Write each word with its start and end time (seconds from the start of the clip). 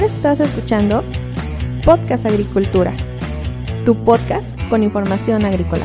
Estás 0.00 0.40
escuchando 0.40 1.04
Podcast 1.84 2.24
Agricultura, 2.24 2.96
tu 3.84 3.94
podcast 4.02 4.58
con 4.70 4.82
información 4.82 5.44
agrícola. 5.44 5.84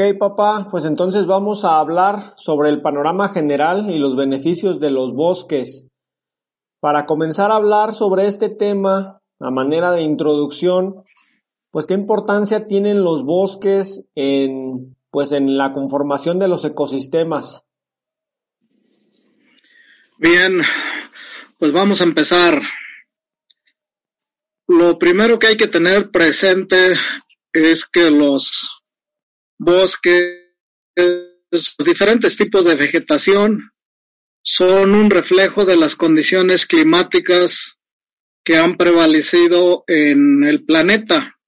Ok, 0.00 0.16
papá, 0.16 0.66
pues 0.70 0.86
entonces 0.86 1.26
vamos 1.26 1.62
a 1.62 1.78
hablar 1.78 2.32
sobre 2.36 2.70
el 2.70 2.80
panorama 2.80 3.28
general 3.28 3.90
y 3.90 3.98
los 3.98 4.16
beneficios 4.16 4.80
de 4.80 4.88
los 4.88 5.12
bosques. 5.12 5.88
Para 6.80 7.04
comenzar 7.04 7.50
a 7.50 7.56
hablar 7.56 7.94
sobre 7.94 8.26
este 8.26 8.48
tema, 8.48 9.20
a 9.38 9.50
manera 9.50 9.90
de 9.90 10.00
introducción, 10.00 11.02
pues 11.70 11.84
qué 11.84 11.92
importancia 11.92 12.66
tienen 12.66 13.04
los 13.04 13.24
bosques 13.24 14.06
en, 14.14 14.96
pues 15.10 15.32
en 15.32 15.58
la 15.58 15.74
conformación 15.74 16.38
de 16.38 16.48
los 16.48 16.64
ecosistemas. 16.64 17.66
Bien, 20.18 20.62
pues 21.58 21.72
vamos 21.72 22.00
a 22.00 22.04
empezar. 22.04 22.62
Lo 24.66 24.98
primero 24.98 25.38
que 25.38 25.48
hay 25.48 25.58
que 25.58 25.68
tener 25.68 26.10
presente 26.10 26.94
es 27.52 27.84
que 27.84 28.10
los 28.10 28.79
bosques, 29.60 30.56
diferentes 31.84 32.36
tipos 32.36 32.64
de 32.64 32.74
vegetación 32.74 33.72
son 34.42 34.94
un 34.94 35.10
reflejo 35.10 35.66
de 35.66 35.76
las 35.76 35.96
condiciones 35.96 36.64
climáticas 36.66 37.78
que 38.42 38.56
han 38.56 38.78
prevalecido 38.78 39.84
en 39.86 40.44
el 40.44 40.64
planeta. 40.64 41.38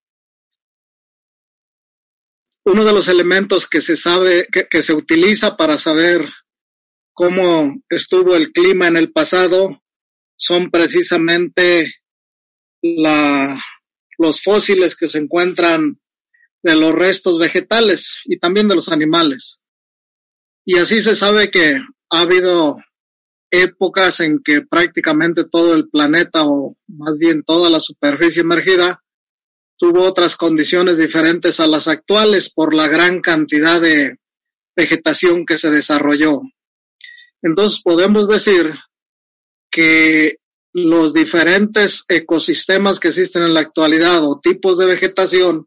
Uno 2.64 2.84
de 2.84 2.92
los 2.92 3.08
elementos 3.08 3.66
que 3.66 3.80
se 3.80 3.96
sabe, 3.96 4.46
que, 4.52 4.68
que 4.68 4.82
se 4.82 4.92
utiliza 4.92 5.56
para 5.56 5.78
saber 5.78 6.30
cómo 7.14 7.82
estuvo 7.88 8.36
el 8.36 8.52
clima 8.52 8.88
en 8.88 8.98
el 8.98 9.10
pasado 9.10 9.82
son 10.36 10.70
precisamente 10.70 11.94
la, 12.82 13.58
los 14.18 14.42
fósiles 14.42 14.96
que 14.96 15.08
se 15.08 15.18
encuentran 15.18 16.01
de 16.62 16.76
los 16.76 16.92
restos 16.92 17.38
vegetales 17.38 18.20
y 18.24 18.38
también 18.38 18.68
de 18.68 18.74
los 18.74 18.88
animales. 18.88 19.62
Y 20.64 20.78
así 20.78 21.02
se 21.02 21.16
sabe 21.16 21.50
que 21.50 21.80
ha 22.10 22.20
habido 22.20 22.78
épocas 23.50 24.20
en 24.20 24.42
que 24.42 24.62
prácticamente 24.62 25.44
todo 25.44 25.74
el 25.74 25.88
planeta 25.88 26.46
o 26.46 26.74
más 26.88 27.18
bien 27.18 27.42
toda 27.42 27.68
la 27.68 27.80
superficie 27.80 28.40
emergida 28.40 29.02
tuvo 29.76 30.04
otras 30.04 30.36
condiciones 30.36 30.96
diferentes 30.96 31.58
a 31.60 31.66
las 31.66 31.88
actuales 31.88 32.50
por 32.50 32.74
la 32.74 32.86
gran 32.86 33.20
cantidad 33.20 33.80
de 33.80 34.16
vegetación 34.76 35.44
que 35.44 35.58
se 35.58 35.70
desarrolló. 35.70 36.40
Entonces 37.42 37.82
podemos 37.82 38.28
decir 38.28 38.72
que 39.70 40.36
los 40.72 41.12
diferentes 41.12 42.04
ecosistemas 42.08 43.00
que 43.00 43.08
existen 43.08 43.42
en 43.42 43.54
la 43.54 43.60
actualidad 43.60 44.24
o 44.24 44.40
tipos 44.40 44.78
de 44.78 44.86
vegetación 44.86 45.66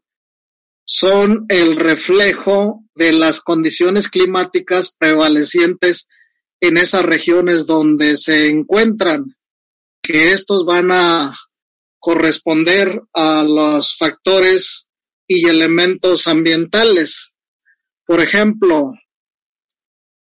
son 0.86 1.46
el 1.48 1.76
reflejo 1.76 2.84
de 2.94 3.12
las 3.12 3.40
condiciones 3.40 4.08
climáticas 4.08 4.94
prevalecientes 4.96 6.08
en 6.60 6.78
esas 6.78 7.02
regiones 7.02 7.66
donde 7.66 8.16
se 8.16 8.48
encuentran, 8.48 9.36
que 10.00 10.32
estos 10.32 10.64
van 10.64 10.90
a 10.92 11.36
corresponder 11.98 13.02
a 13.12 13.42
los 13.42 13.96
factores 13.96 14.88
y 15.26 15.48
elementos 15.48 16.28
ambientales. 16.28 17.34
Por 18.06 18.20
ejemplo, 18.20 18.92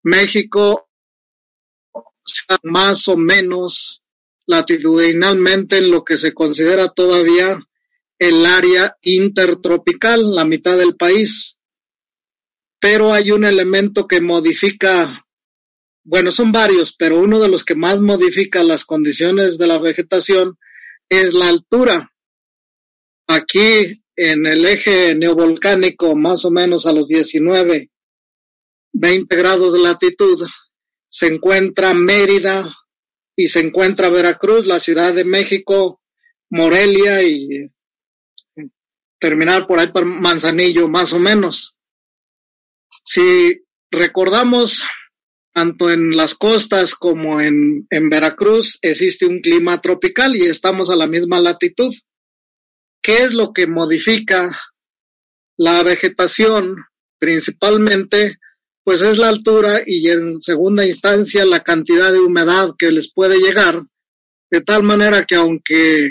México 0.04 0.88
más 2.64 3.08
o 3.08 3.18
menos 3.18 4.04
latitudinalmente 4.46 5.78
en 5.78 5.90
lo 5.90 6.04
que 6.04 6.18
se 6.18 6.34
considera 6.34 6.90
todavía 6.90 7.60
el 8.22 8.46
área 8.46 8.96
intertropical, 9.02 10.36
la 10.36 10.46
mitad 10.46 10.78
del 10.78 10.96
país. 10.96 11.58
Pero 12.80 13.14
hay 13.14 13.32
un 13.32 13.46
elemento 13.46 14.08
que 14.08 14.22
modifica, 14.22 15.26
bueno, 16.04 16.32
son 16.32 16.52
varios, 16.52 16.94
pero 16.96 17.20
uno 17.20 17.40
de 17.40 17.50
los 17.50 17.66
que 17.66 17.74
más 17.74 18.00
modifica 18.00 18.64
las 18.64 18.86
condiciones 18.86 19.58
de 19.58 19.66
la 19.66 19.80
vegetación 19.80 20.60
es 21.10 21.34
la 21.34 21.48
altura. 21.48 22.14
Aquí 23.28 24.04
en 24.16 24.46
el 24.46 24.68
eje 24.68 25.16
neovolcánico, 25.16 26.16
más 26.16 26.46
o 26.46 26.52
menos 26.52 26.86
a 26.86 26.94
los 26.94 27.08
19, 27.08 27.90
20 28.94 29.36
grados 29.36 29.74
de 29.74 29.80
latitud, 29.80 30.48
se 31.08 31.26
encuentra 31.26 31.96
Mérida 31.96 32.72
y 33.36 33.48
se 33.48 33.62
encuentra 33.62 34.10
Veracruz, 34.10 34.68
la 34.68 34.80
Ciudad 34.80 35.12
de 35.12 35.24
México, 35.24 36.04
Morelia 36.52 37.24
y 37.24 37.72
terminar 39.22 39.68
por 39.68 39.80
ahí 39.80 39.88
por 39.88 40.04
Manzanillo, 40.06 40.90
más 40.90 41.14
o 41.14 41.20
menos. 41.20 41.80
Si 43.06 43.64
recordamos, 43.92 44.84
tanto 45.54 45.92
en 45.92 46.18
las 46.18 46.34
costas 46.36 46.96
como 46.96 47.40
en, 47.40 47.88
en 47.90 48.10
Veracruz 48.10 48.80
existe 48.82 49.26
un 49.26 49.40
clima 49.40 49.80
tropical 49.80 50.36
y 50.36 50.44
estamos 50.44 50.90
a 50.90 50.96
la 50.96 51.08
misma 51.08 51.40
latitud. 51.40 51.94
¿Qué 53.02 53.24
es 53.24 53.34
lo 53.34 53.54
que 53.54 53.68
modifica 53.68 54.58
la 55.58 55.84
vegetación? 55.84 56.78
Principalmente, 57.20 58.38
pues 58.84 59.02
es 59.02 59.18
la 59.20 59.30
altura 59.30 59.82
y 59.86 60.10
en 60.10 60.42
segunda 60.42 60.86
instancia 60.86 61.46
la 61.46 61.62
cantidad 61.62 62.12
de 62.12 62.20
humedad 62.20 62.72
que 62.78 62.92
les 62.92 63.14
puede 63.14 63.38
llegar, 63.40 63.84
de 64.50 64.62
tal 64.62 64.82
manera 64.82 65.26
que 65.26 65.36
aunque 65.36 66.10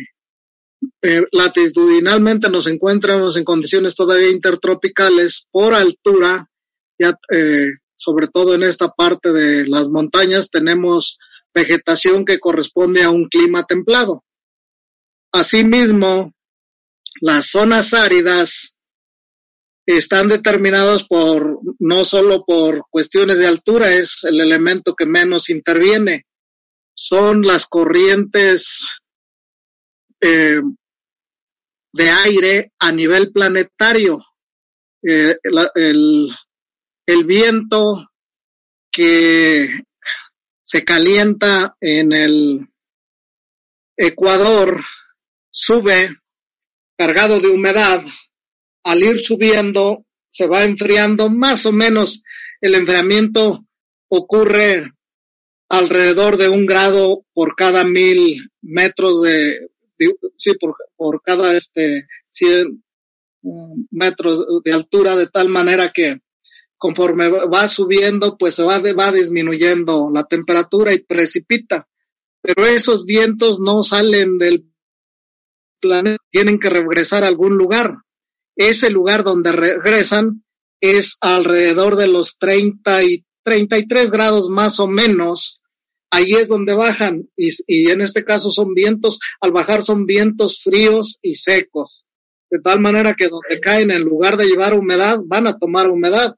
eh, 1.02 1.22
latitudinalmente 1.32 2.50
nos 2.50 2.66
encontramos 2.66 3.36
en 3.36 3.44
condiciones 3.44 3.94
todavía 3.94 4.30
intertropicales 4.30 5.46
por 5.50 5.74
altura, 5.74 6.50
ya, 6.98 7.18
eh, 7.32 7.68
sobre 7.96 8.28
todo 8.28 8.54
en 8.54 8.62
esta 8.62 8.88
parte 8.88 9.32
de 9.32 9.66
las 9.66 9.88
montañas 9.88 10.50
tenemos 10.50 11.18
vegetación 11.54 12.24
que 12.24 12.38
corresponde 12.38 13.02
a 13.02 13.10
un 13.10 13.28
clima 13.28 13.64
templado. 13.64 14.24
Asimismo, 15.32 16.32
las 17.20 17.46
zonas 17.46 17.94
áridas 17.94 18.76
están 19.86 20.28
determinadas 20.28 21.04
por 21.04 21.60
no 21.78 22.04
solo 22.04 22.44
por 22.44 22.84
cuestiones 22.90 23.38
de 23.38 23.46
altura, 23.46 23.92
es 23.94 24.24
el 24.24 24.40
elemento 24.40 24.94
que 24.94 25.06
menos 25.06 25.50
interviene, 25.50 26.26
son 26.94 27.42
las 27.42 27.66
corrientes 27.66 28.86
eh, 30.20 30.60
de 31.92 32.10
aire 32.10 32.72
a 32.78 32.92
nivel 32.92 33.32
planetario. 33.32 34.18
Eh, 35.02 35.36
la, 35.44 35.70
el, 35.74 36.30
el 37.06 37.24
viento 37.24 38.10
que 38.92 39.82
se 40.62 40.84
calienta 40.84 41.76
en 41.80 42.12
el 42.12 42.68
Ecuador 43.96 44.80
sube 45.50 46.16
cargado 46.96 47.41
de 47.41 47.48
humedad. 47.48 48.03
Al 48.84 49.03
ir 49.03 49.18
subiendo, 49.18 50.06
se 50.28 50.47
va 50.47 50.65
enfriando 50.65 51.28
más 51.28 51.66
o 51.66 51.72
menos. 51.72 52.22
El 52.60 52.74
enfriamiento 52.74 53.66
ocurre 54.09 54.92
alrededor 55.68 56.36
de 56.36 56.48
un 56.48 56.66
grado 56.66 57.24
por 57.32 57.56
cada 57.56 57.84
mil 57.84 58.50
metros 58.60 59.22
de, 59.22 59.70
sí, 60.36 60.54
por, 60.54 60.76
por 60.97 61.22
cada 61.22 61.56
este 61.56 62.06
100 62.26 62.82
mm, 63.42 63.82
metros 63.91 64.44
de 64.64 64.72
altura, 64.72 65.16
de 65.16 65.26
tal 65.26 65.48
manera 65.48 65.92
que 65.92 66.20
conforme 66.80 67.28
va 67.28 67.68
subiendo, 67.68 68.38
pues 68.38 68.54
se 68.54 68.62
va, 68.62 68.78
va 68.78 69.12
disminuyendo 69.12 70.10
la 70.12 70.24
temperatura 70.24 70.94
y 70.94 71.00
precipita. 71.00 71.86
Pero 72.41 72.66
esos 72.66 73.04
vientos 73.04 73.60
no 73.60 73.84
salen 73.84 74.38
del 74.38 74.64
planeta, 75.78 76.22
tienen 76.30 76.58
que 76.58 76.70
regresar 76.70 77.22
a 77.22 77.28
algún 77.28 77.58
lugar. 77.58 77.98
Ese 78.56 78.88
lugar 78.88 79.24
donde 79.24 79.53
regresan 79.53 80.42
es 80.80 81.18
alrededor 81.20 81.96
de 81.96 82.08
los 82.08 82.38
30 82.38 83.04
y 83.04 83.26
33 83.42 84.10
grados 84.10 84.48
más 84.48 84.80
o 84.80 84.86
menos 84.86 85.59
ahí 86.10 86.34
es 86.34 86.48
donde 86.48 86.74
bajan 86.74 87.28
y, 87.36 87.48
y, 87.66 87.91
en 87.91 88.01
este 88.01 88.24
caso 88.24 88.51
son 88.51 88.74
vientos, 88.74 89.18
al 89.41 89.53
bajar 89.53 89.83
son 89.83 90.07
vientos 90.07 90.62
fríos 90.62 91.18
y 91.22 91.36
secos, 91.36 92.07
de 92.51 92.60
tal 92.60 92.80
manera 92.80 93.15
que 93.15 93.28
donde 93.28 93.60
caen 93.60 93.91
en 93.91 94.03
lugar 94.03 94.36
de 94.36 94.47
llevar 94.47 94.74
humedad 94.74 95.18
van 95.24 95.47
a 95.47 95.59
tomar 95.59 95.89
humedad. 95.89 96.36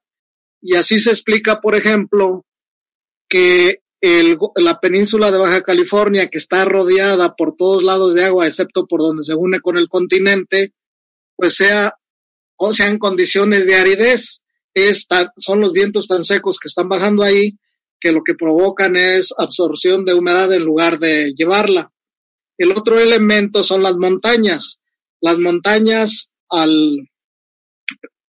Y 0.61 0.77
así 0.77 1.01
se 1.01 1.11
explica, 1.11 1.61
por 1.61 1.75
ejemplo, 1.75 2.47
que 3.29 3.83
el, 4.01 4.37
la 4.57 4.79
península 4.79 5.31
de 5.31 5.39
Baja 5.39 5.63
California, 5.63 6.29
que 6.29 6.39
está 6.39 6.65
rodeada 6.65 7.35
por 7.35 7.57
todos 7.57 7.83
lados 7.83 8.15
de 8.15 8.25
agua, 8.25 8.47
excepto 8.47 8.87
por 8.87 9.01
donde 9.01 9.25
se 9.25 9.35
une 9.35 9.61
con 9.61 9.79
el 9.79 9.89
continente, 9.89 10.73
pues 11.37 11.55
sea 11.55 11.97
o 12.57 12.73
sea 12.73 12.89
en 12.89 12.99
condiciones 12.99 13.67
de 13.67 13.77
aridez. 13.77 14.45
Esta, 14.75 15.33
son 15.37 15.61
los 15.61 15.73
vientos 15.73 16.09
tan 16.09 16.25
secos 16.25 16.59
que 16.59 16.69
están 16.69 16.89
bajando 16.89 17.23
ahí 17.23 17.59
que 18.03 18.11
lo 18.11 18.25
que 18.25 18.35
provocan 18.35 18.97
es 18.97 19.33
absorción 19.39 20.05
de 20.05 20.15
humedad 20.15 20.53
en 20.53 20.65
lugar 20.65 20.99
de 20.99 21.33
llevarla. 21.37 21.93
El 22.59 22.73
otro 22.73 22.99
elemento 22.99 23.63
son 23.63 23.85
las 23.85 23.95
montañas. 23.95 24.81
Las 25.21 25.39
montañas, 25.39 26.33
al 26.51 27.09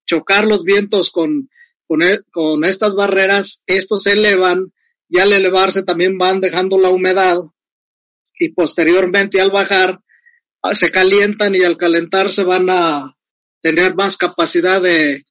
chocar 0.06 0.46
los 0.46 0.64
vientos 0.64 1.10
con, 1.10 1.50
con, 1.88 2.04
e, 2.04 2.20
estas 2.68 2.94
barreras, 2.94 3.64
estos 3.66 4.04
se 4.04 4.14
elevan 4.14 4.72
y 5.10 5.18
al 5.18 5.34
elevarse 5.34 5.81
también 5.81 6.20
van 6.20 6.40
dejando 6.40 6.78
la 6.78 6.90
humedad 6.90 7.38
y 8.38 8.50
posteriormente 8.50 9.42
al 9.42 9.50
bajar 9.50 10.02
ah, 10.62 10.75
se 10.75 10.92
calientan 10.92 11.56
y 11.56 11.64
al 11.64 11.78
calentarse 11.78 12.44
van 12.44 12.70
a 12.70 13.16
tener 13.62 13.96
más 13.96 14.18
capacidad 14.18 14.81
de, 14.81 15.25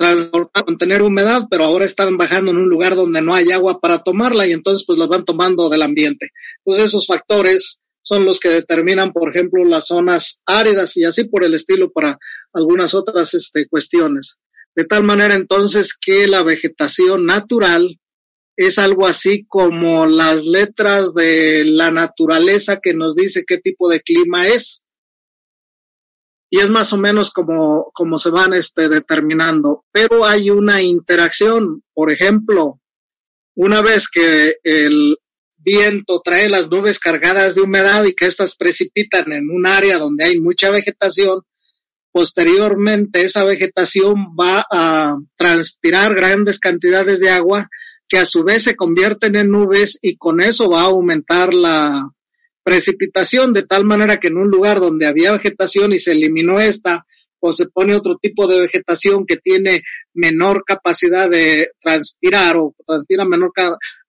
transportar, 0.00 0.64
contener 0.64 1.02
humedad, 1.02 1.42
pero 1.50 1.64
ahora 1.64 1.84
están 1.84 2.16
bajando 2.16 2.52
en 2.52 2.56
un 2.56 2.70
lugar 2.70 2.96
donde 2.96 3.20
no 3.20 3.34
hay 3.34 3.52
agua 3.52 3.80
para 3.80 4.02
tomarla 4.02 4.46
y 4.46 4.52
entonces 4.52 4.86
pues 4.86 4.98
las 4.98 5.08
van 5.08 5.26
tomando 5.26 5.68
del 5.68 5.82
ambiente. 5.82 6.30
Entonces 6.64 6.86
esos 6.86 7.06
factores 7.06 7.82
son 8.00 8.24
los 8.24 8.40
que 8.40 8.48
determinan, 8.48 9.12
por 9.12 9.28
ejemplo, 9.28 9.62
las 9.62 9.88
zonas 9.88 10.40
áridas 10.46 10.96
y 10.96 11.04
así 11.04 11.24
por 11.24 11.44
el 11.44 11.52
estilo 11.52 11.92
para 11.92 12.18
algunas 12.54 12.94
otras 12.94 13.34
este, 13.34 13.68
cuestiones. 13.68 14.40
De 14.74 14.86
tal 14.86 15.04
manera 15.04 15.34
entonces 15.34 15.92
que 16.00 16.26
la 16.26 16.42
vegetación 16.42 17.26
natural 17.26 18.00
es 18.56 18.78
algo 18.78 19.06
así 19.06 19.44
como 19.46 20.06
las 20.06 20.46
letras 20.46 21.12
de 21.12 21.66
la 21.66 21.90
naturaleza 21.90 22.80
que 22.80 22.94
nos 22.94 23.14
dice 23.14 23.44
qué 23.46 23.58
tipo 23.58 23.90
de 23.90 24.00
clima 24.00 24.48
es 24.48 24.86
y 26.50 26.58
es 26.58 26.68
más 26.68 26.92
o 26.92 26.96
menos 26.96 27.30
como, 27.30 27.90
como 27.94 28.18
se 28.18 28.30
van 28.30 28.52
este, 28.52 28.88
determinando. 28.88 29.84
Pero 29.92 30.26
hay 30.26 30.50
una 30.50 30.82
interacción, 30.82 31.84
por 31.94 32.10
ejemplo, 32.10 32.80
una 33.54 33.80
vez 33.80 34.08
que 34.08 34.56
el 34.64 35.16
viento 35.58 36.20
trae 36.24 36.48
las 36.48 36.68
nubes 36.68 36.98
cargadas 36.98 37.54
de 37.54 37.60
humedad 37.60 38.04
y 38.04 38.14
que 38.14 38.26
éstas 38.26 38.56
precipitan 38.56 39.32
en 39.32 39.48
un 39.50 39.64
área 39.64 39.98
donde 39.98 40.24
hay 40.24 40.40
mucha 40.40 40.70
vegetación, 40.70 41.42
posteriormente 42.10 43.22
esa 43.22 43.44
vegetación 43.44 44.34
va 44.38 44.66
a 44.68 45.18
transpirar 45.36 46.14
grandes 46.14 46.58
cantidades 46.58 47.20
de 47.20 47.30
agua 47.30 47.68
que 48.08 48.18
a 48.18 48.24
su 48.24 48.42
vez 48.42 48.64
se 48.64 48.74
convierten 48.74 49.36
en 49.36 49.50
nubes 49.50 49.98
y 50.02 50.16
con 50.16 50.40
eso 50.40 50.68
va 50.68 50.80
a 50.80 50.86
aumentar 50.86 51.54
la, 51.54 52.10
precipitación 52.62 53.52
de 53.52 53.64
tal 53.64 53.84
manera 53.84 54.18
que 54.18 54.28
en 54.28 54.36
un 54.36 54.48
lugar 54.48 54.80
donde 54.80 55.06
había 55.06 55.32
vegetación 55.32 55.92
y 55.92 55.98
se 55.98 56.12
eliminó 56.12 56.60
esta 56.60 57.06
o 57.40 57.52
se 57.52 57.66
pone 57.66 57.94
otro 57.94 58.18
tipo 58.20 58.46
de 58.46 58.60
vegetación 58.60 59.24
que 59.24 59.38
tiene 59.38 59.82
menor 60.12 60.62
capacidad 60.64 61.28
de 61.30 61.70
transpirar 61.80 62.58
o 62.58 62.74
transpira 62.86 63.24
menor 63.24 63.52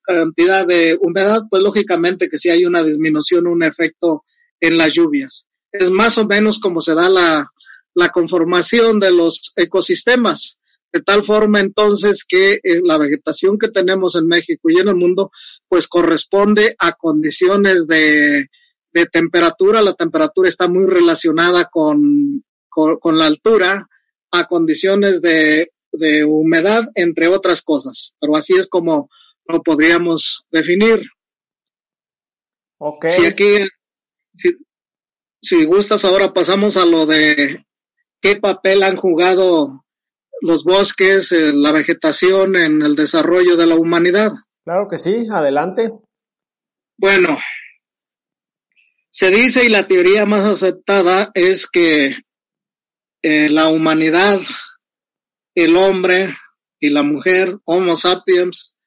cantidad 0.03 0.68
de 0.68 0.98
humedad, 1.00 1.44
pues 1.50 1.63
lógicamente 1.63 2.30
que 2.30 2.38
si 2.38 2.50
hay 2.50 2.65
una 2.65 2.83
disminución, 2.83 3.48
un 3.48 3.63
efecto 3.63 4.24
en 4.59 4.77
las 4.77 4.94
lluvias. 4.94 5.48
Es 5.71 5.89
más 5.89 6.18
o 6.18 6.27
menos 6.27 6.59
como 6.59 6.81
se 6.81 6.94
da 6.94 7.07
la, 7.07 7.48
la 7.95 8.09
conformación 8.09 9.00
de 9.00 9.12
los 9.12 9.53
ecosistemas, 9.56 10.59
de 10.92 11.01
tal 11.01 11.24
forma 11.24 11.62
entonces 11.62 12.25
que 12.27 12.59
eh, 12.63 12.81
la 12.83 12.98
vegetación 12.98 13.57
que 13.57 13.69
tenemos 13.69 14.15
en 14.15 14.27
México 14.27 14.69
y 14.69 14.80
en 14.80 14.89
el 14.89 14.95
mundo 14.95 15.31
pues 15.71 15.88
corresponde 15.88 16.75
a 16.79 16.91
condiciones 16.91 17.88
de, 17.88 18.50
de 18.91 19.06
temperatura. 19.06 19.81
La 19.81 19.94
temperatura 19.94 20.50
está 20.50 20.68
muy 20.68 20.85
relacionada 20.85 21.69
con, 21.71 22.44
con, 22.68 23.18
la 23.18 23.27
altura, 23.27 23.88
a 24.31 24.47
condiciones 24.47 25.21
de, 25.21 25.71
de, 25.94 26.25
humedad, 26.25 26.89
entre 26.95 27.29
otras 27.29 27.62
cosas. 27.62 28.18
Pero 28.19 28.35
así 28.35 28.53
es 28.56 28.68
como 28.68 29.09
lo 29.45 29.63
podríamos 29.63 30.45
definir. 30.51 31.03
Ok. 32.77 33.07
Si 33.07 33.25
aquí, 33.25 33.65
si, 34.35 34.57
si 35.41 35.63
gustas, 35.63 36.03
ahora 36.03 36.33
pasamos 36.33 36.75
a 36.75 36.85
lo 36.85 37.06
de 37.06 37.63
qué 38.19 38.35
papel 38.35 38.83
han 38.83 38.97
jugado 38.97 39.85
los 40.41 40.65
bosques, 40.65 41.31
eh, 41.31 41.53
la 41.53 41.71
vegetación 41.71 42.57
en 42.57 42.81
el 42.81 42.97
desarrollo 42.97 43.56
de 43.56 43.67
la 43.67 43.75
humanidad. 43.75 44.33
Claro 44.63 44.88
que 44.90 45.00
sí, 45.00 45.28
adelante. 45.31 45.92
Bueno, 46.98 47.38
se 49.10 49.31
dice 49.31 49.66
y 49.66 49.69
la 49.69 49.88
teoría 49.88 50.25
más 50.25 50.46
aceptada 50.46 51.31
es 51.34 51.68
que 51.68 52.18
eh, 53.24 53.50
la 53.50 53.69
humanidad, 53.69 54.40
el 55.56 55.75
hombre 55.75 56.38
y 56.80 56.90
la 56.92 57.04
mujer, 57.04 57.58
Homo 57.66 57.96
sapiens, 57.96 58.78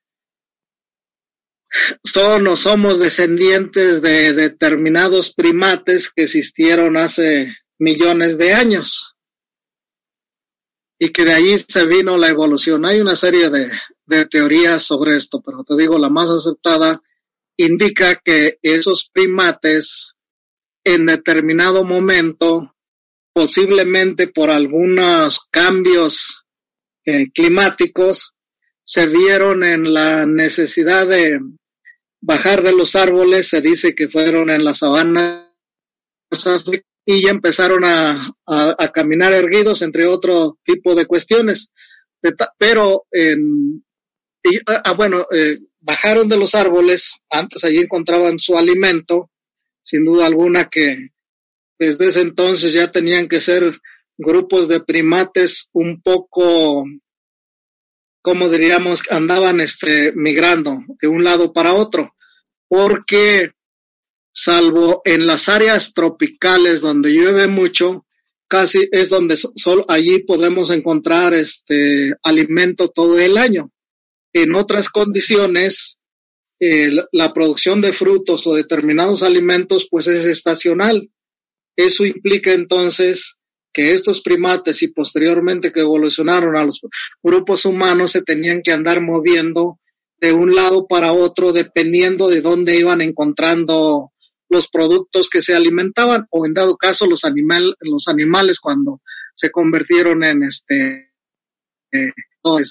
son 2.05 2.47
o 2.47 2.56
somos 2.56 3.00
descendientes 3.00 4.00
de 4.00 4.32
determinados 4.32 5.35
primates 5.35 6.11
que 6.11 6.23
existieron 6.23 6.97
hace 6.97 7.53
millones 7.79 8.38
de 8.38 8.55
años 8.55 9.15
y 10.99 11.11
que 11.11 11.25
de 11.25 11.32
ahí 11.32 11.59
se 11.59 11.85
vino 11.85 12.17
la 12.17 12.29
evolución. 12.29 12.85
Hay 12.85 13.00
una 13.00 13.17
serie 13.17 13.50
de, 13.50 13.71
de 14.06 14.26
teorías 14.26 14.82
sobre 14.82 15.16
esto, 15.16 15.40
pero 15.40 15.64
te 15.64 15.76
digo, 15.76 15.98
la 15.98 16.10
más 16.10 16.30
aceptada 16.30 17.00
indica 17.56 18.16
que 18.16 18.58
esos 18.62 19.10
primates 19.12 20.14
en 20.84 21.06
determinado 21.06 21.84
momento, 21.84 22.74
posiblemente 23.32 24.28
por 24.28 24.50
algunos 24.50 25.40
cambios 25.50 26.46
eh, 27.06 27.30
climáticos, 27.32 28.34
se 28.82 29.06
vieron 29.06 29.64
en 29.64 29.94
la 29.94 30.26
necesidad 30.26 31.06
de 31.06 31.40
bajar 32.20 32.62
de 32.62 32.72
los 32.72 32.96
árboles, 32.96 33.48
se 33.48 33.60
dice 33.60 33.94
que 33.94 34.08
fueron 34.08 34.50
en 34.50 34.64
la 34.64 34.74
sabana 34.74 35.50
y 37.06 37.22
ya 37.22 37.30
empezaron 37.30 37.84
a, 37.84 38.34
a 38.46 38.92
caminar 38.92 39.32
erguidos, 39.32 39.82
entre 39.82 40.06
otro 40.06 40.58
tipo 40.64 40.94
de 40.94 41.06
cuestiones. 41.06 41.73
Pero 42.58 43.06
en, 43.11 43.84
y, 44.44 44.58
ah, 44.66 44.82
ah, 44.84 44.92
bueno, 44.92 45.26
eh, 45.32 45.58
bajaron 45.80 46.28
de 46.28 46.36
los 46.36 46.54
árboles, 46.54 47.14
antes 47.30 47.64
allí 47.64 47.78
encontraban 47.78 48.38
su 48.38 48.58
alimento, 48.58 49.30
sin 49.80 50.04
duda 50.04 50.26
alguna 50.26 50.68
que 50.68 51.08
desde 51.78 52.08
ese 52.08 52.20
entonces 52.20 52.74
ya 52.74 52.92
tenían 52.92 53.26
que 53.26 53.40
ser 53.40 53.80
grupos 54.18 54.68
de 54.68 54.80
primates 54.80 55.70
un 55.72 56.02
poco, 56.02 56.84
como 58.22 58.50
diríamos, 58.50 59.02
andaban 59.08 59.60
este, 59.60 60.12
migrando 60.12 60.78
de 61.00 61.08
un 61.08 61.24
lado 61.24 61.54
para 61.54 61.72
otro, 61.72 62.14
porque 62.68 63.50
salvo 64.30 65.00
en 65.06 65.26
las 65.26 65.48
áreas 65.48 65.94
tropicales 65.94 66.82
donde 66.82 67.14
llueve 67.14 67.46
mucho, 67.46 68.04
casi 68.46 68.88
es 68.92 69.08
donde 69.08 69.38
solo 69.38 69.86
allí 69.88 70.18
podemos 70.20 70.70
encontrar 70.70 71.32
este 71.32 72.12
alimento 72.22 72.88
todo 72.88 73.18
el 73.18 73.38
año 73.38 73.70
en 74.35 74.55
otras 74.55 74.88
condiciones, 74.88 76.00
eh, 76.61 76.91
la 77.12 77.33
producción 77.33 77.81
de 77.81 77.93
frutos 77.93 78.47
o 78.47 78.55
determinados 78.55 79.23
alimentos 79.23 79.88
pues 79.91 80.09
es 80.09 80.26
estacional. 80.26 81.11
Eso 81.76 82.05
implica 82.05 82.53
entonces 82.53 83.38
que 83.73 83.93
estos 83.93 84.21
primates 84.21 84.83
y 84.83 84.88
posteriormente 84.88 85.73
que 85.73 85.81
evolucionaron 85.81 86.57
a 86.57 86.64
los 86.64 86.81
grupos 87.23 87.64
humanos 87.64 88.12
se 88.12 88.23
tenían 88.23 88.61
que 88.62 88.73
andar 88.73 89.00
moviendo 89.00 89.81
de 90.21 90.33
un 90.33 90.55
lado 90.55 90.87
para 90.87 91.12
otro 91.12 91.53
dependiendo 91.53 92.29
de 92.29 92.41
dónde 92.41 92.76
iban 92.76 93.00
encontrando 93.00 94.12
los 94.49 94.69
productos 94.69 95.29
que 95.29 95.43
se 95.43 95.55
alimentaban 95.55 96.26
o 96.31 96.47
en 96.47 96.55
dado 96.55 96.76
caso 96.76 97.07
los, 97.07 97.25
animal, 97.25 97.76
los 97.81 98.09
animales 98.09 98.61
cuando 98.61 99.00
se 99.35 99.50
convirtieron 99.50 100.23
en 100.23 100.45
este 100.45 101.12
eh, 101.93 102.12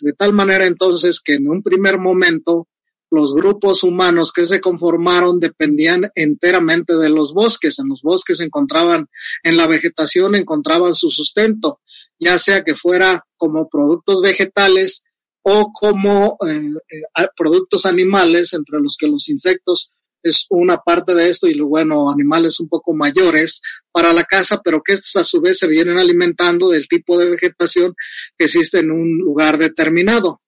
de 0.01 0.13
tal 0.13 0.33
manera 0.33 0.65
entonces 0.65 1.19
que 1.19 1.33
en 1.35 1.49
un 1.49 1.63
primer 1.63 1.97
momento 1.97 2.67
los 3.09 3.33
grupos 3.33 3.83
humanos 3.83 4.31
que 4.31 4.45
se 4.45 4.59
conformaron 4.59 5.39
dependían 5.39 6.11
enteramente 6.15 6.95
de 6.95 7.09
los 7.09 7.33
bosques. 7.33 7.77
En 7.77 7.87
los 7.87 8.01
bosques 8.01 8.39
encontraban, 8.39 9.07
en 9.43 9.57
la 9.57 9.67
vegetación 9.67 10.33
encontraban 10.35 10.95
su 10.95 11.11
sustento, 11.11 11.79
ya 12.19 12.39
sea 12.39 12.63
que 12.63 12.75
fuera 12.75 13.23
como 13.37 13.69
productos 13.69 14.21
vegetales 14.21 15.03
o 15.43 15.71
como 15.73 16.37
eh, 16.47 16.71
eh, 16.89 17.27
productos 17.35 17.85
animales, 17.85 18.53
entre 18.53 18.79
los 18.79 18.97
que 18.97 19.07
los 19.07 19.29
insectos 19.29 19.93
es 20.23 20.45
una 20.49 20.77
parte 20.77 21.13
de 21.13 21.29
esto 21.29 21.47
y 21.47 21.59
bueno, 21.59 22.09
animales 22.09 22.59
un 22.59 22.69
poco 22.69 22.93
mayores 22.93 23.61
para 23.91 24.13
la 24.13 24.23
casa, 24.23 24.61
pero 24.63 24.81
que 24.81 24.93
estos 24.93 25.15
a 25.17 25.23
su 25.23 25.41
vez 25.41 25.59
se 25.59 25.67
vienen 25.67 25.99
alimentando 25.99 26.69
del 26.69 26.87
tipo 26.87 27.19
de 27.19 27.29
vegetación 27.29 27.93
que 28.37 28.45
existe 28.45 28.79
en 28.79 28.91
un 28.91 29.17
lugar 29.17 29.57
determinado. 29.57 30.41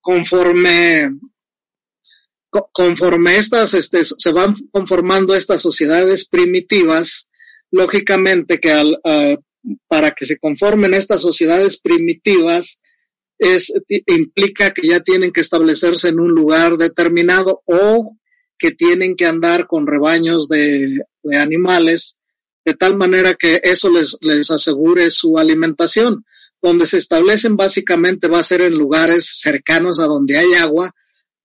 conforme 0.00 1.10
conforme 2.72 3.36
estas 3.36 3.74
este, 3.74 4.04
se 4.04 4.30
van 4.30 4.54
conformando 4.70 5.34
estas 5.34 5.60
sociedades 5.60 6.28
primitivas, 6.28 7.30
lógicamente 7.72 8.60
que 8.60 8.70
al, 8.70 9.00
para 9.88 10.12
que 10.12 10.26
se 10.26 10.38
conformen 10.38 10.94
estas 10.94 11.22
sociedades 11.22 11.80
primitivas 11.80 12.80
es, 13.38 13.72
implica 14.06 14.72
que 14.72 14.86
ya 14.86 15.00
tienen 15.00 15.32
que 15.32 15.40
establecerse 15.40 16.08
en 16.08 16.20
un 16.20 16.30
lugar 16.30 16.76
determinado 16.76 17.62
o 17.66 18.16
que 18.58 18.72
tienen 18.72 19.16
que 19.16 19.26
andar 19.26 19.66
con 19.66 19.86
rebaños 19.86 20.48
de, 20.48 21.00
de 21.22 21.36
animales 21.36 22.18
de 22.64 22.74
tal 22.74 22.96
manera 22.96 23.34
que 23.34 23.60
eso 23.62 23.90
les, 23.90 24.16
les 24.22 24.50
asegure 24.50 25.10
su 25.10 25.38
alimentación. 25.38 26.24
Donde 26.62 26.86
se 26.86 26.96
establecen 26.96 27.56
básicamente 27.56 28.26
va 28.26 28.38
a 28.38 28.42
ser 28.42 28.62
en 28.62 28.72
lugares 28.72 29.38
cercanos 29.40 30.00
a 30.00 30.04
donde 30.06 30.38
hay 30.38 30.54
agua 30.54 30.92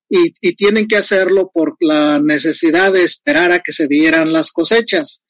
y, 0.07 0.33
y 0.39 0.55
tienen 0.55 0.87
que 0.87 0.95
hacerlo 0.95 1.51
por 1.53 1.75
la 1.81 2.19
necesidad 2.19 2.93
de 2.93 3.03
esperar 3.03 3.51
a 3.51 3.59
que 3.59 3.73
se 3.73 3.87
dieran 3.87 4.31
las 4.31 4.51
cosechas. 4.51 5.23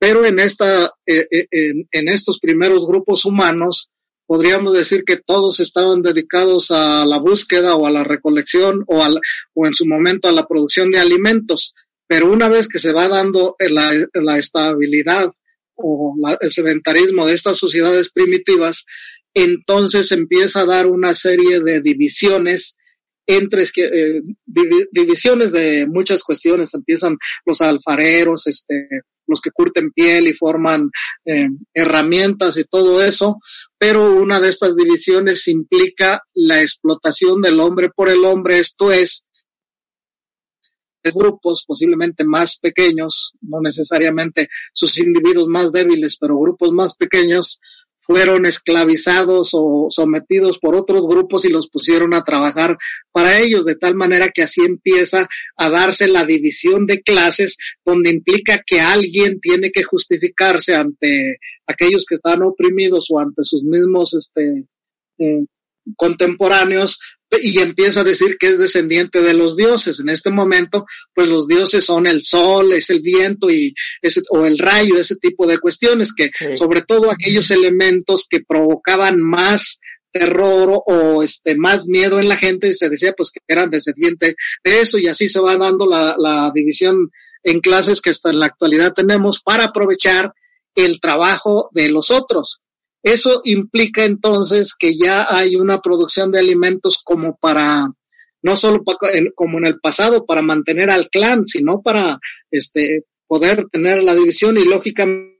Pero 0.00 0.26
en 0.26 0.40
esta, 0.40 0.86
eh, 1.06 1.28
eh, 1.30 1.46
en, 1.52 1.88
en 1.92 2.08
estos 2.08 2.40
primeros 2.40 2.84
grupos 2.86 3.24
humanos, 3.24 3.90
podríamos 4.26 4.72
decir 4.72 5.04
que 5.04 5.16
todos 5.16 5.60
estaban 5.60 6.02
dedicados 6.02 6.70
a 6.70 7.06
la 7.06 7.18
búsqueda 7.18 7.76
o 7.76 7.86
a 7.86 7.90
la 7.90 8.04
recolección 8.04 8.84
o, 8.86 9.02
al, 9.02 9.20
o 9.54 9.66
en 9.66 9.74
su 9.74 9.86
momento 9.86 10.28
a 10.28 10.32
la 10.32 10.46
producción 10.46 10.90
de 10.90 10.98
alimentos. 10.98 11.74
Pero 12.06 12.30
una 12.30 12.48
vez 12.48 12.68
que 12.68 12.78
se 12.78 12.92
va 12.92 13.08
dando 13.08 13.56
la, 13.58 13.92
la 14.14 14.38
estabilidad 14.38 15.30
o 15.74 16.14
la, 16.18 16.36
el 16.40 16.50
sedentarismo 16.50 17.26
de 17.26 17.34
estas 17.34 17.56
sociedades 17.56 18.10
primitivas, 18.10 18.84
entonces 19.34 20.12
empieza 20.12 20.60
a 20.60 20.66
dar 20.66 20.86
una 20.86 21.14
serie 21.14 21.60
de 21.60 21.80
divisiones 21.80 22.76
entre 23.26 23.64
eh, 23.64 24.22
divisiones 24.90 25.52
de 25.52 25.86
muchas 25.88 26.22
cuestiones. 26.22 26.74
Empiezan 26.74 27.16
los 27.44 27.60
alfareros, 27.60 28.46
este, 28.46 28.88
los 29.26 29.40
que 29.40 29.50
curten 29.50 29.90
piel 29.92 30.28
y 30.28 30.34
forman 30.34 30.90
eh, 31.24 31.48
herramientas 31.74 32.56
y 32.56 32.64
todo 32.64 33.02
eso, 33.02 33.36
pero 33.78 34.14
una 34.14 34.40
de 34.40 34.48
estas 34.48 34.76
divisiones 34.76 35.48
implica 35.48 36.22
la 36.34 36.62
explotación 36.62 37.42
del 37.42 37.60
hombre 37.60 37.90
por 37.90 38.08
el 38.08 38.24
hombre, 38.24 38.58
esto 38.58 38.92
es, 38.92 39.26
grupos 41.12 41.64
posiblemente 41.66 42.24
más 42.24 42.58
pequeños, 42.58 43.34
no 43.40 43.60
necesariamente 43.60 44.48
sus 44.72 44.98
individuos 44.98 45.48
más 45.48 45.72
débiles, 45.72 46.16
pero 46.18 46.38
grupos 46.38 46.72
más 46.72 46.96
pequeños 46.96 47.60
fueron 48.06 48.46
esclavizados 48.46 49.50
o 49.52 49.88
sometidos 49.90 50.58
por 50.58 50.76
otros 50.76 51.06
grupos 51.08 51.44
y 51.44 51.50
los 51.50 51.68
pusieron 51.68 52.14
a 52.14 52.22
trabajar 52.22 52.78
para 53.10 53.40
ellos, 53.40 53.64
de 53.64 53.74
tal 53.74 53.96
manera 53.96 54.30
que 54.30 54.42
así 54.42 54.62
empieza 54.64 55.28
a 55.56 55.70
darse 55.70 56.06
la 56.06 56.24
división 56.24 56.86
de 56.86 57.02
clases, 57.02 57.56
donde 57.84 58.10
implica 58.10 58.62
que 58.64 58.80
alguien 58.80 59.40
tiene 59.40 59.72
que 59.72 59.82
justificarse 59.82 60.74
ante 60.76 61.38
aquellos 61.66 62.04
que 62.08 62.14
están 62.14 62.42
oprimidos 62.42 63.08
o 63.10 63.18
ante 63.18 63.42
sus 63.42 63.64
mismos 63.64 64.14
este, 64.14 64.66
eh, 65.18 65.44
contemporáneos 65.96 66.98
y 67.42 67.58
empieza 67.60 68.00
a 68.00 68.04
decir 68.04 68.36
que 68.38 68.48
es 68.48 68.58
descendiente 68.58 69.20
de 69.20 69.34
los 69.34 69.56
dioses. 69.56 70.00
En 70.00 70.08
este 70.08 70.30
momento, 70.30 70.86
pues 71.14 71.28
los 71.28 71.46
dioses 71.46 71.84
son 71.84 72.06
el 72.06 72.22
sol, 72.22 72.72
es 72.72 72.88
el 72.90 73.00
viento 73.00 73.50
y 73.50 73.74
ese, 74.00 74.22
o 74.30 74.46
el 74.46 74.58
rayo, 74.58 74.98
ese 74.98 75.16
tipo 75.16 75.46
de 75.46 75.58
cuestiones 75.58 76.12
que 76.14 76.30
sí. 76.30 76.56
sobre 76.56 76.82
todo 76.82 77.10
aquellos 77.10 77.50
elementos 77.50 78.26
que 78.28 78.40
provocaban 78.40 79.20
más 79.20 79.80
terror 80.12 80.82
o 80.86 81.22
este 81.22 81.56
más 81.56 81.86
miedo 81.86 82.18
en 82.18 82.28
la 82.28 82.36
gente 82.36 82.72
se 82.72 82.88
decía 82.88 83.12
pues 83.12 83.30
que 83.30 83.40
eran 83.46 83.68
descendientes 83.68 84.34
de 84.64 84.80
eso 84.80 84.96
y 84.96 85.08
así 85.08 85.28
se 85.28 85.40
va 85.40 85.58
dando 85.58 85.84
la, 85.84 86.14
la 86.18 86.50
división 86.54 87.10
en 87.42 87.60
clases 87.60 88.00
que 88.00 88.10
hasta 88.10 88.30
en 88.30 88.40
la 88.40 88.46
actualidad 88.46 88.94
tenemos 88.94 89.42
para 89.42 89.64
aprovechar 89.64 90.32
el 90.74 91.00
trabajo 91.00 91.70
de 91.72 91.90
los 91.90 92.10
otros. 92.10 92.60
Eso 93.02 93.40
implica 93.44 94.04
entonces 94.04 94.74
que 94.76 94.96
ya 94.96 95.26
hay 95.28 95.56
una 95.56 95.80
producción 95.80 96.30
de 96.32 96.40
alimentos 96.40 97.00
como 97.04 97.36
para, 97.36 97.88
no 98.42 98.56
solo 98.56 98.82
como 99.34 99.58
en 99.58 99.66
el 99.66 99.78
pasado, 99.80 100.26
para 100.26 100.42
mantener 100.42 100.90
al 100.90 101.08
clan, 101.08 101.46
sino 101.46 101.82
para 101.82 102.18
este, 102.50 103.04
poder 103.26 103.66
tener 103.70 104.02
la 104.02 104.14
división 104.14 104.56
y 104.58 104.64
lógicamente 104.64 105.36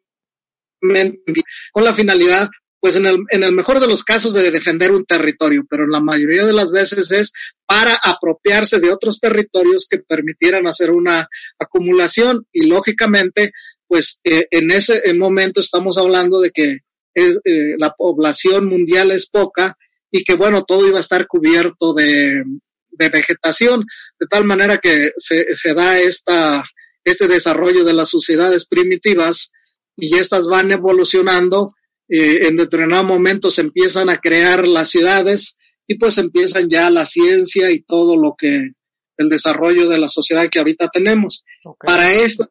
con 1.72 1.84
la 1.84 1.94
finalidad 1.94 2.48
pues 2.78 2.94
en 2.94 3.06
el, 3.06 3.16
en 3.30 3.42
el 3.42 3.52
mejor 3.52 3.80
de 3.80 3.88
los 3.88 4.04
casos 4.04 4.32
de 4.32 4.50
defender 4.50 4.92
un 4.92 5.04
territorio, 5.04 5.64
pero 5.68 5.84
en 5.84 5.90
la 5.90 6.00
mayoría 6.00 6.44
de 6.44 6.52
las 6.52 6.70
veces 6.70 7.10
es 7.10 7.32
para 7.66 7.98
apropiarse 8.00 8.78
de 8.78 8.92
otros 8.92 9.18
territorios 9.18 9.88
que 9.90 9.98
permitieran 9.98 10.68
hacer 10.68 10.92
una 10.92 11.26
acumulación. 11.58 12.46
Y 12.52 12.66
lógicamente 12.66 13.50
pues 13.88 14.20
eh, 14.24 14.46
en 14.50 14.70
ese 14.70 15.00
momento 15.14 15.60
estamos 15.60 15.98
hablando 15.98 16.40
de 16.40 16.50
que 16.50 16.78
es, 17.16 17.40
eh, 17.44 17.74
la 17.78 17.94
población 17.94 18.66
mundial 18.66 19.10
es 19.10 19.26
poca 19.26 19.76
y 20.10 20.22
que 20.22 20.34
bueno, 20.34 20.64
todo 20.64 20.86
iba 20.86 20.98
a 20.98 21.00
estar 21.00 21.26
cubierto 21.26 21.94
de, 21.94 22.44
de 22.90 23.08
vegetación, 23.08 23.84
de 24.20 24.26
tal 24.26 24.44
manera 24.44 24.78
que 24.78 25.10
se, 25.16 25.56
se 25.56 25.74
da 25.74 25.98
esta, 25.98 26.62
este 27.04 27.26
desarrollo 27.26 27.84
de 27.84 27.94
las 27.94 28.10
sociedades 28.10 28.66
primitivas 28.66 29.52
y 29.96 30.16
estas 30.18 30.46
van 30.46 30.70
evolucionando, 30.72 31.74
eh, 32.08 32.46
en 32.46 32.56
determinado 32.56 33.04
momento 33.04 33.50
se 33.50 33.62
empiezan 33.62 34.10
a 34.10 34.18
crear 34.18 34.68
las 34.68 34.90
ciudades 34.90 35.56
y 35.86 35.96
pues 35.96 36.18
empiezan 36.18 36.68
ya 36.68 36.90
la 36.90 37.06
ciencia 37.06 37.70
y 37.70 37.80
todo 37.80 38.16
lo 38.16 38.34
que 38.36 38.72
el 39.18 39.28
desarrollo 39.30 39.88
de 39.88 39.98
la 39.98 40.08
sociedad 40.08 40.48
que 40.50 40.58
ahorita 40.58 40.88
tenemos. 40.88 41.44
Okay. 41.64 41.86
Para 41.86 42.12
esto, 42.12 42.46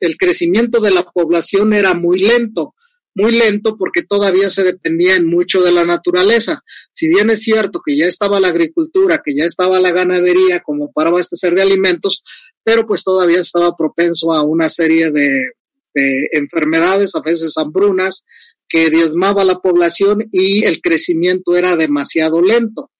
el 0.00 0.18
crecimiento 0.18 0.80
de 0.80 0.90
la 0.90 1.04
población 1.04 1.72
era 1.72 1.94
muy 1.94 2.18
lento, 2.18 2.74
muy 3.16 3.32
lento 3.32 3.76
porque 3.78 4.02
todavía 4.02 4.50
se 4.50 4.62
dependía 4.62 5.16
en 5.16 5.26
mucho 5.26 5.62
de 5.62 5.72
la 5.72 5.86
naturaleza. 5.86 6.62
Si 6.92 7.08
bien 7.08 7.30
es 7.30 7.42
cierto 7.42 7.80
que 7.84 7.96
ya 7.96 8.06
estaba 8.06 8.40
la 8.40 8.48
agricultura, 8.48 9.22
que 9.24 9.34
ya 9.34 9.44
estaba 9.44 9.80
la 9.80 9.90
ganadería 9.90 10.60
como 10.60 10.92
para 10.92 11.08
abastecer 11.08 11.54
de 11.54 11.62
alimentos, 11.62 12.22
pero 12.62 12.86
pues 12.86 13.02
todavía 13.02 13.40
estaba 13.40 13.74
propenso 13.74 14.34
a 14.34 14.42
una 14.42 14.68
serie 14.68 15.10
de, 15.10 15.52
de 15.94 16.28
enfermedades, 16.32 17.14
a 17.14 17.22
veces 17.22 17.56
hambrunas, 17.56 18.26
que 18.68 18.90
diezmaba 18.90 19.44
la 19.44 19.60
población 19.60 20.18
y 20.30 20.64
el 20.64 20.82
crecimiento 20.82 21.56
era 21.56 21.74
demasiado 21.76 22.42
lento. 22.42 22.90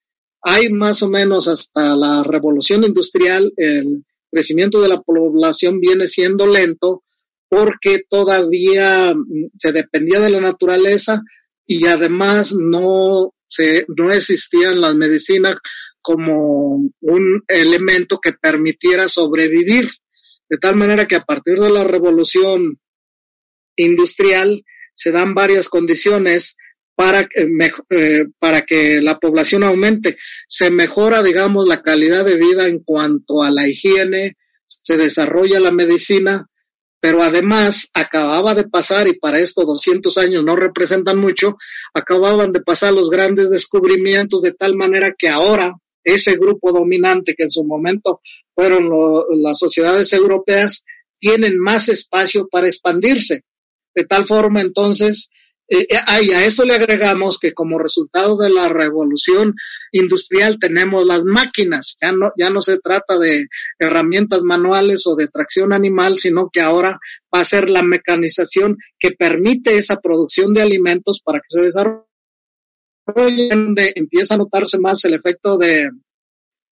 Hay 0.41 0.71
más 0.71 1.03
o 1.03 1.11
menos 1.11 1.47
hasta 1.47 1.95
la 1.95 2.23
revolución 2.25 2.85
industrial, 2.85 3.53
el 3.59 4.03
crecimiento 4.31 4.81
de 4.81 4.89
la 4.89 5.03
población 5.03 5.79
viene 5.79 6.09
siendo 6.09 6.47
lento, 6.47 7.03
porque 7.49 8.03
todavía 8.09 9.15
se 9.59 9.73
dependía 9.73 10.21
de 10.21 10.31
la 10.31 10.41
naturaleza 10.41 11.23
y 11.67 11.87
además 11.87 12.53
no 12.53 13.33
se, 13.47 13.87
no 13.97 14.13
existían 14.13 14.81
las 14.81 14.95
medicinas 14.95 15.57
como 16.01 16.89
un 17.01 17.45
elemento 17.49 18.21
que 18.21 18.33
permitiera 18.33 19.09
sobrevivir. 19.09 19.91
De 20.49 20.59
tal 20.59 20.77
manera 20.77 21.09
que 21.09 21.17
a 21.17 21.25
partir 21.25 21.59
de 21.59 21.71
la 21.71 21.85
revolución 21.85 22.79
industrial 23.77 24.65
se 24.95 25.11
dan 25.11 25.35
varias 25.35 25.69
condiciones 25.69 26.57
para, 26.97 27.29
eh, 27.91 28.25
para 28.39 28.63
que 28.63 29.01
la 29.03 29.19
población 29.19 29.63
aumente. 29.63 30.17
Se 30.49 30.71
mejora, 30.71 31.23
digamos, 31.23 31.69
la 31.69 31.83
calidad 31.83 32.25
de 32.25 32.37
vida 32.37 32.67
en 32.69 32.81
cuanto 32.83 33.43
a 33.43 33.51
la 33.51 33.69
higiene, 33.69 34.37
se 34.67 34.97
desarrolla 34.97 35.61
la 35.61 35.71
medicina, 35.71 36.47
pero 37.07 37.23
además 37.23 37.89
acababa 37.95 38.53
de 38.57 38.67
pasar, 38.67 39.07
y 39.07 39.17
para 39.17 39.39
esto 39.39 39.65
200 39.65 40.19
años 40.19 40.43
no 40.43 40.57
representan 40.57 41.19
mucho, 41.19 41.57
acababan 41.95 42.51
de 42.51 42.63
pasar 42.63 42.95
los 42.95 43.11
grandes 43.11 43.49
descubrimientos 43.49 44.43
de 44.43 44.55
tal 44.55 44.75
manera 44.75 45.15
que 45.17 45.29
ahora 45.29 45.73
ese 46.03 46.35
grupo 46.35 46.73
dominante 46.73 47.35
que 47.37 47.45
en 47.45 47.51
su 47.53 47.63
momento 47.63 48.23
fueron 48.57 48.91
las 49.41 49.57
sociedades 49.57 50.13
europeas 50.15 50.85
tienen 51.21 51.61
más 51.61 51.89
espacio 51.89 52.49
para 52.51 52.67
expandirse. 52.67 53.43
De 53.95 54.05
tal 54.05 54.27
forma 54.27 54.61
entonces 54.61 55.31
eh, 55.69 55.87
y 56.23 56.31
a 56.31 56.45
eso 56.45 56.65
le 56.65 56.75
agregamos 56.75 57.39
que 57.39 57.53
como 57.53 57.79
resultado 57.79 58.37
de 58.37 58.51
la 58.51 58.69
revolución 58.69 59.55
industrial 59.91 60.59
tenemos 60.61 61.05
las 61.05 61.25
máquinas, 61.25 61.97
ya 62.01 62.13
no, 62.13 62.33
ya 62.37 62.51
no 62.51 62.63
se 62.63 62.79
trata 62.79 63.19
de 63.19 63.47
herramientas 63.79 64.43
manuales 64.43 65.07
o 65.07 65.17
de 65.17 65.29
tracción 65.29 65.73
animal, 65.73 66.19
sino 66.19 66.51
que 66.53 66.61
ahora 66.61 66.99
va 67.35 67.41
a 67.41 67.45
ser 67.45 67.69
la 67.69 67.83
mecanización 67.83 68.77
que 68.99 69.13
permite 69.13 69.77
esa 69.77 69.97
producción 69.97 70.55
de 70.55 70.63
alimentos 70.63 71.21
para 71.25 71.41
que 71.41 71.47
se 71.49 71.63
desarrolle, 71.63 72.05
donde 73.51 73.93
empieza 73.97 74.35
a 74.35 74.39
notarse 74.39 74.79
más 74.79 75.05
el 75.05 75.15
efecto 75.15 75.59
de 75.59 75.91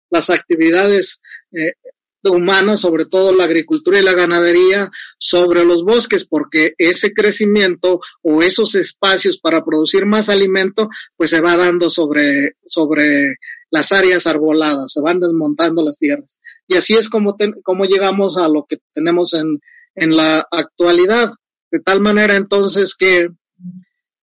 las 0.09 0.29
actividades 0.29 1.21
eh, 1.51 1.73
humana, 2.31 2.77
sobre 2.77 3.05
todo 3.05 3.33
la 3.33 3.45
agricultura 3.45 3.99
y 3.99 4.03
la 4.03 4.13
ganadería, 4.13 4.89
sobre 5.17 5.65
los 5.65 5.83
bosques, 5.83 6.25
porque 6.25 6.73
ese 6.77 7.13
crecimiento 7.13 7.99
o 8.21 8.41
esos 8.41 8.75
espacios 8.75 9.39
para 9.39 9.63
producir 9.63 10.05
más 10.05 10.29
alimento, 10.29 10.89
pues 11.15 11.31
se 11.31 11.41
va 11.41 11.57
dando 11.57 11.89
sobre, 11.89 12.55
sobre 12.65 13.37
las 13.69 13.91
áreas 13.91 14.27
arboladas, 14.27 14.91
se 14.93 15.01
van 15.01 15.19
desmontando 15.19 15.83
las 15.83 15.97
tierras. 15.97 16.39
Y 16.67 16.75
así 16.75 16.93
es 16.93 17.09
como, 17.09 17.35
como 17.63 17.85
llegamos 17.85 18.37
a 18.37 18.47
lo 18.47 18.65
que 18.67 18.77
tenemos 18.93 19.33
en, 19.33 19.59
en 19.95 20.15
la 20.15 20.45
actualidad. 20.51 21.31
De 21.71 21.79
tal 21.79 21.99
manera 21.99 22.35
entonces 22.35 22.95
que 22.95 23.29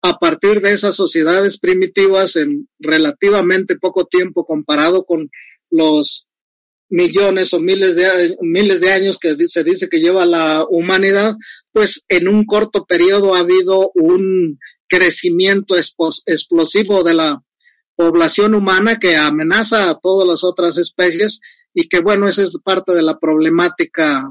a 0.01 0.17
partir 0.17 0.61
de 0.61 0.73
esas 0.73 0.95
sociedades 0.95 1.59
primitivas 1.59 2.35
en 2.35 2.67
relativamente 2.79 3.77
poco 3.77 4.05
tiempo 4.05 4.45
comparado 4.45 5.03
con 5.03 5.29
los 5.69 6.29
millones 6.91 7.53
o 7.53 7.59
miles 7.59 7.95
de, 7.95 8.37
miles 8.41 8.81
de 8.81 8.91
años 8.91 9.17
que 9.17 9.35
se 9.47 9.63
dice 9.63 9.89
que 9.89 10.01
lleva 10.01 10.25
la 10.25 10.65
humanidad, 10.69 11.35
pues 11.71 12.05
en 12.09 12.27
un 12.27 12.45
corto 12.45 12.85
periodo 12.85 13.33
ha 13.33 13.39
habido 13.39 13.91
un 13.95 14.59
crecimiento 14.87 15.75
explosivo 15.77 17.03
de 17.03 17.13
la 17.13 17.41
población 17.95 18.55
humana 18.55 18.99
que 18.99 19.15
amenaza 19.15 19.89
a 19.89 19.99
todas 19.99 20.27
las 20.27 20.43
otras 20.43 20.77
especies 20.77 21.39
y 21.73 21.87
que 21.87 22.01
bueno, 22.01 22.27
esa 22.27 22.43
es 22.43 22.57
parte 22.61 22.93
de 22.93 23.01
la 23.01 23.17
problemática 23.17 24.29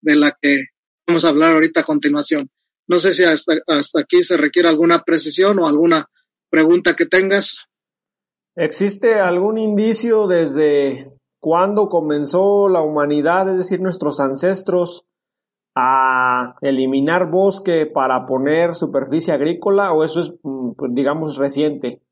de 0.00 0.16
la 0.16 0.36
que 0.40 0.64
vamos 1.06 1.24
a 1.26 1.28
hablar 1.28 1.52
ahorita 1.52 1.80
a 1.80 1.84
continuación. 1.84 2.50
No 2.86 2.98
sé 2.98 3.12
si 3.12 3.24
hasta, 3.24 3.52
hasta 3.66 4.00
aquí 4.00 4.22
se 4.22 4.38
requiere 4.38 4.68
alguna 4.68 5.02
precisión 5.04 5.58
o 5.58 5.66
alguna 5.66 6.08
pregunta 6.48 6.96
que 6.96 7.04
tengas. 7.04 7.66
¿Existe 8.56 9.16
algún 9.16 9.58
indicio 9.58 10.26
desde 10.26 11.17
cuándo 11.40 11.88
comenzó 11.88 12.68
la 12.68 12.82
humanidad, 12.82 13.50
es 13.50 13.58
decir, 13.58 13.80
nuestros 13.80 14.20
ancestros, 14.20 15.06
a 15.80 16.56
eliminar 16.60 17.30
bosque 17.30 17.86
para 17.86 18.26
poner 18.26 18.74
superficie 18.74 19.32
agrícola 19.32 19.92
o 19.92 20.02
eso 20.02 20.20
es, 20.20 20.32
mm, 20.42 20.72
pues, 20.72 20.90
digamos, 20.92 21.36
reciente? 21.36 22.02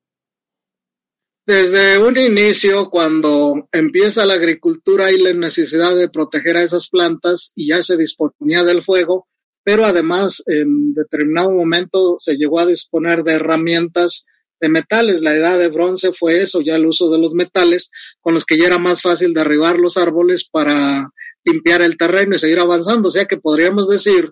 Desde 1.45 1.99
un 1.99 2.17
inicio, 2.17 2.91
cuando 2.91 3.69
empieza 3.73 4.25
la 4.25 4.35
agricultura 4.35 5.11
y 5.11 5.19
la 5.19 5.33
necesidad 5.33 5.97
de 5.97 6.09
proteger 6.09 6.57
a 6.57 6.63
esas 6.63 6.89
plantas 6.89 7.53
y 7.55 7.69
ya 7.69 7.83
se 7.83 7.97
disponía 7.97 8.63
del 8.63 8.83
fuego, 8.83 9.27
pero 9.65 9.85
además 9.85 10.45
en 10.47 10.95
determinado 10.95 11.51
momento 11.51 12.17
se 12.19 12.37
llegó 12.37 12.61
a 12.61 12.67
disponer 12.67 13.25
de 13.25 13.35
herramientas 13.35 14.27
de 14.61 14.69
metales. 14.69 15.21
La 15.21 15.35
edad 15.35 15.59
de 15.59 15.69
bronce 15.69 16.13
fue 16.13 16.43
eso, 16.43 16.61
ya 16.61 16.77
el 16.77 16.87
uso 16.87 17.11
de 17.11 17.19
los 17.19 17.33
metales, 17.33 17.91
con 18.21 18.35
los 18.35 18.45
que 18.45 18.57
ya 18.57 18.67
era 18.67 18.79
más 18.79 19.03
fácil 19.03 19.35
derribar 19.35 19.79
los 19.79 19.97
árboles 19.97 20.49
para 20.49 21.09
limpiar 21.45 21.83
el 21.83 21.97
terreno 21.97 22.35
y 22.35 22.39
seguir 22.39 22.59
avanzando. 22.59 23.09
O 23.09 23.11
sea 23.13 23.27
que 23.27 23.37
podríamos 23.37 23.89
decir, 23.89 24.31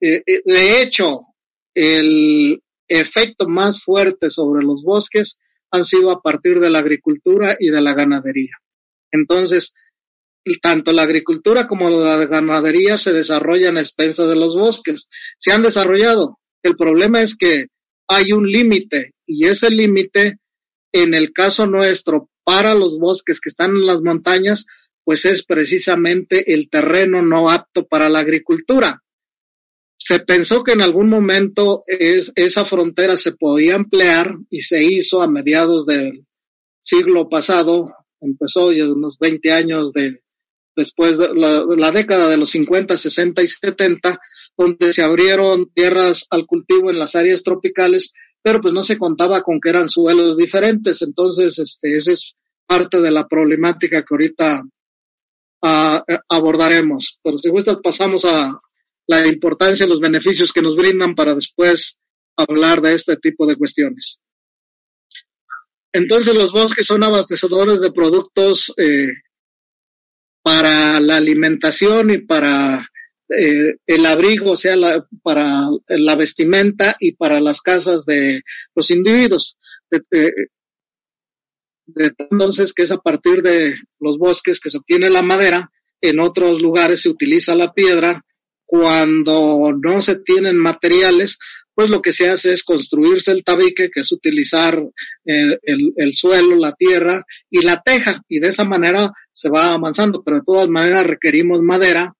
eh, 0.00 0.22
eh, 0.26 0.42
de 0.44 0.82
hecho, 0.82 1.22
el 1.74 2.62
efecto 2.88 3.48
más 3.48 3.82
fuerte 3.82 4.30
sobre 4.30 4.64
los 4.64 4.82
bosques 4.82 5.38
han 5.70 5.84
sido 5.84 6.10
a 6.10 6.20
partir 6.20 6.60
de 6.60 6.70
la 6.70 6.78
agricultura 6.78 7.56
y 7.58 7.68
de 7.70 7.80
la 7.80 7.94
ganadería. 7.94 8.52
Entonces, 9.10 9.74
tanto 10.60 10.92
la 10.92 11.02
agricultura 11.02 11.66
como 11.66 11.88
la 11.90 12.26
ganadería 12.26 12.98
se 12.98 13.12
desarrollan 13.12 13.76
a 13.76 13.80
expensas 13.80 14.28
de 14.28 14.36
los 14.36 14.54
bosques. 14.56 15.08
Se 15.38 15.52
han 15.52 15.62
desarrollado. 15.62 16.38
El 16.62 16.76
problema 16.76 17.22
es 17.22 17.36
que 17.36 17.66
hay 18.08 18.32
un 18.32 18.50
límite 18.50 19.12
y 19.26 19.46
ese 19.46 19.70
límite, 19.70 20.38
en 20.92 21.14
el 21.14 21.32
caso 21.32 21.66
nuestro, 21.66 22.28
para 22.44 22.74
los 22.74 22.98
bosques 22.98 23.40
que 23.40 23.48
están 23.48 23.70
en 23.70 23.86
las 23.86 24.02
montañas, 24.02 24.66
pues 25.04 25.24
es 25.24 25.44
precisamente 25.44 26.54
el 26.54 26.68
terreno 26.68 27.22
no 27.22 27.50
apto 27.50 27.86
para 27.86 28.08
la 28.08 28.20
agricultura. 28.20 29.02
Se 29.96 30.20
pensó 30.20 30.64
que 30.64 30.72
en 30.72 30.82
algún 30.82 31.08
momento 31.08 31.84
es, 31.86 32.32
esa 32.34 32.64
frontera 32.64 33.16
se 33.16 33.32
podía 33.32 33.74
emplear 33.76 34.36
y 34.50 34.60
se 34.60 34.82
hizo 34.84 35.22
a 35.22 35.28
mediados 35.28 35.86
del 35.86 36.26
siglo 36.80 37.28
pasado, 37.28 37.94
empezó 38.20 38.72
ya 38.72 38.86
unos 38.90 39.18
20 39.18 39.52
años 39.52 39.92
de, 39.92 40.22
después 40.76 41.18
de 41.18 41.28
la, 41.34 41.90
década 41.90 42.28
de 42.28 42.36
los 42.36 42.50
50, 42.50 42.96
60 42.96 43.42
y 43.42 43.46
70, 43.46 44.20
donde 44.56 44.92
se 44.92 45.02
abrieron 45.02 45.70
tierras 45.72 46.26
al 46.30 46.46
cultivo 46.46 46.90
en 46.90 46.98
las 46.98 47.14
áreas 47.14 47.42
tropicales, 47.42 48.12
pero 48.42 48.60
pues 48.60 48.74
no 48.74 48.82
se 48.82 48.98
contaba 48.98 49.42
con 49.42 49.60
que 49.60 49.70
eran 49.70 49.88
suelos 49.88 50.36
diferentes. 50.36 51.02
Entonces, 51.02 51.58
este, 51.58 51.96
esa 51.96 52.12
es 52.12 52.36
parte 52.66 53.00
de 53.00 53.10
la 53.10 53.26
problemática 53.26 54.02
que 54.02 54.14
ahorita 54.14 54.62
ah, 55.62 56.04
abordaremos. 56.28 57.20
Pero 57.22 57.38
si 57.38 57.48
gustas, 57.48 57.78
pasamos 57.82 58.24
a 58.24 58.56
la 59.06 59.26
importancia 59.26 59.86
y 59.86 59.88
los 59.88 60.00
beneficios 60.00 60.52
que 60.52 60.62
nos 60.62 60.76
brindan 60.76 61.14
para 61.14 61.34
después 61.34 61.98
hablar 62.36 62.80
de 62.80 62.94
este 62.94 63.16
tipo 63.16 63.46
de 63.46 63.56
cuestiones. 63.56 64.20
Entonces, 65.92 66.34
los 66.34 66.52
bosques 66.52 66.86
son 66.86 67.02
abastecedores 67.04 67.80
de 67.80 67.92
productos 67.92 68.74
eh, 68.76 69.12
para 70.42 71.00
la 71.00 71.16
alimentación 71.16 72.10
y 72.10 72.18
para 72.18 72.88
eh, 73.30 73.76
el 73.86 74.06
abrigo, 74.06 74.56
sea, 74.56 74.76
para 75.22 75.68
la 75.88 76.14
vestimenta 76.16 76.96
y 77.00 77.12
para 77.12 77.40
las 77.40 77.60
casas 77.60 78.04
de 78.04 78.42
los 78.74 78.90
individuos. 78.90 79.58
entonces, 81.96 82.72
que 82.72 82.82
es 82.82 82.92
a 82.92 82.98
partir 82.98 83.42
de 83.42 83.74
los 83.98 84.18
bosques 84.18 84.60
que 84.60 84.70
se 84.70 84.78
obtiene 84.78 85.08
la 85.10 85.22
madera, 85.22 85.70
en 86.00 86.20
otros 86.20 86.60
lugares 86.60 87.02
se 87.02 87.08
utiliza 87.08 87.54
la 87.54 87.72
piedra, 87.72 88.24
cuando 88.66 89.72
no 89.80 90.02
se 90.02 90.16
tienen 90.16 90.56
materiales, 90.56 91.38
pues 91.74 91.90
lo 91.90 92.02
que 92.02 92.12
se 92.12 92.28
hace 92.28 92.52
es 92.52 92.62
construirse 92.62 93.32
el 93.32 93.42
tabique, 93.42 93.90
que 93.90 94.00
es 94.00 94.12
utilizar 94.12 94.82
el, 95.24 95.58
el, 95.96 96.12
suelo, 96.14 96.56
la 96.56 96.72
tierra 96.72 97.24
y 97.50 97.62
la 97.62 97.82
teja, 97.82 98.22
y 98.28 98.38
de 98.38 98.48
esa 98.48 98.64
manera 98.64 99.12
se 99.32 99.48
va 99.48 99.72
avanzando, 99.72 100.22
pero 100.22 100.38
de 100.38 100.44
todas 100.44 100.68
maneras 100.68 101.06
requerimos 101.06 101.62
madera 101.62 102.14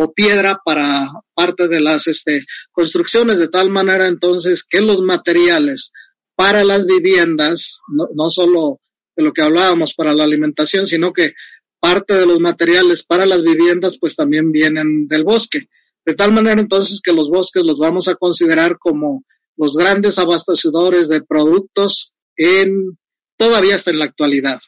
o 0.00 0.12
piedra 0.12 0.60
para 0.64 1.08
parte 1.34 1.66
de 1.66 1.80
las 1.80 2.06
este, 2.06 2.44
construcciones, 2.70 3.38
de 3.38 3.48
tal 3.48 3.68
manera 3.70 4.06
entonces 4.06 4.62
que 4.64 4.80
los 4.80 5.00
materiales 5.00 5.92
para 6.36 6.62
las 6.62 6.86
viviendas, 6.86 7.80
no, 7.88 8.08
no 8.14 8.30
solo 8.30 8.78
de 9.16 9.24
lo 9.24 9.32
que 9.32 9.42
hablábamos 9.42 9.94
para 9.94 10.14
la 10.14 10.22
alimentación, 10.22 10.86
sino 10.86 11.12
que 11.12 11.34
parte 11.80 12.14
de 12.14 12.26
los 12.26 12.38
materiales 12.38 13.02
para 13.02 13.26
las 13.26 13.42
viviendas 13.42 13.98
pues 13.98 14.14
también 14.14 14.52
vienen 14.52 15.08
del 15.08 15.24
bosque. 15.24 15.68
De 16.04 16.14
tal 16.14 16.32
manera 16.32 16.60
entonces 16.60 17.00
que 17.02 17.12
los 17.12 17.28
bosques 17.28 17.64
los 17.64 17.78
vamos 17.78 18.06
a 18.08 18.14
considerar 18.14 18.78
como 18.78 19.24
los 19.56 19.76
grandes 19.76 20.18
abastecedores 20.18 21.08
de 21.08 21.22
productos 21.22 22.14
en 22.36 22.96
todavía 23.36 23.74
hasta 23.74 23.90
en 23.90 23.98
la 23.98 24.04
actualidad. 24.04 24.60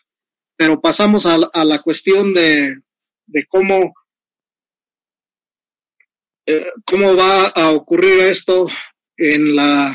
Pero 0.57 0.81
pasamos 0.81 1.25
a, 1.25 1.65
la 1.65 1.79
cuestión 1.83 2.35
de, 2.35 2.75
cómo, 3.49 3.95
eh, 6.47 6.67
cómo 6.85 7.17
va 7.17 7.47
a 7.49 7.71
ocurrir 7.71 8.19
esto 8.21 8.69
en 9.17 9.55
la 9.55 9.95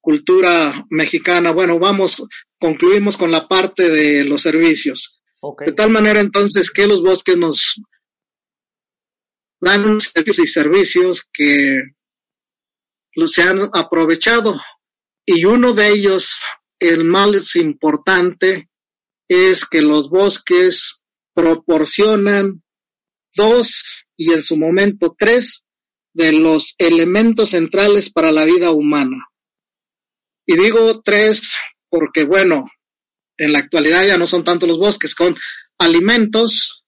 cultura 0.00 0.86
mexicana. 0.90 1.50
Bueno, 1.50 1.78
vamos, 1.78 2.22
concluimos 2.58 3.16
con 3.16 3.30
la 3.30 3.46
parte 3.48 3.90
de 3.90 4.24
los 4.24 4.42
servicios. 4.42 5.20
De 5.64 5.72
tal 5.72 5.90
manera 5.90 6.20
entonces 6.20 6.70
que 6.70 6.86
los 6.86 7.02
bosques 7.02 7.36
nos 7.36 7.80
dan 9.60 10.00
servicios 10.00 10.38
y 10.38 10.46
servicios 10.46 11.28
que 11.32 11.82
se 13.26 13.42
han 13.42 13.60
aprovechado. 13.72 14.60
Y 15.24 15.44
uno 15.44 15.72
de 15.72 15.88
ellos, 15.88 16.40
el 16.78 17.04
más 17.04 17.56
importante, 17.56 18.68
es 19.28 19.64
que 19.64 19.82
los 19.82 20.08
bosques 20.08 21.04
proporcionan 21.34 22.62
dos 23.34 24.06
y 24.16 24.32
en 24.32 24.42
su 24.42 24.56
momento 24.56 25.14
tres 25.18 25.65
de 26.16 26.32
los 26.32 26.74
elementos 26.78 27.50
centrales 27.50 28.10
para 28.10 28.32
la 28.32 28.44
vida 28.44 28.70
humana. 28.70 29.18
Y 30.46 30.56
digo 30.56 31.02
tres 31.02 31.56
porque, 31.88 32.24
bueno, 32.24 32.66
en 33.36 33.52
la 33.52 33.58
actualidad 33.58 34.04
ya 34.06 34.18
no 34.18 34.26
son 34.26 34.44
tanto 34.44 34.66
los 34.66 34.78
bosques, 34.78 35.14
con 35.14 35.36
alimentos, 35.78 36.84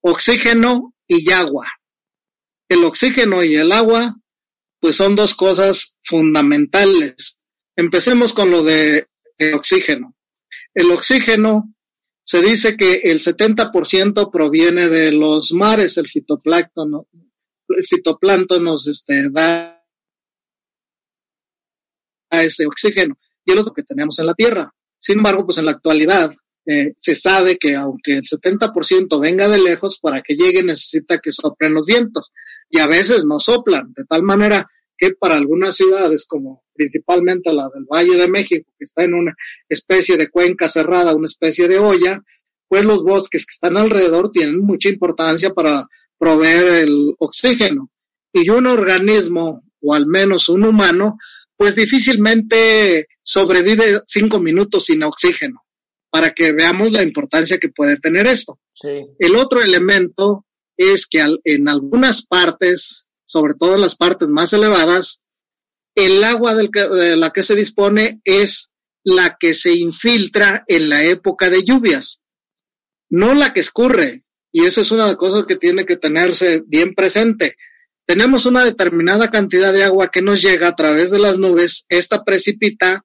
oxígeno 0.00 0.94
y 1.06 1.32
agua 1.32 1.66
el 2.68 2.84
oxígeno 2.84 3.42
y 3.42 3.56
el 3.56 3.72
agua, 3.72 4.16
pues 4.80 4.96
son 4.96 5.16
dos 5.16 5.34
cosas 5.34 5.98
fundamentales. 6.02 7.40
Empecemos 7.76 8.32
con 8.32 8.50
lo 8.50 8.62
de 8.62 9.06
el 9.38 9.54
oxígeno. 9.54 10.14
El 10.74 10.90
oxígeno 10.90 11.74
se 12.24 12.42
dice 12.42 12.76
que 12.76 13.00
el 13.04 13.20
70% 13.20 14.30
proviene 14.30 14.88
de 14.88 15.12
los 15.12 15.52
mares, 15.52 15.96
el 15.96 16.08
fitoplancton, 16.08 17.06
fitoplancton 17.88 18.62
nos 18.62 18.86
este, 18.86 19.30
da 19.30 19.84
ese 22.30 22.66
oxígeno 22.66 23.16
y 23.44 23.52
el 23.52 23.58
otro 23.58 23.72
que 23.72 23.82
tenemos 23.82 24.18
en 24.18 24.26
la 24.26 24.34
tierra. 24.34 24.74
Sin 24.98 25.18
embargo, 25.18 25.46
pues 25.46 25.58
en 25.58 25.66
la 25.66 25.72
actualidad 25.72 26.32
eh, 26.66 26.92
se 26.96 27.14
sabe 27.14 27.56
que 27.56 27.74
aunque 27.76 28.14
el 28.14 28.24
70% 28.24 29.20
venga 29.20 29.48
de 29.48 29.58
lejos, 29.58 29.98
para 30.00 30.20
que 30.20 30.34
llegue 30.34 30.62
necesita 30.62 31.18
que 31.18 31.32
soplen 31.32 31.72
los 31.72 31.86
vientos 31.86 32.32
y 32.68 32.78
a 32.80 32.86
veces 32.86 33.24
no 33.24 33.40
soplan, 33.40 33.92
de 33.94 34.04
tal 34.04 34.22
manera 34.22 34.68
que 34.98 35.12
para 35.12 35.36
algunas 35.36 35.76
ciudades, 35.76 36.26
como 36.26 36.64
principalmente 36.74 37.52
la 37.52 37.70
del 37.72 37.84
Valle 37.84 38.16
de 38.16 38.28
México, 38.28 38.70
que 38.76 38.84
está 38.84 39.04
en 39.04 39.14
una 39.14 39.34
especie 39.68 40.16
de 40.16 40.28
cuenca 40.28 40.68
cerrada, 40.68 41.14
una 41.14 41.26
especie 41.26 41.68
de 41.68 41.78
olla, 41.78 42.22
pues 42.68 42.84
los 42.84 43.02
bosques 43.02 43.46
que 43.46 43.52
están 43.52 43.76
alrededor 43.76 44.30
tienen 44.30 44.58
mucha 44.58 44.88
importancia 44.88 45.54
para 45.54 45.86
proveer 46.18 46.84
el 46.84 47.14
oxígeno. 47.18 47.90
Y 48.32 48.50
un 48.50 48.66
organismo, 48.66 49.62
o 49.80 49.94
al 49.94 50.06
menos 50.06 50.48
un 50.48 50.64
humano, 50.64 51.18
pues 51.56 51.74
difícilmente 51.74 53.08
sobrevive 53.22 54.02
cinco 54.06 54.38
minutos 54.38 54.84
sin 54.86 55.02
oxígeno, 55.02 55.64
para 56.10 56.32
que 56.32 56.52
veamos 56.52 56.92
la 56.92 57.02
importancia 57.02 57.58
que 57.58 57.68
puede 57.68 57.98
tener 57.98 58.26
esto. 58.26 58.60
El 59.18 59.36
otro 59.36 59.60
elemento 59.60 60.46
es 60.76 61.06
que 61.06 61.24
en 61.44 61.68
algunas 61.68 62.24
partes, 62.24 63.10
sobre 63.24 63.54
todo 63.54 63.74
en 63.74 63.80
las 63.80 63.96
partes 63.96 64.28
más 64.28 64.52
elevadas, 64.52 65.20
el 65.96 66.22
agua 66.22 66.54
de 66.54 67.16
la 67.16 67.32
que 67.32 67.42
se 67.42 67.56
dispone 67.56 68.20
es 68.24 68.72
la 69.02 69.36
que 69.38 69.54
se 69.54 69.74
infiltra 69.74 70.64
en 70.68 70.88
la 70.88 71.02
época 71.04 71.50
de 71.50 71.64
lluvias, 71.64 72.22
no 73.10 73.34
la 73.34 73.52
que 73.52 73.60
escurre. 73.60 74.24
Y 74.52 74.64
eso 74.64 74.80
es 74.80 74.90
una 74.90 75.04
de 75.04 75.10
las 75.10 75.18
cosas 75.18 75.44
que 75.44 75.56
tiene 75.56 75.84
que 75.84 75.96
tenerse 75.96 76.62
bien 76.66 76.94
presente. 76.94 77.56
Tenemos 78.06 78.46
una 78.46 78.64
determinada 78.64 79.30
cantidad 79.30 79.72
de 79.72 79.84
agua 79.84 80.08
que 80.08 80.22
nos 80.22 80.40
llega 80.40 80.68
a 80.68 80.76
través 80.76 81.10
de 81.10 81.18
las 81.18 81.38
nubes, 81.38 81.84
esta 81.90 82.24
precipita 82.24 83.04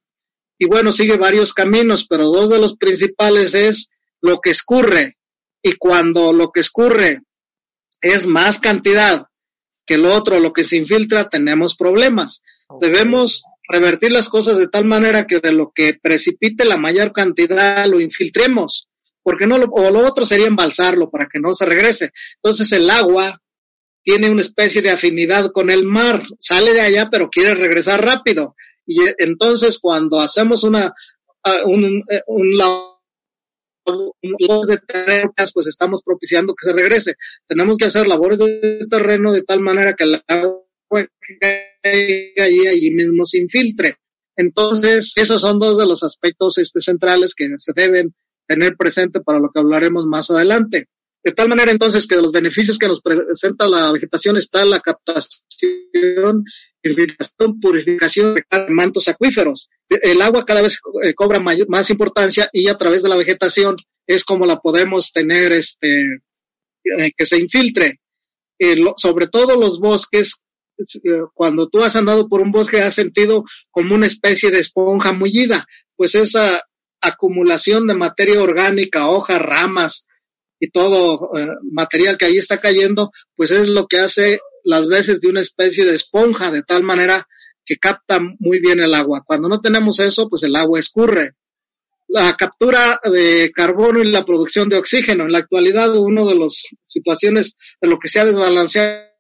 y 0.63 0.65
bueno, 0.65 0.93
sigue 0.93 1.17
varios 1.17 1.53
caminos, 1.53 2.05
pero 2.07 2.29
dos 2.29 2.49
de 2.49 2.57
los 2.57 2.77
principales 2.77 3.53
es 3.53 3.89
lo 4.21 4.39
que 4.39 4.51
escurre. 4.51 5.17
Y 5.61 5.73
cuando 5.73 6.31
lo 6.31 6.51
que 6.51 6.61
escurre 6.61 7.21
es 8.01 8.27
más 8.27 8.59
cantidad 8.59 9.27
que 9.85 9.97
lo 9.97 10.13
otro, 10.13 10.39
lo 10.39 10.53
que 10.53 10.63
se 10.63 10.77
infiltra, 10.77 11.29
tenemos 11.29 11.75
problemas. 11.75 12.43
Debemos 12.79 13.43
revertir 13.67 14.11
las 14.11 14.29
cosas 14.29 14.57
de 14.57 14.67
tal 14.67 14.85
manera 14.85 15.27
que 15.27 15.39
de 15.39 15.51
lo 15.51 15.71
que 15.73 15.99
precipite 16.01 16.63
la 16.63 16.77
mayor 16.77 17.11
cantidad 17.11 17.85
lo 17.87 17.99
infiltremos, 17.99 18.87
porque 19.23 19.47
no 19.47 19.57
lo, 19.57 19.65
o 19.71 19.89
lo 19.89 20.05
otro 20.05 20.25
sería 20.25 20.47
embalsarlo 20.47 21.09
para 21.09 21.27
que 21.27 21.39
no 21.39 21.53
se 21.53 21.65
regrese. 21.65 22.11
Entonces 22.35 22.71
el 22.73 22.89
agua 22.89 23.39
tiene 24.03 24.29
una 24.29 24.41
especie 24.41 24.81
de 24.81 24.91
afinidad 24.91 25.51
con 25.51 25.69
el 25.69 25.85
mar, 25.85 26.23
sale 26.39 26.73
de 26.73 26.81
allá 26.81 27.09
pero 27.09 27.29
quiere 27.29 27.55
regresar 27.55 28.03
rápido. 28.03 28.55
Y 28.85 29.01
eh, 29.01 29.15
entonces 29.17 29.79
cuando 29.79 30.19
hacemos 30.19 30.63
una, 30.63 30.93
un, 31.65 32.03
eh, 32.09 32.21
un, 32.27 32.57
de 34.67 34.77
terreno, 34.85 35.33
pues 35.53 35.67
estamos 35.67 36.01
propiciando 36.03 36.53
que 36.53 36.65
se 36.65 36.73
regrese. 36.73 37.15
Tenemos 37.47 37.77
que 37.77 37.85
hacer 37.85 38.07
labores 38.07 38.39
de 38.39 38.87
terreno 38.89 39.31
de 39.31 39.43
tal 39.43 39.61
manera 39.61 39.93
que 39.93 40.03
el 40.03 40.21
agua 40.27 40.63
caiga 41.81 42.49
y 42.49 42.67
allí 42.67 42.91
mismo 42.91 43.25
se 43.25 43.39
infiltre. 43.39 43.97
Entonces, 44.35 45.13
esos 45.15 45.41
son 45.41 45.59
dos 45.59 45.77
de 45.77 45.85
los 45.85 46.03
aspectos 46.03 46.57
este, 46.57 46.81
centrales 46.81 47.35
que 47.35 47.49
se 47.57 47.71
deben 47.75 48.15
tener 48.47 48.75
presente 48.75 49.21
para 49.21 49.39
lo 49.39 49.49
que 49.51 49.59
hablaremos 49.59 50.05
más 50.05 50.29
adelante. 50.31 50.87
De 51.23 51.31
tal 51.31 51.47
manera 51.47 51.71
entonces 51.71 52.05
que 52.05 52.15
de 52.15 52.21
los 52.21 52.33
beneficios 52.33 52.77
que 52.77 52.87
nos 52.87 53.01
presenta 53.01 53.67
la 53.67 53.91
vegetación 53.91 54.35
está 54.35 54.65
la 54.65 54.81
captación, 54.81 56.43
purificación, 56.81 57.59
purificación 57.61 58.35
de 58.35 58.43
mantos 58.69 59.07
acuíferos. 59.07 59.69
El 59.87 60.21
agua 60.21 60.43
cada 60.43 60.61
vez 60.61 60.79
eh, 61.01 61.13
cobra 61.13 61.39
más 61.39 61.89
importancia 61.89 62.49
y 62.51 62.67
a 62.67 62.77
través 62.77 63.03
de 63.03 63.09
la 63.09 63.15
vegetación 63.15 63.77
es 64.05 64.25
como 64.25 64.45
la 64.45 64.59
podemos 64.59 65.13
tener 65.13 65.53
este 65.53 66.01
eh, 66.83 67.11
que 67.15 67.25
se 67.25 67.39
infiltre. 67.39 68.01
Eh, 68.59 68.83
sobre 68.97 69.27
todo 69.27 69.57
los 69.57 69.79
bosques 69.79 70.43
cuando 71.33 71.69
tú 71.69 71.83
has 71.83 71.95
andado 71.95 72.27
por 72.27 72.41
un 72.41 72.51
bosque 72.51 72.81
has 72.81 72.95
sentido 72.95 73.45
como 73.69 73.95
una 73.95 74.07
especie 74.07 74.51
de 74.51 74.59
esponja 74.59 75.13
mullida, 75.13 75.67
pues 75.95 76.15
esa 76.15 76.63
acumulación 77.03 77.85
de 77.85 77.93
materia 77.93 78.41
orgánica, 78.41 79.09
hojas, 79.09 79.39
ramas 79.39 80.07
y 80.59 80.69
todo 80.69 81.29
eh, 81.37 81.47
material 81.69 82.17
que 82.17 82.25
ahí 82.25 82.37
está 82.37 82.59
cayendo, 82.59 83.11
pues 83.35 83.51
es 83.51 83.67
lo 83.67 83.87
que 83.87 83.99
hace 83.99 84.39
las 84.63 84.87
veces 84.87 85.19
de 85.19 85.27
una 85.27 85.41
especie 85.41 85.85
de 85.85 85.95
esponja, 85.95 86.49
de 86.49 86.63
tal 86.63 86.83
manera 86.83 87.27
que 87.65 87.75
capta 87.77 88.19
muy 88.39 88.59
bien 88.59 88.79
el 88.79 88.93
agua. 88.93 89.23
Cuando 89.25 89.49
no 89.49 89.59
tenemos 89.59 89.99
eso, 89.99 90.29
pues 90.29 90.43
el 90.43 90.55
agua 90.55 90.79
escurre. 90.79 91.33
La 92.07 92.35
captura 92.37 92.99
de 93.11 93.51
carbono 93.53 93.99
y 93.99 94.09
la 94.09 94.23
producción 94.23 94.69
de 94.69 94.77
oxígeno. 94.77 95.25
En 95.25 95.31
la 95.31 95.39
actualidad, 95.39 95.95
uno 95.95 96.25
de 96.25 96.35
las 96.35 96.67
situaciones 96.83 97.57
de 97.81 97.87
lo 97.89 97.99
que 97.99 98.07
se 98.07 98.19
ha 98.19 98.25
desbalanceado 98.25 99.13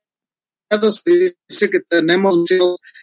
dice 1.05 1.69
que 1.69 1.81
tenemos 1.81 2.49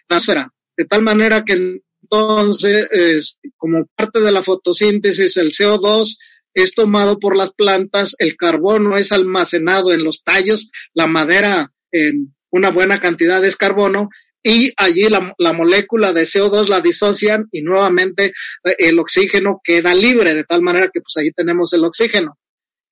atmósfera, 0.09 0.51
de 0.75 0.85
tal 0.85 1.03
manera 1.03 1.43
que 1.43 1.81
entonces, 2.11 3.39
como 3.57 3.85
parte 3.95 4.19
de 4.19 4.31
la 4.31 4.43
fotosíntesis, 4.43 5.37
el 5.37 5.51
CO2 5.51 6.17
es 6.53 6.73
tomado 6.73 7.19
por 7.19 7.37
las 7.37 7.53
plantas, 7.53 8.15
el 8.19 8.35
carbono 8.35 8.97
es 8.97 9.11
almacenado 9.11 9.93
en 9.93 10.03
los 10.03 10.23
tallos, 10.23 10.71
la 10.93 11.07
madera 11.07 11.71
en 11.91 12.35
una 12.49 12.69
buena 12.69 12.99
cantidad 12.99 13.43
es 13.45 13.55
carbono 13.55 14.09
y 14.43 14.73
allí 14.77 15.07
la, 15.07 15.33
la, 15.37 15.53
molécula 15.53 16.13
de 16.13 16.23
CO2 16.23 16.67
la 16.67 16.81
disocian 16.81 17.47
y 17.51 17.61
nuevamente 17.61 18.33
eh, 18.63 18.75
el 18.79 18.99
oxígeno 18.99 19.61
queda 19.63 19.93
libre, 19.93 20.33
de 20.33 20.43
tal 20.43 20.61
manera 20.61 20.89
que 20.91 21.01
pues 21.01 21.15
allí 21.17 21.31
tenemos 21.31 21.71
el 21.73 21.83
oxígeno. 21.83 22.37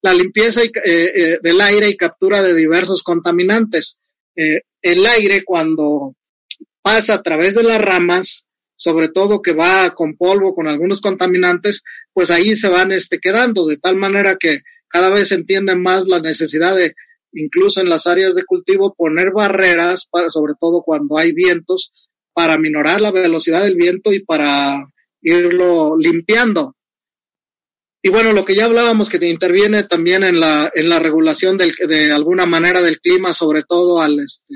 La 0.02 0.14
limpieza 0.14 0.62
eh, 0.64 0.72
eh, 0.86 1.40
del 1.42 1.60
aire 1.60 1.90
y 1.90 1.98
captura 1.98 2.42
de 2.42 2.54
diversos 2.54 3.04
contaminantes. 3.04 4.02
El 4.36 5.06
aire 5.06 5.44
cuando 5.44 6.16
pasa 6.82 7.16
a 7.16 7.22
través 7.22 7.56
de 7.56 7.64
las 7.64 7.82
ramas, 7.82 8.48
sobre 8.80 9.10
todo 9.10 9.42
que 9.42 9.52
va 9.52 9.94
con 9.94 10.16
polvo, 10.16 10.56
con 10.56 10.70
algunos 10.70 11.02
contaminantes, 11.02 11.84
pues 12.14 12.32
ahí 12.32 12.56
se 12.56 12.70
van 12.70 12.94
este, 12.94 13.20
quedando, 13.20 13.68
de 13.68 13.76
tal 13.76 13.98
manera 13.98 14.38
que 14.40 14.62
cada 14.88 15.10
vez 15.10 15.28
se 15.28 15.36
entiende 15.36 15.76
más 15.76 16.08
la 16.08 16.22
necesidad 16.22 16.78
de, 16.78 16.96
incluso 17.34 17.82
en 17.82 17.90
las 17.90 18.08
áreas 18.08 18.36
de 18.36 18.46
cultivo, 18.46 18.96
poner 18.98 19.32
barreras, 19.32 20.08
para, 20.10 20.30
sobre 20.30 20.54
todo 20.58 20.82
cuando 20.82 21.18
hay 21.18 21.34
vientos, 21.34 21.92
para 22.34 22.58
minorar 22.58 23.02
la 23.02 23.12
velocidad 23.12 23.66
del 23.66 23.76
viento 23.76 24.14
y 24.14 24.24
para 24.24 24.80
irlo 25.22 25.98
limpiando. 25.98 26.78
Y 28.02 28.08
bueno, 28.08 28.32
lo 28.32 28.46
que 28.46 28.56
ya 28.56 28.64
hablábamos 28.64 29.10
que 29.10 29.28
interviene 29.28 29.84
también 29.84 30.24
en 30.24 30.40
la, 30.40 30.72
en 30.74 30.88
la 30.88 31.00
regulación 31.00 31.58
del, 31.58 31.74
de 31.86 32.14
alguna 32.14 32.46
manera 32.46 32.82
del 32.82 33.02
clima, 33.02 33.34
sobre 33.34 33.64
todo 33.64 34.00
al 34.00 34.20
este, 34.20 34.56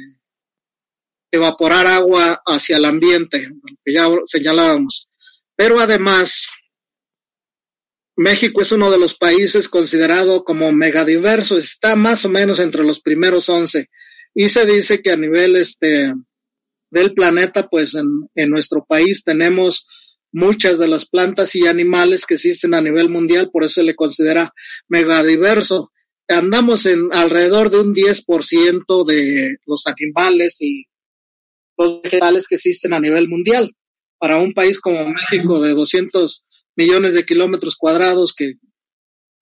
evaporar 1.33 1.87
agua 1.87 2.41
hacia 2.45 2.77
el 2.77 2.85
ambiente, 2.85 3.49
que 3.83 3.93
ya 3.93 4.07
señalábamos. 4.25 5.09
Pero 5.55 5.79
además, 5.79 6.47
México 8.15 8.61
es 8.61 8.71
uno 8.71 8.91
de 8.91 8.99
los 8.99 9.15
países 9.15 9.67
considerado 9.67 10.43
como 10.43 10.71
megadiverso, 10.71 11.57
está 11.57 11.95
más 11.95 12.23
o 12.25 12.29
menos 12.29 12.59
entre 12.59 12.83
los 12.83 13.01
primeros 13.01 13.49
once. 13.49 13.89
Y 14.35 14.49
se 14.49 14.67
dice 14.67 15.01
que 15.01 15.11
a 15.11 15.17
nivel 15.17 15.55
este, 15.55 16.13
del 16.91 17.13
planeta, 17.15 17.67
pues 17.67 17.95
en, 17.95 18.07
en 18.35 18.49
nuestro 18.51 18.85
país 18.87 19.23
tenemos 19.23 19.87
muchas 20.31 20.77
de 20.77 20.87
las 20.87 21.07
plantas 21.07 21.55
y 21.55 21.65
animales 21.65 22.27
que 22.27 22.35
existen 22.35 22.75
a 22.75 22.81
nivel 22.81 23.09
mundial, 23.09 23.49
por 23.51 23.63
eso 23.63 23.75
se 23.75 23.83
le 23.83 23.95
considera 23.95 24.53
megadiverso. 24.87 25.91
Andamos 26.27 26.85
en 26.85 27.09
alrededor 27.11 27.71
de 27.71 27.79
un 27.79 27.95
10% 27.95 29.05
de 29.05 29.57
los 29.65 29.87
animales 29.87 30.57
y 30.61 30.85
los 31.77 32.01
vegetales 32.01 32.47
que 32.47 32.55
existen 32.55 32.93
a 32.93 32.99
nivel 32.99 33.27
mundial. 33.27 33.75
Para 34.17 34.37
un 34.37 34.53
país 34.53 34.79
como 34.79 35.07
México 35.09 35.61
de 35.61 35.73
200 35.73 36.45
millones 36.75 37.13
de 37.13 37.25
kilómetros 37.25 37.75
cuadrados, 37.75 38.33
que 38.33 38.53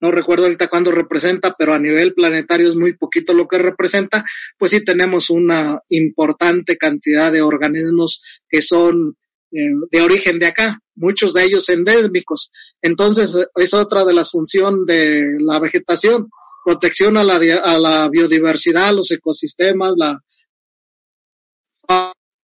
no 0.00 0.10
recuerdo 0.10 0.44
ahorita 0.46 0.68
cuándo 0.68 0.90
representa, 0.90 1.54
pero 1.56 1.74
a 1.74 1.78
nivel 1.78 2.12
planetario 2.12 2.68
es 2.68 2.74
muy 2.74 2.94
poquito 2.94 3.34
lo 3.34 3.46
que 3.46 3.58
representa, 3.58 4.24
pues 4.58 4.72
sí 4.72 4.84
tenemos 4.84 5.30
una 5.30 5.78
importante 5.88 6.76
cantidad 6.76 7.30
de 7.30 7.40
organismos 7.40 8.20
que 8.48 8.62
son 8.62 9.16
eh, 9.52 9.70
de 9.92 10.02
origen 10.02 10.40
de 10.40 10.46
acá, 10.46 10.80
muchos 10.96 11.32
de 11.34 11.44
ellos 11.44 11.68
endémicos. 11.68 12.50
Entonces, 12.82 13.32
es 13.54 13.74
otra 13.74 14.04
de 14.04 14.12
las 14.12 14.32
funciones 14.32 14.80
de 14.86 15.36
la 15.38 15.60
vegetación, 15.60 16.28
protección 16.64 17.16
a 17.16 17.22
la, 17.22 17.36
a 17.36 17.78
la 17.78 18.08
biodiversidad, 18.08 18.92
los 18.92 19.10
ecosistemas, 19.12 19.92
la, 19.96 20.18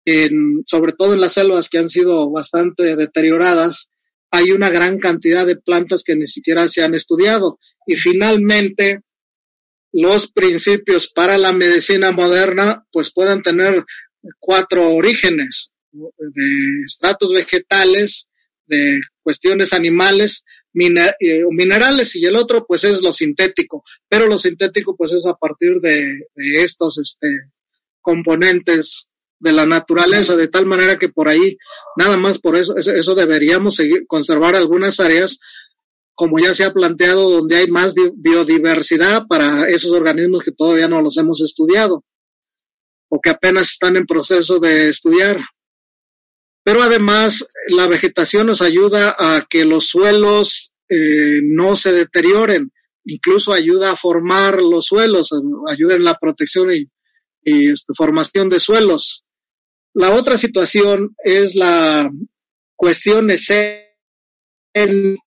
en, 0.05 0.63
sobre 0.65 0.93
todo 0.93 1.13
en 1.13 1.21
las 1.21 1.33
selvas 1.33 1.69
que 1.69 1.77
han 1.77 1.89
sido 1.89 2.29
bastante 2.29 2.95
deterioradas, 2.95 3.89
hay 4.31 4.51
una 4.51 4.69
gran 4.69 4.97
cantidad 4.99 5.45
de 5.45 5.57
plantas 5.57 6.03
que 6.03 6.15
ni 6.15 6.25
siquiera 6.25 6.67
se 6.67 6.83
han 6.83 6.95
estudiado. 6.95 7.59
Y 7.85 7.95
finalmente, 7.95 9.01
los 9.91 10.31
principios 10.31 11.07
para 11.07 11.37
la 11.37 11.53
medicina 11.53 12.11
moderna, 12.11 12.85
pues 12.91 13.13
pueden 13.13 13.41
tener 13.43 13.85
cuatro 14.39 14.89
orígenes 14.89 15.73
de 15.91 16.81
estratos 16.85 17.31
vegetales, 17.31 18.29
de 18.65 19.01
cuestiones 19.21 19.73
animales, 19.73 20.43
eh, 20.75 21.43
minerales 21.51 22.15
y 22.15 22.25
el 22.25 22.35
otro 22.35 22.65
pues 22.65 22.83
es 22.83 23.03
lo 23.03 23.13
sintético, 23.13 23.83
pero 24.09 24.25
lo 24.25 24.39
sintético 24.39 24.95
pues 24.95 25.13
es 25.13 25.27
a 25.27 25.35
partir 25.35 25.75
de, 25.75 26.25
estos 26.35 26.97
este, 26.97 27.27
componentes 28.01 29.09
de 29.43 29.51
la 29.51 29.65
naturaleza, 29.65 30.35
de 30.35 30.47
tal 30.47 30.65
manera 30.65 30.97
que 30.97 31.09
por 31.09 31.27
ahí, 31.27 31.57
nada 31.97 32.15
más 32.15 32.39
por 32.39 32.55
eso, 32.55 32.77
eso 32.77 33.13
deberíamos 33.15 33.75
seguir, 33.75 34.07
conservar 34.07 34.55
algunas 34.55 34.99
áreas, 34.99 35.39
como 36.15 36.39
ya 36.39 36.53
se 36.53 36.63
ha 36.63 36.73
planteado, 36.73 37.29
donde 37.29 37.57
hay 37.57 37.67
más 37.67 37.93
biodiversidad 38.15 39.25
para 39.27 39.67
esos 39.67 39.91
organismos 39.91 40.43
que 40.43 40.51
todavía 40.51 40.87
no 40.87 41.01
los 41.01 41.17
hemos 41.17 41.41
estudiado 41.41 42.03
o 43.09 43.19
que 43.19 43.29
apenas 43.29 43.71
están 43.71 43.97
en 43.97 44.07
proceso 44.07 44.59
de 44.59 44.89
estudiar. 44.89 45.39
Pero 46.63 46.81
además, 46.81 47.45
la 47.67 47.87
vegetación 47.87 48.47
nos 48.47 48.61
ayuda 48.61 49.13
a 49.19 49.45
que 49.47 49.65
los 49.65 49.87
suelos 49.87 50.73
eh, 50.89 51.41
no 51.43 51.75
se 51.75 51.91
deterioren, 51.91 52.71
incluso 53.05 53.51
ayuda 53.51 53.91
a 53.91 53.95
formar 53.97 54.61
los 54.61 54.85
suelos, 54.85 55.29
ayuda 55.67 55.95
en 55.95 56.05
la 56.05 56.17
protección 56.17 56.69
y, 56.71 56.89
este, 57.43 57.93
formación 57.95 58.49
de 58.49 58.59
suelos. 58.59 59.22
La 59.93 60.11
otra 60.11 60.37
situación 60.37 61.15
es 61.23 61.55
la 61.55 62.11
cuestión 62.75 63.27
de 63.27 63.37
el 64.73 65.17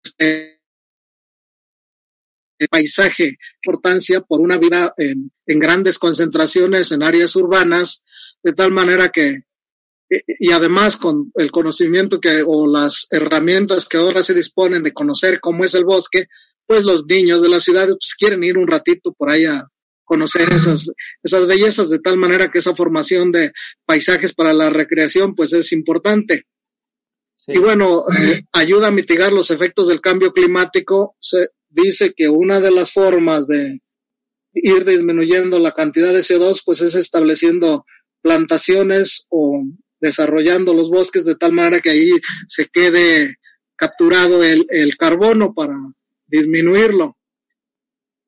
paisaje, 2.71 3.37
importancia 3.63 4.23
por 4.23 4.41
una 4.41 4.57
vida 4.57 4.93
en, 4.97 5.31
en, 5.47 5.59
grandes 5.59 5.99
concentraciones 5.99 6.91
en 6.91 7.03
áreas 7.03 7.37
urbanas, 7.37 8.05
de 8.43 8.55
tal 8.55 8.73
manera 8.73 9.11
que, 9.11 9.43
y 10.09 10.53
además 10.53 10.97
con 10.97 11.31
el 11.35 11.51
conocimiento 11.51 12.19
que, 12.19 12.43
o 12.45 12.67
las 12.67 13.07
herramientas 13.11 13.87
que 13.87 13.99
ahora 13.99 14.23
se 14.23 14.35
disponen 14.35 14.83
de 14.83 14.93
conocer 14.93 15.39
cómo 15.41 15.65
es 15.65 15.75
el 15.75 15.85
bosque, 15.85 16.27
pues 16.67 16.85
los 16.85 17.05
niños 17.07 17.43
de 17.43 17.49
la 17.51 17.61
ciudad 17.61 17.87
pues 17.87 18.15
quieren 18.19 18.43
ir 18.43 18.59
un 18.59 18.67
ratito 18.67 19.13
por 19.13 19.31
ahí 19.31 19.45
a, 19.45 19.69
conocer 20.07 20.51
esas, 20.55 20.91
esas 21.23 21.47
bellezas 21.47 21.91
de 21.91 21.99
tal 21.99 22.17
manera 22.17 22.51
que 22.51 22.61
esa 22.61 22.75
formación 22.75 23.33
de 23.33 23.53
paisajes 23.85 24.33
para 24.33 24.55
la 24.55 24.71
recreación 24.71 25.35
pues 25.35 25.53
es 25.53 25.73
importante. 25.73 26.47
Y 27.49 27.59
bueno, 27.59 28.05
eh, 28.19 28.45
ayuda 28.53 28.87
a 28.87 28.93
mitigar 28.93 29.33
los 29.33 29.51
efectos 29.51 29.89
del 29.89 30.01
cambio 30.01 30.33
climático. 30.33 31.17
Se 31.21 31.49
dice 31.69 32.15
que 32.17 32.29
una 32.29 32.61
de 32.61 32.71
las 32.71 32.93
formas 32.93 33.47
de 33.47 33.81
ir 34.55 34.85
disminuyendo 34.85 35.59
la 35.59 35.75
cantidad 35.75 36.15
de 36.15 36.21
CO2 36.21 36.63
pues 36.65 36.81
es 36.81 36.95
estableciendo 36.95 37.85
plantaciones 38.23 39.27
o 39.29 39.63
desarrollando 40.01 40.73
los 40.73 40.89
bosques 40.89 41.25
de 41.25 41.35
tal 41.35 41.53
manera 41.53 41.81
que 41.81 41.91
ahí 41.91 42.11
se 42.47 42.67
quede 42.67 43.37
capturado 43.77 44.43
el, 44.43 44.67
el 44.71 44.97
carbono 44.97 45.53
para 45.53 45.75
disminuirlo 46.27 47.16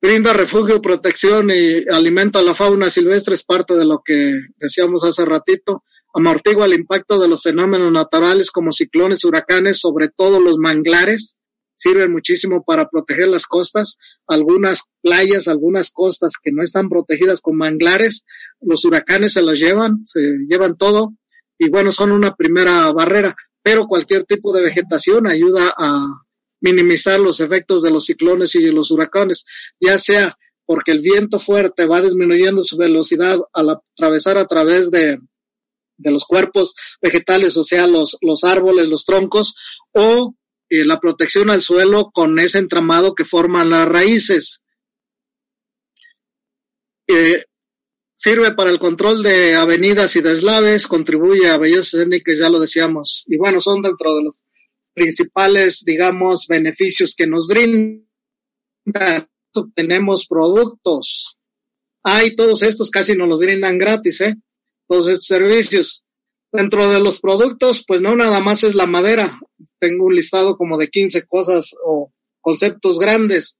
brinda 0.01 0.33
refugio, 0.33 0.81
protección 0.81 1.49
y 1.51 1.87
alimento 1.89 2.39
a 2.39 2.43
la 2.43 2.53
fauna 2.53 2.89
silvestre, 2.89 3.35
es 3.35 3.43
parte 3.43 3.75
de 3.75 3.85
lo 3.85 4.01
que 4.03 4.33
decíamos 4.57 5.03
hace 5.03 5.25
ratito. 5.25 5.83
Amortigua 6.13 6.65
el 6.65 6.73
impacto 6.73 7.19
de 7.19 7.27
los 7.27 7.43
fenómenos 7.43 7.91
naturales 7.91 8.49
como 8.51 8.71
ciclones, 8.71 9.23
huracanes, 9.23 9.79
sobre 9.79 10.09
todo 10.09 10.39
los 10.39 10.57
manglares. 10.57 11.37
Sirven 11.75 12.11
muchísimo 12.11 12.63
para 12.63 12.89
proteger 12.89 13.27
las 13.29 13.45
costas. 13.45 13.97
Algunas 14.27 14.83
playas, 15.01 15.47
algunas 15.47 15.91
costas 15.91 16.33
que 16.41 16.51
no 16.51 16.63
están 16.63 16.89
protegidas 16.89 17.41
con 17.41 17.55
manglares, 17.57 18.25
los 18.59 18.83
huracanes 18.85 19.33
se 19.33 19.41
las 19.41 19.59
llevan, 19.59 20.01
se 20.05 20.19
llevan 20.49 20.77
todo. 20.77 21.13
Y 21.57 21.69
bueno, 21.69 21.91
son 21.91 22.11
una 22.11 22.35
primera 22.35 22.91
barrera. 22.91 23.35
Pero 23.61 23.87
cualquier 23.87 24.25
tipo 24.25 24.51
de 24.51 24.63
vegetación 24.63 25.27
ayuda 25.27 25.73
a 25.77 26.05
minimizar 26.61 27.19
los 27.19 27.39
efectos 27.39 27.81
de 27.81 27.91
los 27.91 28.05
ciclones 28.05 28.55
y 28.55 28.71
los 28.71 28.91
huracanes, 28.91 29.45
ya 29.79 29.97
sea 29.97 30.37
porque 30.65 30.91
el 30.91 31.01
viento 31.01 31.39
fuerte 31.39 31.87
va 31.87 32.01
disminuyendo 32.01 32.63
su 32.63 32.77
velocidad 32.77 33.39
al 33.53 33.69
atravesar 33.71 34.37
a 34.37 34.45
través 34.45 34.91
de, 34.91 35.17
de 35.97 36.11
los 36.11 36.25
cuerpos 36.25 36.75
vegetales, 37.01 37.57
o 37.57 37.63
sea, 37.63 37.87
los, 37.87 38.17
los 38.21 38.43
árboles, 38.43 38.87
los 38.87 39.05
troncos, 39.05 39.55
o 39.93 40.35
eh, 40.69 40.85
la 40.85 40.99
protección 40.99 41.49
al 41.49 41.61
suelo 41.61 42.11
con 42.11 42.37
ese 42.39 42.59
entramado 42.59 43.15
que 43.15 43.25
forman 43.25 43.69
las 43.69 43.87
raíces. 43.87 44.61
Eh, 47.07 47.43
sirve 48.13 48.53
para 48.53 48.69
el 48.69 48.77
control 48.77 49.23
de 49.23 49.55
avenidas 49.55 50.15
y 50.15 50.21
deslaves, 50.21 50.87
contribuye 50.87 51.49
a 51.49 51.57
bellezas 51.57 51.95
escénicas, 51.95 52.37
ya 52.37 52.49
lo 52.49 52.59
decíamos. 52.59 53.23
Y 53.27 53.37
bueno, 53.37 53.59
son 53.59 53.81
dentro 53.81 54.15
de 54.15 54.23
los 54.23 54.45
principales, 54.99 55.85
digamos, 55.85 56.45
beneficios 56.47 57.15
que 57.15 57.25
nos 57.25 57.47
brindan. 57.47 58.05
Tenemos 59.73 60.27
productos. 60.27 61.37
Hay 62.03 62.35
todos 62.35 62.63
estos 62.63 62.89
casi 62.89 63.15
nos 63.15 63.29
los 63.29 63.39
brindan 63.39 63.77
gratis, 63.77 64.19
¿eh? 64.21 64.35
Todos 64.87 65.07
estos 65.07 65.25
servicios. 65.25 66.03
Dentro 66.51 66.91
de 66.91 66.99
los 66.99 67.21
productos, 67.21 67.85
pues 67.87 68.01
no 68.01 68.15
nada 68.15 68.41
más 68.41 68.63
es 68.63 68.75
la 68.75 68.87
madera. 68.87 69.39
Tengo 69.79 70.05
un 70.05 70.15
listado 70.15 70.57
como 70.57 70.77
de 70.77 70.89
15 70.89 71.25
cosas 71.25 71.73
o 71.85 72.11
conceptos 72.41 72.99
grandes. 72.99 73.57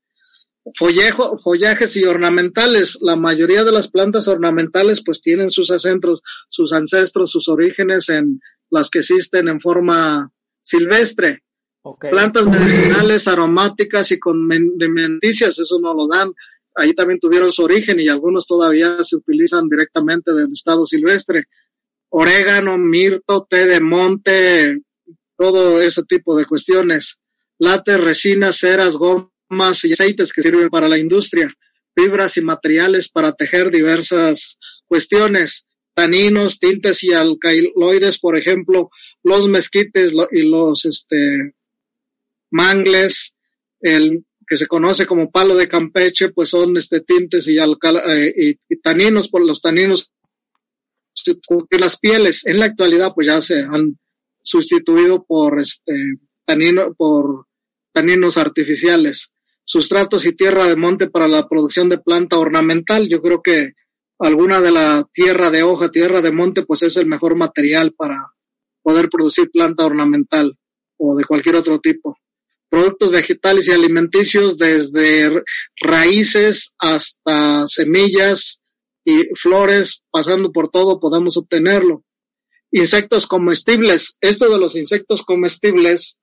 Follejo, 0.76 1.38
follajes 1.38 1.96
y 1.96 2.04
ornamentales. 2.04 2.98
La 3.00 3.16
mayoría 3.16 3.64
de 3.64 3.72
las 3.72 3.88
plantas 3.88 4.28
ornamentales 4.28 5.02
pues 5.06 5.22
tienen 5.22 5.52
sus 5.52 5.72
ancestros, 5.72 6.22
sus 6.50 6.74
ancestros, 6.74 7.32
sus 7.32 7.48
orígenes 7.48 8.10
en 8.10 8.42
las 8.70 8.90
que 8.90 9.00
existen 9.00 9.48
en 9.48 9.62
forma 9.62 10.34
silvestre. 10.62 11.44
Plantas 12.12 12.46
medicinales, 12.46 13.28
aromáticas 13.28 14.12
y 14.12 14.20
con 14.20 14.48
dementicias, 14.78 15.58
eso 15.58 15.80
no 15.82 15.94
lo 15.94 16.08
dan. 16.08 16.32
Ahí 16.76 16.94
también 16.94 17.20
tuvieron 17.20 17.52
su 17.52 17.64
origen 17.64 18.00
y 18.00 18.10
algunos 18.10 18.46
todavía 18.46 19.04
se 19.04 19.16
utilizan 19.16 19.68
directamente 19.68 20.34
del 20.34 20.52
estado 20.52 20.86
silvestre. 20.86 21.46
Orégano, 22.10 22.78
mirto, 22.78 23.48
té 23.50 23.66
de 23.66 23.80
monte, 23.80 24.82
todo 25.38 25.82
ese 25.82 26.04
tipo 26.04 26.36
de 26.36 26.46
cuestiones. 26.46 27.20
Látex, 27.60 28.00
resinas, 28.00 28.58
ceras, 28.58 28.96
gomas 28.96 29.84
y 29.86 29.94
aceites 29.94 30.34
que 30.34 30.42
sirven 30.42 30.70
para 30.70 30.88
la 30.88 30.98
industria. 30.98 31.50
Fibras 31.96 32.38
y 32.38 32.42
materiales 32.42 33.10
para 33.10 33.34
tejer 33.34 33.72
diversas 33.72 34.60
cuestiones. 34.86 35.66
Taninos, 35.94 36.60
tintes 36.60 37.04
y 37.04 37.14
alcaloides, 37.14 38.20
por 38.20 38.38
ejemplo, 38.38 38.90
los 39.30 39.48
mezquites 39.48 40.12
y 40.32 40.42
los 40.42 40.86
este, 40.86 41.54
mangles, 42.52 43.38
el 43.80 44.26
que 44.46 44.58
se 44.58 44.68
conoce 44.68 45.06
como 45.06 45.32
palo 45.32 45.56
de 45.56 45.68
Campeche, 45.68 46.30
pues 46.30 46.50
son 46.50 46.76
este 46.76 47.02
tintes 47.02 47.48
y, 47.48 47.60
eh, 47.60 48.58
y, 48.68 48.76
taninos, 48.78 49.30
por 49.30 49.46
los 49.46 49.62
taninos 49.62 50.12
las 51.70 52.00
pieles. 52.00 52.46
En 52.48 52.60
la 52.60 52.66
actualidad, 52.66 53.14
pues 53.14 53.28
ya 53.28 53.42
se 53.42 53.62
han 53.62 54.00
sustituido 54.42 55.24
por 55.24 55.62
este 55.62 56.16
tanino, 56.46 56.96
por 56.96 57.46
taninos 57.92 58.38
artificiales. 58.38 59.32
Sustratos 59.64 60.26
y 60.26 60.34
tierra 60.34 60.66
de 60.66 60.76
monte 60.76 61.10
para 61.12 61.28
la 61.28 61.48
producción 61.48 61.88
de 61.88 62.00
planta 62.00 62.40
ornamental. 62.40 63.08
Yo 63.08 63.22
creo 63.22 63.44
que 63.44 63.74
alguna 64.18 64.62
de 64.62 64.72
la 64.72 65.08
tierra 65.14 65.52
de 65.52 65.62
hoja, 65.62 65.92
tierra 65.92 66.22
de 66.22 66.32
monte, 66.32 66.64
pues 66.64 66.82
es 66.82 66.98
el 66.98 67.06
mejor 67.06 67.36
material 67.36 67.94
para, 67.96 68.34
poder 68.90 69.08
producir 69.08 69.52
planta 69.52 69.86
ornamental 69.86 70.58
o 70.98 71.16
de 71.16 71.24
cualquier 71.24 71.58
otro 71.58 71.78
tipo. 71.80 72.18
Productos 72.72 73.12
vegetales 73.12 73.68
y 73.68 73.72
alimenticios 73.72 74.58
desde 74.58 75.44
raíces 75.80 76.74
hasta 76.80 77.68
semillas 77.68 78.64
y 79.06 79.28
flores, 79.36 80.02
pasando 80.10 80.52
por 80.52 80.70
todo, 80.70 81.00
podemos 81.00 81.38
obtenerlo. 81.38 82.04
Insectos 82.72 83.28
comestibles. 83.28 84.18
Esto 84.22 84.50
de 84.52 84.58
los 84.58 84.76
insectos 84.76 85.22
comestibles 85.22 86.20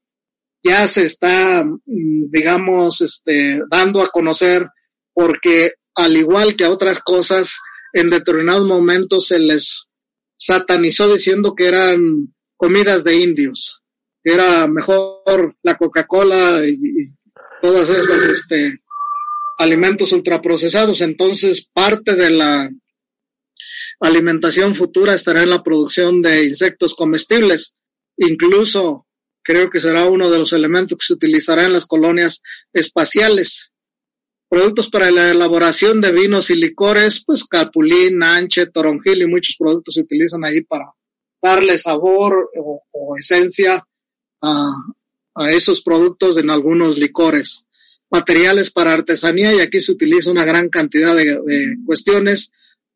ya 0.64 0.88
se 0.88 1.04
está, 1.04 1.64
mm, 1.64 2.30
digamos, 2.32 3.00
este, 3.00 3.60
dando 3.70 4.02
a 4.02 4.08
conocer 4.08 4.66
porque 5.14 5.74
al 5.94 6.16
igual 6.16 6.56
que 6.56 6.64
a 6.64 6.70
otras 6.70 6.98
cosas, 6.98 7.58
en 7.92 8.10
determinados 8.10 8.66
momentos 8.66 9.28
se 9.28 9.38
les 9.38 9.88
satanizó 10.36 11.12
diciendo 11.12 11.54
que 11.54 11.66
eran 11.66 12.34
comidas 12.56 13.04
de 13.04 13.16
indios. 13.16 13.82
Era 14.22 14.66
mejor 14.66 15.56
la 15.62 15.76
Coca-Cola 15.76 16.66
y, 16.66 17.06
todas 17.62 17.88
esas 17.88 18.22
este, 18.24 18.80
alimentos 19.58 20.12
ultraprocesados. 20.12 21.00
Entonces, 21.00 21.68
parte 21.72 22.14
de 22.14 22.30
la 22.30 22.70
alimentación 24.00 24.74
futura 24.74 25.14
estará 25.14 25.42
en 25.42 25.50
la 25.50 25.62
producción 25.62 26.22
de 26.22 26.44
insectos 26.44 26.94
comestibles. 26.94 27.76
Incluso 28.16 29.06
creo 29.42 29.70
que 29.70 29.80
será 29.80 30.06
uno 30.06 30.28
de 30.30 30.38
los 30.38 30.52
elementos 30.52 30.98
que 30.98 31.06
se 31.06 31.12
utilizará 31.12 31.64
en 31.64 31.72
las 31.72 31.86
colonias 31.86 32.42
espaciales. 32.72 33.72
Productos 34.48 34.88
para 34.88 35.10
la 35.10 35.30
elaboración 35.30 36.00
de 36.00 36.12
vinos 36.12 36.50
y 36.50 36.56
licores, 36.56 37.22
pues 37.24 37.44
capulín, 37.44 38.22
anche, 38.22 38.66
toronjil 38.66 39.22
y 39.22 39.26
muchos 39.26 39.56
productos 39.58 39.94
se 39.94 40.02
utilizan 40.02 40.44
ahí 40.44 40.62
para 40.62 40.84
darle 41.42 41.78
sabor 41.78 42.50
o, 42.56 43.16
esencia 43.18 43.86
a, 44.42 44.70
esos 45.50 45.82
productos 45.82 46.38
en 46.38 46.50
algunos 46.50 46.98
licores. 46.98 47.66
Materiales 48.10 48.70
para 48.70 48.92
artesanía 48.92 49.54
y 49.54 49.60
aquí 49.60 49.80
se 49.80 49.92
utiliza 49.92 50.30
una 50.30 50.44
gran 50.44 50.68
cantidad 50.68 51.14
de, 51.14 51.76
cuestiones, 51.84 52.52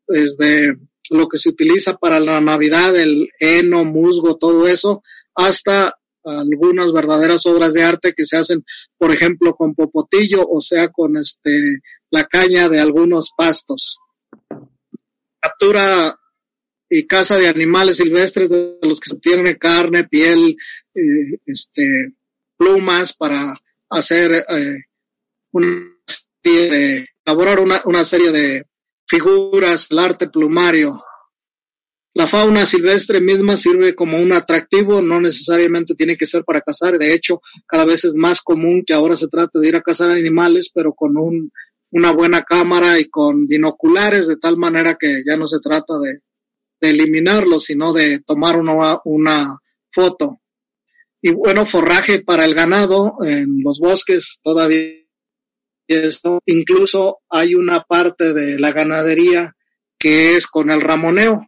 desde 0.07 0.77
lo 1.09 1.27
que 1.27 1.37
se 1.37 1.49
utiliza 1.49 1.97
para 1.97 2.19
la 2.19 2.41
Navidad, 2.41 2.95
el 2.95 3.29
heno, 3.39 3.85
musgo, 3.85 4.37
todo 4.37 4.67
eso, 4.67 5.03
hasta 5.35 5.97
algunas 6.23 6.91
verdaderas 6.93 7.45
obras 7.45 7.73
de 7.73 7.83
arte 7.83 8.13
que 8.13 8.25
se 8.25 8.37
hacen, 8.37 8.63
por 8.97 9.11
ejemplo, 9.11 9.55
con 9.55 9.75
popotillo, 9.75 10.47
o 10.47 10.61
sea, 10.61 10.89
con 10.89 11.17
este 11.17 11.81
la 12.09 12.25
caña 12.25 12.69
de 12.69 12.79
algunos 12.79 13.31
pastos. 13.35 13.97
Captura 15.39 16.15
y 16.93 17.07
caza 17.07 17.37
de 17.37 17.47
animales 17.47 17.97
silvestres 17.97 18.49
de 18.49 18.77
los 18.81 18.99
que 18.99 19.07
se 19.07 19.15
obtiene 19.15 19.57
carne, 19.57 20.03
piel, 20.03 20.57
este, 21.45 22.11
plumas 22.57 23.13
para 23.13 23.55
hacer 23.89 24.33
eh, 24.33 24.77
una 25.53 25.97
serie 26.05 26.69
de, 26.69 27.07
elaborar 27.25 27.61
una, 27.61 27.79
una 27.85 28.03
serie 28.03 28.31
de 28.31 28.65
figuras, 29.07 29.89
el 29.89 29.99
arte 29.99 30.27
plumario. 30.27 31.01
La 32.13 32.27
fauna 32.27 32.65
silvestre 32.65 33.21
misma 33.21 33.55
sirve 33.55 33.95
como 33.95 34.21
un 34.21 34.33
atractivo, 34.33 35.01
no 35.01 35.21
necesariamente 35.21 35.95
tiene 35.95 36.17
que 36.17 36.25
ser 36.25 36.43
para 36.43 36.59
cazar, 36.59 36.97
de 36.97 37.13
hecho, 37.13 37.39
cada 37.65 37.85
vez 37.85 38.03
es 38.03 38.15
más 38.15 38.41
común 38.41 38.83
que 38.85 38.93
ahora 38.93 39.15
se 39.15 39.29
trate 39.29 39.59
de 39.59 39.67
ir 39.69 39.77
a 39.77 39.81
cazar 39.81 40.11
animales, 40.11 40.69
pero 40.75 40.91
con 40.91 41.15
un, 41.15 41.53
una 41.91 42.11
buena 42.11 42.43
cámara 42.43 42.99
y 42.99 43.05
con 43.05 43.47
binoculares, 43.47 44.27
de 44.27 44.35
tal 44.35 44.57
manera 44.57 44.97
que 44.99 45.23
ya 45.25 45.37
no 45.37 45.47
se 45.47 45.59
trata 45.61 45.97
de, 45.99 46.19
de 46.81 46.89
eliminarlos, 46.89 47.65
sino 47.65 47.93
de 47.93 48.19
tomar 48.19 48.57
una, 48.57 48.99
una 49.05 49.57
foto. 49.91 50.41
Y 51.21 51.31
bueno, 51.31 51.65
forraje 51.65 52.23
para 52.23 52.45
el 52.45 52.55
ganado 52.55 53.13
en 53.23 53.59
los 53.63 53.79
bosques 53.79 54.39
todavía. 54.43 54.95
Incluso 56.45 57.19
hay 57.29 57.53
una 57.53 57.83
parte 57.83 58.33
de 58.33 58.57
la 58.57 58.71
ganadería 58.71 59.55
que 59.99 60.35
es 60.35 60.47
con 60.47 60.71
el 60.71 60.81
ramoneo. 60.81 61.47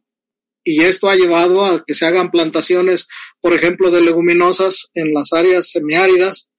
Y 0.65 0.83
esto 0.83 1.09
ha 1.09 1.15
llevado 1.15 1.65
a 1.65 1.83
que 1.85 1.93
se 1.93 2.05
hagan 2.05 2.29
plantaciones, 2.29 3.07
por 3.41 3.53
ejemplo, 3.53 3.89
de 3.89 4.01
leguminosas 4.01 4.91
en 4.93 5.13
las 5.13 5.33
áreas 5.33 5.71
semiáridas, 5.71 6.51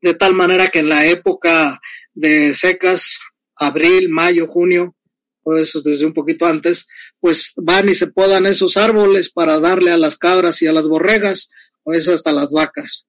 de 0.00 0.14
tal 0.14 0.34
manera 0.34 0.68
que 0.68 0.80
en 0.80 0.88
la 0.88 1.06
época 1.06 1.80
de 2.12 2.54
secas, 2.54 3.20
abril, 3.56 4.08
mayo, 4.08 4.46
junio, 4.46 4.96
pues 5.44 5.80
desde 5.84 6.06
un 6.06 6.14
poquito 6.14 6.46
antes, 6.46 6.88
pues 7.20 7.52
van 7.56 7.88
y 7.88 7.94
se 7.94 8.08
podan 8.08 8.46
esos 8.46 8.76
árboles 8.76 9.30
para 9.30 9.60
darle 9.60 9.92
a 9.92 9.98
las 9.98 10.16
cabras 10.16 10.62
y 10.62 10.66
a 10.66 10.72
las 10.72 10.88
borregas, 10.88 11.50
o 11.84 11.92
eso 11.92 12.12
hasta 12.12 12.32
las 12.32 12.52
vacas. 12.52 13.06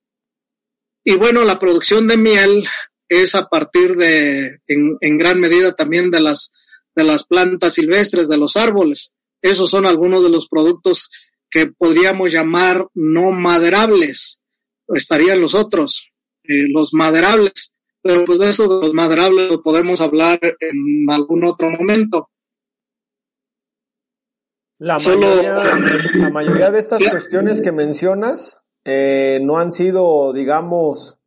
Y 1.04 1.15
bueno, 1.15 1.43
la 1.45 1.58
producción 1.58 2.08
de 2.08 2.17
miel 2.17 2.67
es 3.08 3.36
a 3.36 3.48
partir 3.48 3.95
de, 3.95 4.60
en, 4.67 4.98
en 5.00 5.17
gran 5.17 5.39
medida 5.39 5.74
también 5.74 6.12
de 6.12 6.19
las, 6.19 6.52
de 6.95 7.04
las 7.04 7.24
plantas 7.24 7.76
silvestres, 7.76 8.28
de 8.28 8.38
los 8.38 8.58
árboles. 8.58 9.13
Esos 9.41 9.69
son 9.69 9.86
algunos 9.86 10.24
de 10.24 10.30
los 10.30 10.48
productos 10.48 11.10
que 11.50 11.67
podríamos 11.67 12.32
llamar 12.32 12.88
no 12.93 13.32
maderables. 13.32 14.41
Estarían 14.88 15.39
los 15.39 15.54
otros, 15.54 16.10
eh, 16.43 16.67
los 16.74 16.93
maderables 16.93 17.74
pero 18.06 18.24
pues 18.24 18.38
de 18.38 18.50
eso 18.50 18.68
de 18.68 18.86
los 18.86 18.94
maderables 18.94 19.50
lo 19.50 19.63
podemos 19.63 20.00
hablar 20.00 20.39
en 20.44 21.10
algún 21.10 21.44
otro 21.44 21.72
momento. 21.72 22.30
La, 24.78 24.98
mayoría, 26.32 26.70
de 26.70 26.78
estas 26.78 27.02
cuestiones 27.10 27.63
que 27.63 27.72
mencionas 27.72 28.60
eh, 28.84 29.39
no 29.41 29.58
han 29.58 29.72
sido, 29.72 30.34
digamos, 30.34 31.18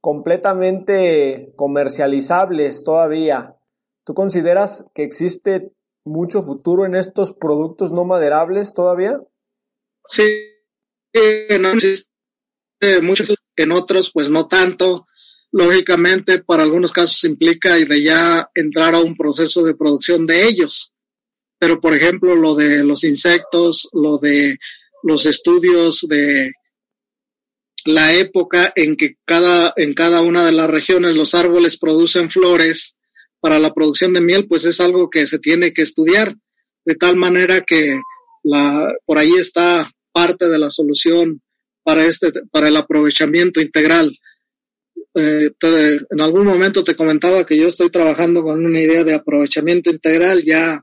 completamente 0.00 1.52
comercializables 1.56 2.84
todavía. 2.84 3.56
¿Tú 4.06 4.14
consideras 4.14 4.86
que 4.94 5.02
existe 5.04 5.72
mucho 6.06 6.42
futuro 6.42 6.86
en 6.86 6.94
estos 6.94 7.34
productos 7.34 7.92
no 7.92 8.06
maderables 8.06 8.72
todavía? 8.72 9.20
Sí, 10.04 10.22
en 11.12 11.62
muchos, 13.04 13.34
en 13.56 13.72
otros 13.72 14.10
pues 14.10 14.30
no 14.30 14.48
tanto 14.48 15.06
lógicamente 15.54 16.40
para 16.40 16.64
algunos 16.64 16.90
casos 16.90 17.22
implica 17.22 17.76
de 17.76 18.02
ya 18.02 18.50
entrar 18.56 18.96
a 18.96 19.00
un 19.00 19.16
proceso 19.16 19.62
de 19.62 19.76
producción 19.76 20.26
de 20.26 20.48
ellos. 20.48 20.92
Pero 21.60 21.80
por 21.80 21.94
ejemplo, 21.94 22.34
lo 22.34 22.56
de 22.56 22.82
los 22.82 23.04
insectos, 23.04 23.88
lo 23.92 24.18
de 24.18 24.58
los 25.04 25.26
estudios 25.26 26.00
de 26.08 26.50
la 27.84 28.12
época 28.14 28.72
en 28.74 28.96
que 28.96 29.14
cada, 29.24 29.72
en 29.76 29.94
cada 29.94 30.22
una 30.22 30.44
de 30.44 30.50
las 30.50 30.68
regiones 30.68 31.14
los 31.14 31.36
árboles 31.36 31.78
producen 31.78 32.30
flores 32.30 32.96
para 33.38 33.60
la 33.60 33.72
producción 33.72 34.12
de 34.12 34.22
miel, 34.22 34.48
pues 34.48 34.64
es 34.64 34.80
algo 34.80 35.08
que 35.08 35.28
se 35.28 35.38
tiene 35.38 35.72
que 35.72 35.82
estudiar 35.82 36.34
de 36.84 36.96
tal 36.96 37.14
manera 37.14 37.60
que 37.60 38.00
la, 38.42 38.92
por 39.06 39.18
ahí 39.18 39.34
está 39.38 39.88
parte 40.10 40.48
de 40.48 40.58
la 40.58 40.68
solución 40.68 41.42
para 41.84 42.04
este, 42.06 42.32
para 42.50 42.66
el 42.66 42.76
aprovechamiento 42.76 43.60
integral 43.60 44.12
eh, 45.14 45.52
en 46.10 46.20
algún 46.20 46.44
momento 46.44 46.82
te 46.82 46.96
comentaba 46.96 47.46
que 47.46 47.56
yo 47.56 47.68
estoy 47.68 47.90
trabajando 47.90 48.42
con 48.42 48.64
una 48.64 48.80
idea 48.80 49.04
de 49.04 49.14
aprovechamiento 49.14 49.90
integral, 49.90 50.42
ya 50.42 50.82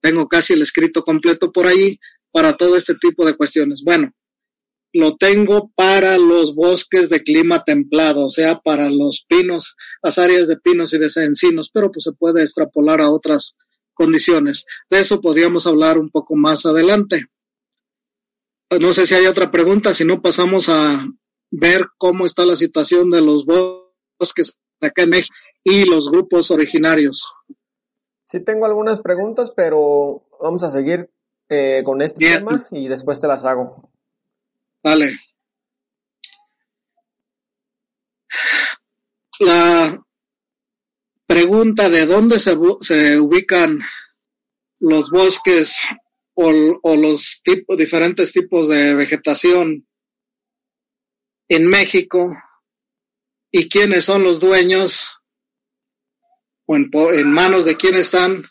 tengo 0.00 0.28
casi 0.28 0.54
el 0.54 0.62
escrito 0.62 1.02
completo 1.02 1.52
por 1.52 1.66
ahí 1.66 1.98
para 2.32 2.56
todo 2.56 2.76
este 2.76 2.94
tipo 2.94 3.24
de 3.24 3.36
cuestiones. 3.36 3.82
Bueno, 3.84 4.12
lo 4.92 5.16
tengo 5.16 5.70
para 5.74 6.18
los 6.18 6.54
bosques 6.54 7.08
de 7.08 7.22
clima 7.22 7.64
templado, 7.64 8.26
o 8.26 8.30
sea, 8.30 8.58
para 8.58 8.90
los 8.90 9.24
pinos, 9.28 9.76
las 10.02 10.18
áreas 10.18 10.48
de 10.48 10.56
pinos 10.56 10.92
y 10.92 10.98
de 10.98 11.10
encinos, 11.16 11.70
pero 11.72 11.90
pues 11.92 12.04
se 12.04 12.12
puede 12.12 12.42
extrapolar 12.42 13.00
a 13.00 13.10
otras 13.10 13.56
condiciones. 13.94 14.66
De 14.88 15.00
eso 15.00 15.20
podríamos 15.20 15.66
hablar 15.66 15.98
un 15.98 16.10
poco 16.10 16.34
más 16.34 16.66
adelante. 16.66 17.26
No 18.80 18.92
sé 18.92 19.06
si 19.06 19.14
hay 19.14 19.26
otra 19.26 19.50
pregunta, 19.50 19.92
si 19.92 20.04
no 20.04 20.22
pasamos 20.22 20.68
a, 20.68 21.04
ver 21.50 21.86
cómo 21.98 22.26
está 22.26 22.46
la 22.46 22.56
situación 22.56 23.10
de 23.10 23.20
los 23.20 23.44
bosques 23.44 24.60
acá 24.80 25.02
en 25.02 25.10
México 25.10 25.34
y 25.64 25.84
los 25.84 26.10
grupos 26.10 26.50
originarios. 26.50 27.32
Sí 28.24 28.40
tengo 28.40 28.66
algunas 28.66 29.00
preguntas, 29.00 29.52
pero 29.54 30.26
vamos 30.40 30.62
a 30.62 30.70
seguir 30.70 31.10
eh, 31.48 31.82
con 31.84 32.00
este 32.00 32.26
tema 32.26 32.66
y 32.70 32.88
después 32.88 33.20
te 33.20 33.26
las 33.26 33.44
hago. 33.44 33.90
Vale. 34.82 35.16
La 39.40 40.00
pregunta 41.26 41.88
de 41.88 42.06
dónde 42.06 42.38
se, 42.38 42.56
se 42.80 43.18
ubican 43.18 43.80
los 44.78 45.10
bosques 45.10 45.80
o, 46.34 46.50
o 46.82 46.96
los 46.96 47.42
diferentes 47.76 48.32
tipos 48.32 48.68
de 48.68 48.94
vegetación 48.94 49.86
en 51.50 51.66
México 51.66 52.32
y 53.50 53.68
quiénes 53.68 54.04
son 54.04 54.22
los 54.22 54.38
dueños 54.38 55.10
o 56.64 56.76
en, 56.76 57.32
manos 57.32 57.64
de 57.64 57.76
quién 57.76 57.96
están, 57.96 58.44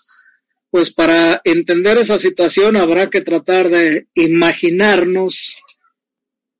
pues 0.69 0.91
para 0.91 1.41
entender 1.45 1.97
esa 1.97 2.19
situación 2.19 2.75
habrá 2.75 3.09
que 3.09 3.21
tratar 3.21 3.69
de 3.69 4.09
imaginarnos 4.13 5.57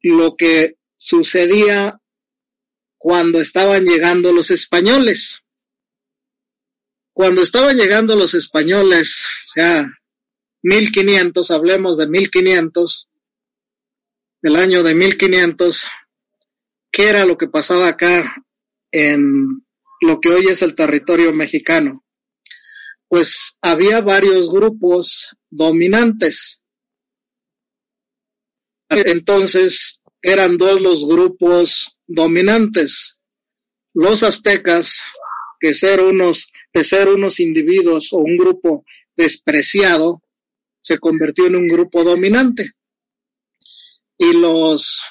lo 0.02 0.38
que 0.38 0.78
sucedía 0.96 2.00
cuando 2.98 3.42
estaban 3.42 3.84
llegando 3.84 4.32
los 4.32 4.50
españoles. 4.50 5.44
Cuando 7.12 7.42
estaban 7.42 7.76
llegando 7.76 8.16
los 8.16 8.34
españoles, 8.34 9.26
sea, 9.44 9.86
1500, 10.62 11.52
hablemos 11.52 11.98
de 11.98 12.08
1500, 12.08 13.10
del 14.42 14.56
año 14.56 14.84
de 14.84 14.96
1500, 14.96 15.86
qué 16.92 17.10
era 17.10 17.26
lo 17.26 17.38
que 17.38 17.48
pasaba 17.48 17.88
acá 17.88 18.44
en 18.92 19.64
lo 20.02 20.20
que 20.20 20.30
hoy 20.30 20.48
es 20.48 20.62
el 20.62 20.76
territorio 20.76 21.34
mexicano. 21.34 22.06
Pues 23.08 23.58
había 23.62 24.02
varios 24.02 24.52
grupos 24.52 25.36
dominantes. 25.50 26.62
Entonces 28.90 30.02
eran 30.22 30.58
dos 30.58 30.82
los 30.82 31.06
grupos 31.06 32.00
dominantes. 32.08 33.20
Los 33.94 34.24
aztecas, 34.24 35.02
que 35.60 35.74
ser 35.74 36.02
unos, 36.02 36.52
de 36.74 36.84
ser 36.84 37.10
unos 37.10 37.40
individuos 37.40 38.14
o 38.14 38.18
un 38.20 38.38
grupo 38.38 38.86
despreciado, 39.16 40.22
se 40.82 41.00
convirtió 41.00 41.48
en 41.48 41.56
un 41.56 41.68
grupo 41.68 42.04
dominante. 42.04 42.72
Y 44.18 44.34
los 44.34 45.02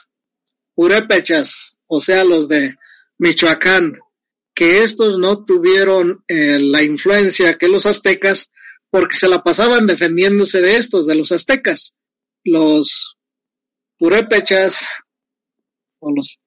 purépechas, 0.79 1.81
o 1.89 2.01
sea, 2.01 2.22
los 2.22 2.47
de 2.47 2.76
Michoacán, 3.18 3.99
que 4.55 4.85
estos 4.85 5.18
no 5.18 5.45
tuvieron 5.45 6.22
eh, 6.29 6.61
la 6.61 6.85
influencia 6.85 7.59
que 7.59 7.66
los 7.66 7.85
aztecas, 7.85 8.53
porque 8.89 9.16
se 9.16 9.29
la 9.29 9.43
pasaban 9.43 9.89
defendiéndose 9.89 10.62
de 10.62 10.76
estos, 10.76 11.09
de 11.09 11.16
los 11.16 11.33
aztecas. 11.33 11.99
Los 12.45 13.16
purépechas 13.99 14.87
o 15.99 16.12
los 16.14 16.39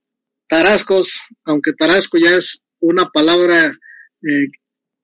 tarascos, 0.48 1.20
aunque 1.44 1.74
tarasco 1.74 2.18
ya 2.18 2.38
es 2.38 2.64
una 2.80 3.10
palabra 3.10 3.66
eh, 3.66 4.48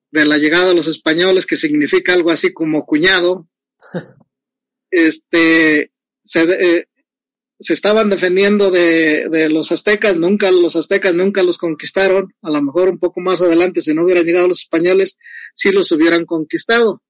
de 0.10 0.26
la 0.26 0.38
llegada 0.38 0.70
de 0.70 0.76
los 0.76 0.88
españoles, 0.88 1.46
que 1.46 1.58
significa 1.58 2.14
algo 2.14 2.32
así 2.32 2.54
como 2.54 2.86
cuñado, 2.86 3.50
este, 4.90 5.92
se, 6.24 6.44
eh, 6.44 6.88
se 7.60 7.74
estaban 7.74 8.10
defendiendo 8.10 8.70
de, 8.70 9.30
de, 9.30 9.50
los 9.50 9.72
aztecas, 9.72 10.16
nunca 10.16 10.52
los 10.52 10.76
aztecas 10.76 11.16
nunca 11.16 11.42
los 11.44 11.58
conquistaron, 11.58 12.34
a 12.44 12.52
lo 12.52 12.62
mejor 12.62 12.90
un 12.90 13.00
poco 13.00 13.20
más 13.20 13.42
adelante, 13.42 13.82
si 13.82 13.94
no 13.94 14.04
hubieran 14.04 14.26
llegado 14.26 14.48
los 14.48 14.62
españoles, 14.62 15.18
sí 15.56 15.72
los 15.72 15.92
hubieran 15.92 16.26
conquistado. 16.26 17.02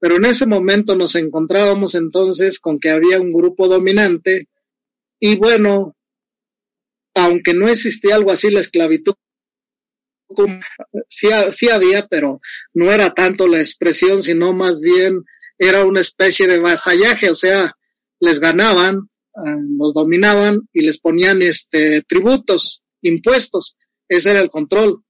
Pero 0.00 0.16
en 0.16 0.26
ese 0.26 0.46
momento 0.46 0.94
nos 0.94 1.16
encontrábamos 1.16 1.94
entonces 1.96 2.60
con 2.60 2.78
que 2.78 2.90
había 2.90 3.20
un 3.20 3.32
grupo 3.32 3.66
dominante 3.66 4.48
y 5.18 5.36
bueno, 5.36 5.96
aunque 7.14 7.54
no 7.54 7.68
existía 7.68 8.14
algo 8.14 8.30
así 8.30 8.50
la 8.50 8.60
esclavitud, 8.60 9.14
sí, 11.08 11.28
sí 11.50 11.68
había, 11.70 12.06
pero 12.06 12.40
no 12.74 12.92
era 12.92 13.12
tanto 13.14 13.48
la 13.48 13.58
expresión, 13.58 14.22
sino 14.22 14.52
más 14.52 14.80
bien 14.80 15.24
era 15.58 15.84
una 15.84 16.00
especie 16.00 16.46
de 16.46 16.60
vasallaje, 16.60 17.30
o 17.30 17.34
sea, 17.34 17.72
les 18.20 18.38
ganaban, 18.38 19.07
los 19.76 19.94
dominaban 19.94 20.68
y 20.72 20.82
les 20.82 20.98
ponían 20.98 21.42
este 21.42 22.02
tributos, 22.02 22.82
impuestos, 23.02 23.76
ese 24.08 24.30
era 24.30 24.40
el 24.40 24.50
control. 24.50 25.02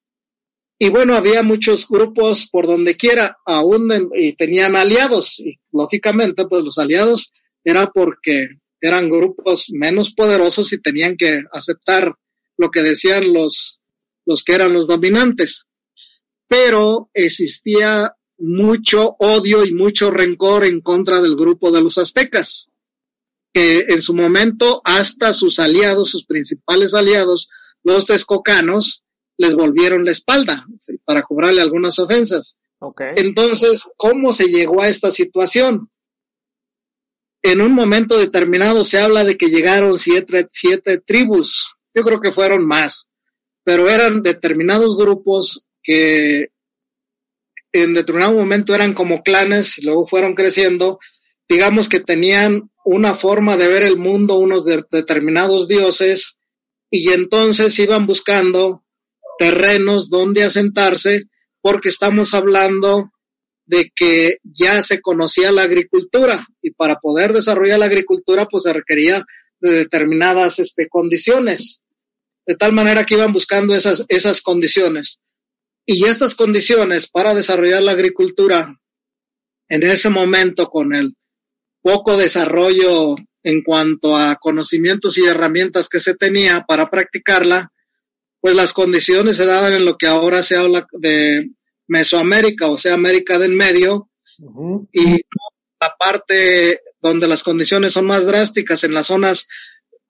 Y 0.78 0.90
bueno, 0.90 1.14
había 1.14 1.42
muchos 1.42 1.88
grupos 1.88 2.48
por 2.50 2.66
donde 2.66 2.96
quiera, 2.96 3.36
aún 3.44 4.10
y 4.14 4.34
tenían 4.34 4.76
aliados, 4.76 5.40
y 5.40 5.58
lógicamente, 5.72 6.46
pues 6.46 6.64
los 6.64 6.78
aliados 6.78 7.32
era 7.64 7.90
porque 7.90 8.48
eran 8.80 9.10
grupos 9.10 9.66
menos 9.70 10.12
poderosos 10.14 10.72
y 10.72 10.80
tenían 10.80 11.16
que 11.16 11.42
aceptar 11.52 12.14
lo 12.56 12.70
que 12.70 12.82
decían 12.82 13.32
los, 13.32 13.82
los 14.24 14.44
que 14.44 14.54
eran 14.54 14.72
los 14.72 14.86
dominantes. 14.86 15.64
Pero 16.46 17.10
existía 17.12 18.14
mucho 18.38 19.16
odio 19.18 19.64
y 19.64 19.74
mucho 19.74 20.12
rencor 20.12 20.64
en 20.64 20.80
contra 20.80 21.20
del 21.20 21.34
grupo 21.34 21.72
de 21.72 21.82
los 21.82 21.98
aztecas, 21.98 22.70
que 23.58 23.86
en 23.88 24.00
su 24.00 24.14
momento 24.14 24.80
hasta 24.84 25.32
sus 25.32 25.58
aliados, 25.58 26.10
sus 26.10 26.24
principales 26.24 26.94
aliados, 26.94 27.50
los 27.82 28.06
texcocanos, 28.06 29.04
les 29.36 29.52
volvieron 29.54 30.04
la 30.04 30.12
espalda 30.12 30.64
para 31.04 31.22
cobrarle 31.22 31.60
algunas 31.60 31.98
ofensas. 31.98 32.60
Entonces, 33.16 33.82
¿cómo 33.96 34.32
se 34.32 34.46
llegó 34.46 34.80
a 34.80 34.86
esta 34.86 35.10
situación? 35.10 35.88
En 37.42 37.60
un 37.60 37.72
momento 37.72 38.16
determinado 38.16 38.84
se 38.84 39.00
habla 39.00 39.24
de 39.24 39.36
que 39.36 39.50
llegaron 39.50 39.98
siete, 39.98 40.46
siete 40.52 40.98
tribus, 40.98 41.74
yo 41.92 42.04
creo 42.04 42.20
que 42.20 42.30
fueron 42.30 42.64
más, 42.64 43.10
pero 43.64 43.88
eran 43.90 44.22
determinados 44.22 44.96
grupos 44.96 45.66
que 45.82 46.52
en 47.72 47.92
determinado 47.92 48.34
momento 48.34 48.72
eran 48.72 48.94
como 48.94 49.24
clanes, 49.24 49.82
luego 49.82 50.06
fueron 50.06 50.36
creciendo, 50.36 51.00
digamos 51.48 51.88
que 51.88 51.98
tenían 51.98 52.70
una 52.90 53.14
forma 53.14 53.58
de 53.58 53.68
ver 53.68 53.82
el 53.82 53.98
mundo, 53.98 54.38
unos 54.38 54.64
determinados 54.64 55.68
dioses, 55.68 56.40
y 56.90 57.10
entonces 57.10 57.78
iban 57.78 58.06
buscando 58.06 58.82
terrenos 59.38 60.08
donde 60.08 60.44
asentarse, 60.44 61.24
porque 61.60 61.90
estamos 61.90 62.32
hablando 62.32 63.10
de 63.66 63.92
que 63.94 64.38
ya 64.42 64.80
se 64.80 65.02
conocía 65.02 65.52
la 65.52 65.64
agricultura 65.64 66.46
y 66.62 66.70
para 66.70 66.96
poder 66.96 67.34
desarrollar 67.34 67.78
la 67.78 67.84
agricultura 67.84 68.46
pues 68.46 68.62
se 68.62 68.72
requería 68.72 69.22
de 69.60 69.70
determinadas 69.70 70.58
este, 70.58 70.88
condiciones. 70.88 71.82
De 72.46 72.56
tal 72.56 72.72
manera 72.72 73.04
que 73.04 73.16
iban 73.16 73.34
buscando 73.34 73.74
esas, 73.74 74.06
esas 74.08 74.40
condiciones. 74.40 75.20
Y 75.84 76.06
estas 76.06 76.34
condiciones 76.34 77.06
para 77.06 77.34
desarrollar 77.34 77.82
la 77.82 77.92
agricultura, 77.92 78.80
en 79.68 79.82
ese 79.82 80.08
momento 80.08 80.70
con 80.70 80.94
el 80.94 81.17
poco 81.88 82.18
desarrollo 82.18 83.16
en 83.42 83.62
cuanto 83.62 84.14
a 84.14 84.36
conocimientos 84.36 85.16
y 85.16 85.24
herramientas 85.24 85.88
que 85.88 86.00
se 86.00 86.14
tenía 86.14 86.66
para 86.68 86.90
practicarla, 86.90 87.72
pues 88.42 88.54
las 88.54 88.74
condiciones 88.74 89.38
se 89.38 89.46
daban 89.46 89.72
en 89.72 89.86
lo 89.86 89.96
que 89.96 90.06
ahora 90.06 90.42
se 90.42 90.56
habla 90.56 90.86
de 90.92 91.48
Mesoamérica, 91.86 92.68
o 92.68 92.76
sea, 92.76 92.92
América 92.92 93.38
del 93.38 93.52
Medio, 93.52 94.10
y 94.92 95.12
la 95.80 95.94
parte 95.98 96.82
donde 97.00 97.26
las 97.26 97.42
condiciones 97.42 97.94
son 97.94 98.04
más 98.04 98.26
drásticas, 98.26 98.84
en 98.84 98.92
las 98.92 99.06
zonas 99.06 99.48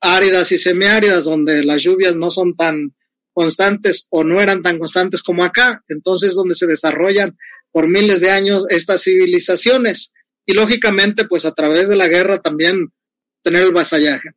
áridas 0.01 0.51
y 0.51 0.59
semiáridas, 0.59 1.23
donde 1.23 1.63
las 1.63 1.81
lluvias 1.81 2.17
no 2.17 2.33
son 2.33 2.57
tan 2.57 2.93
constantes 3.33 4.09
o 4.11 4.25
no 4.25 4.41
eran 4.41 4.63
tan 4.63 4.81
constantes 4.81 5.23
como 5.23 5.45
acá, 5.45 5.85
entonces 5.89 6.35
donde 6.35 6.57
se 6.57 6.67
desarrollan 6.67 7.39
por 7.71 7.87
miles 7.87 8.21
de 8.21 8.33
años 8.33 8.67
estas 8.69 9.05
civilizaciones, 9.05 10.13
y 10.49 10.55
lógicamente, 10.55 11.27
pues 11.27 11.45
a 11.45 11.53
través 11.53 11.89
de 11.89 11.95
la 11.95 12.09
guerra 12.09 12.41
también 12.41 12.93
tener 13.45 13.63
el 13.63 13.73
vasallaje 13.73 14.31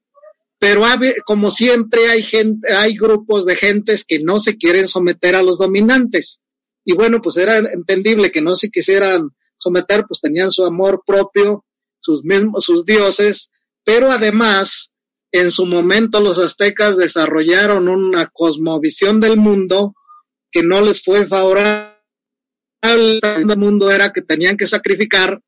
pero 0.62 0.84
como 1.26 1.50
siempre 1.50 2.08
hay 2.12 2.22
gente, 2.22 2.72
hay 2.72 2.96
grupos 2.96 3.48
de 3.48 3.56
gentes 3.56 4.06
que 4.08 4.20
no 4.20 4.40
se 4.40 4.60
quieren 4.60 4.88
someter 4.88 5.36
a 5.36 5.42
los 5.42 5.58
dominantes. 5.58 6.44
Y 6.86 6.94
bueno, 6.94 7.20
pues 7.20 7.38
era 7.38 7.58
entendible 7.58 8.32
que 8.32 8.44
no 8.44 8.54
se 8.54 8.70
quisieran 8.70 9.32
someter, 9.58 10.06
pues 10.08 10.22
tenían 10.22 10.52
su 10.52 10.64
amor 10.64 11.02
propio, 11.04 11.66
sus 11.98 12.24
mismos, 12.24 12.64
sus 12.64 12.86
dioses, 12.86 13.50
pero 13.84 14.12
además, 14.12 14.94
en 15.32 15.50
su 15.50 15.66
momento 15.66 16.20
los 16.20 16.38
aztecas 16.38 16.96
desarrollaron 16.96 17.90
una 17.90 18.28
cosmovisión 18.32 19.20
del 19.20 19.38
mundo 19.38 19.96
que 20.52 20.62
no 20.62 20.82
les 20.82 21.04
fue 21.04 21.26
favorable. 21.26 21.96
El 22.84 23.58
mundo 23.58 23.90
era 23.90 24.14
que 24.14 24.22
tenían 24.22 24.58
que 24.58 24.68
sacrificar 24.68 25.42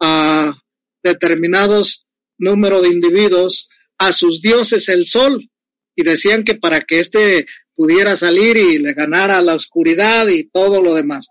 a 0.00 0.54
determinados 1.02 2.06
número 2.38 2.80
de 2.82 2.88
individuos 2.88 3.68
a 3.98 4.12
sus 4.12 4.40
dioses 4.40 4.88
el 4.88 5.06
sol 5.06 5.50
y 5.96 6.04
decían 6.04 6.44
que 6.44 6.54
para 6.54 6.82
que 6.82 7.00
éste 7.00 7.46
pudiera 7.74 8.16
salir 8.16 8.56
y 8.56 8.78
le 8.78 8.92
ganara 8.94 9.40
la 9.40 9.54
oscuridad 9.54 10.28
y 10.28 10.44
todo 10.44 10.80
lo 10.80 10.94
demás. 10.94 11.28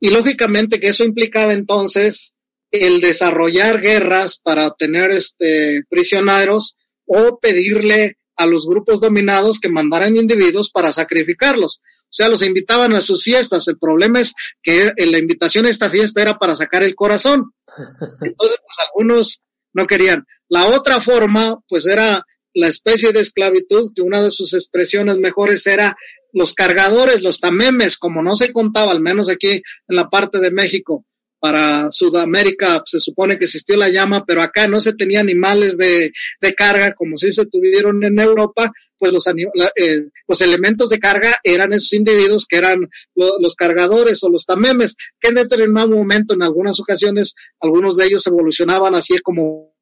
Y 0.00 0.10
lógicamente 0.10 0.80
que 0.80 0.88
eso 0.88 1.04
implicaba 1.04 1.52
entonces 1.52 2.36
el 2.70 3.00
desarrollar 3.00 3.80
guerras 3.80 4.40
para 4.42 4.66
obtener 4.66 5.10
este, 5.10 5.84
prisioneros 5.88 6.76
o 7.06 7.38
pedirle 7.38 8.16
a 8.36 8.46
los 8.46 8.66
grupos 8.66 9.00
dominados 9.00 9.60
que 9.60 9.68
mandaran 9.68 10.16
individuos 10.16 10.70
para 10.70 10.92
sacrificarlos. 10.92 11.82
O 12.12 12.14
sea, 12.14 12.28
los 12.28 12.42
invitaban 12.42 12.94
a 12.94 13.00
sus 13.00 13.24
fiestas. 13.24 13.66
El 13.68 13.78
problema 13.78 14.20
es 14.20 14.34
que 14.62 14.92
la 14.98 15.16
invitación 15.16 15.64
a 15.64 15.70
esta 15.70 15.88
fiesta 15.88 16.20
era 16.20 16.38
para 16.38 16.54
sacar 16.54 16.82
el 16.82 16.94
corazón. 16.94 17.54
Entonces, 18.20 18.58
pues 18.60 18.76
algunos 18.86 19.40
no 19.72 19.86
querían. 19.86 20.26
La 20.50 20.66
otra 20.66 21.00
forma, 21.00 21.58
pues 21.66 21.86
era 21.86 22.22
la 22.52 22.68
especie 22.68 23.12
de 23.12 23.20
esclavitud, 23.20 23.92
que 23.96 24.02
una 24.02 24.22
de 24.22 24.30
sus 24.30 24.52
expresiones 24.52 25.16
mejores 25.16 25.66
era 25.66 25.96
los 26.34 26.52
cargadores, 26.52 27.22
los 27.22 27.40
tamemes, 27.40 27.96
como 27.96 28.22
no 28.22 28.36
se 28.36 28.52
contaba, 28.52 28.92
al 28.92 29.00
menos 29.00 29.30
aquí 29.30 29.52
en 29.52 29.62
la 29.96 30.10
parte 30.10 30.38
de 30.38 30.50
México. 30.50 31.06
Para 31.42 31.90
Sudamérica 31.90 32.84
se 32.86 33.00
supone 33.00 33.36
que 33.36 33.46
existió 33.46 33.76
la 33.76 33.88
llama, 33.88 34.24
pero 34.24 34.42
acá 34.42 34.68
no 34.68 34.80
se 34.80 34.92
tenía 34.92 35.18
animales 35.18 35.76
de, 35.76 36.12
de 36.40 36.54
carga 36.54 36.94
como 36.94 37.16
si 37.18 37.32
se 37.32 37.46
tuvieron 37.46 38.04
en 38.04 38.20
Europa, 38.20 38.70
pues 38.96 39.12
los, 39.12 39.26
eh, 39.26 40.08
los 40.28 40.40
elementos 40.40 40.88
de 40.88 41.00
carga 41.00 41.36
eran 41.42 41.72
esos 41.72 41.94
individuos 41.94 42.46
que 42.46 42.58
eran 42.58 42.88
los 43.16 43.56
cargadores 43.56 44.22
o 44.22 44.30
los 44.30 44.46
tamemes, 44.46 44.94
que 45.18 45.30
en 45.30 45.34
determinado 45.34 45.88
momento, 45.88 46.34
en 46.34 46.44
algunas 46.44 46.78
ocasiones, 46.78 47.34
algunos 47.60 47.96
de 47.96 48.06
ellos 48.06 48.24
evolucionaban 48.28 48.94
así 48.94 49.18
como 49.18 49.74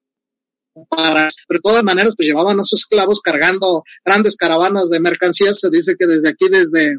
para, 0.88 1.28
pero 1.46 1.58
de 1.58 1.62
todas 1.62 1.84
maneras, 1.84 2.14
pues 2.16 2.28
llevaban 2.28 2.58
a 2.58 2.62
sus 2.62 2.80
esclavos 2.80 3.20
cargando 3.20 3.84
grandes 4.02 4.36
caravanas 4.36 4.88
de 4.88 5.00
mercancías. 5.00 5.60
Se 5.60 5.68
dice 5.68 5.96
que 5.98 6.06
desde 6.06 6.30
aquí, 6.30 6.48
desde 6.48 6.96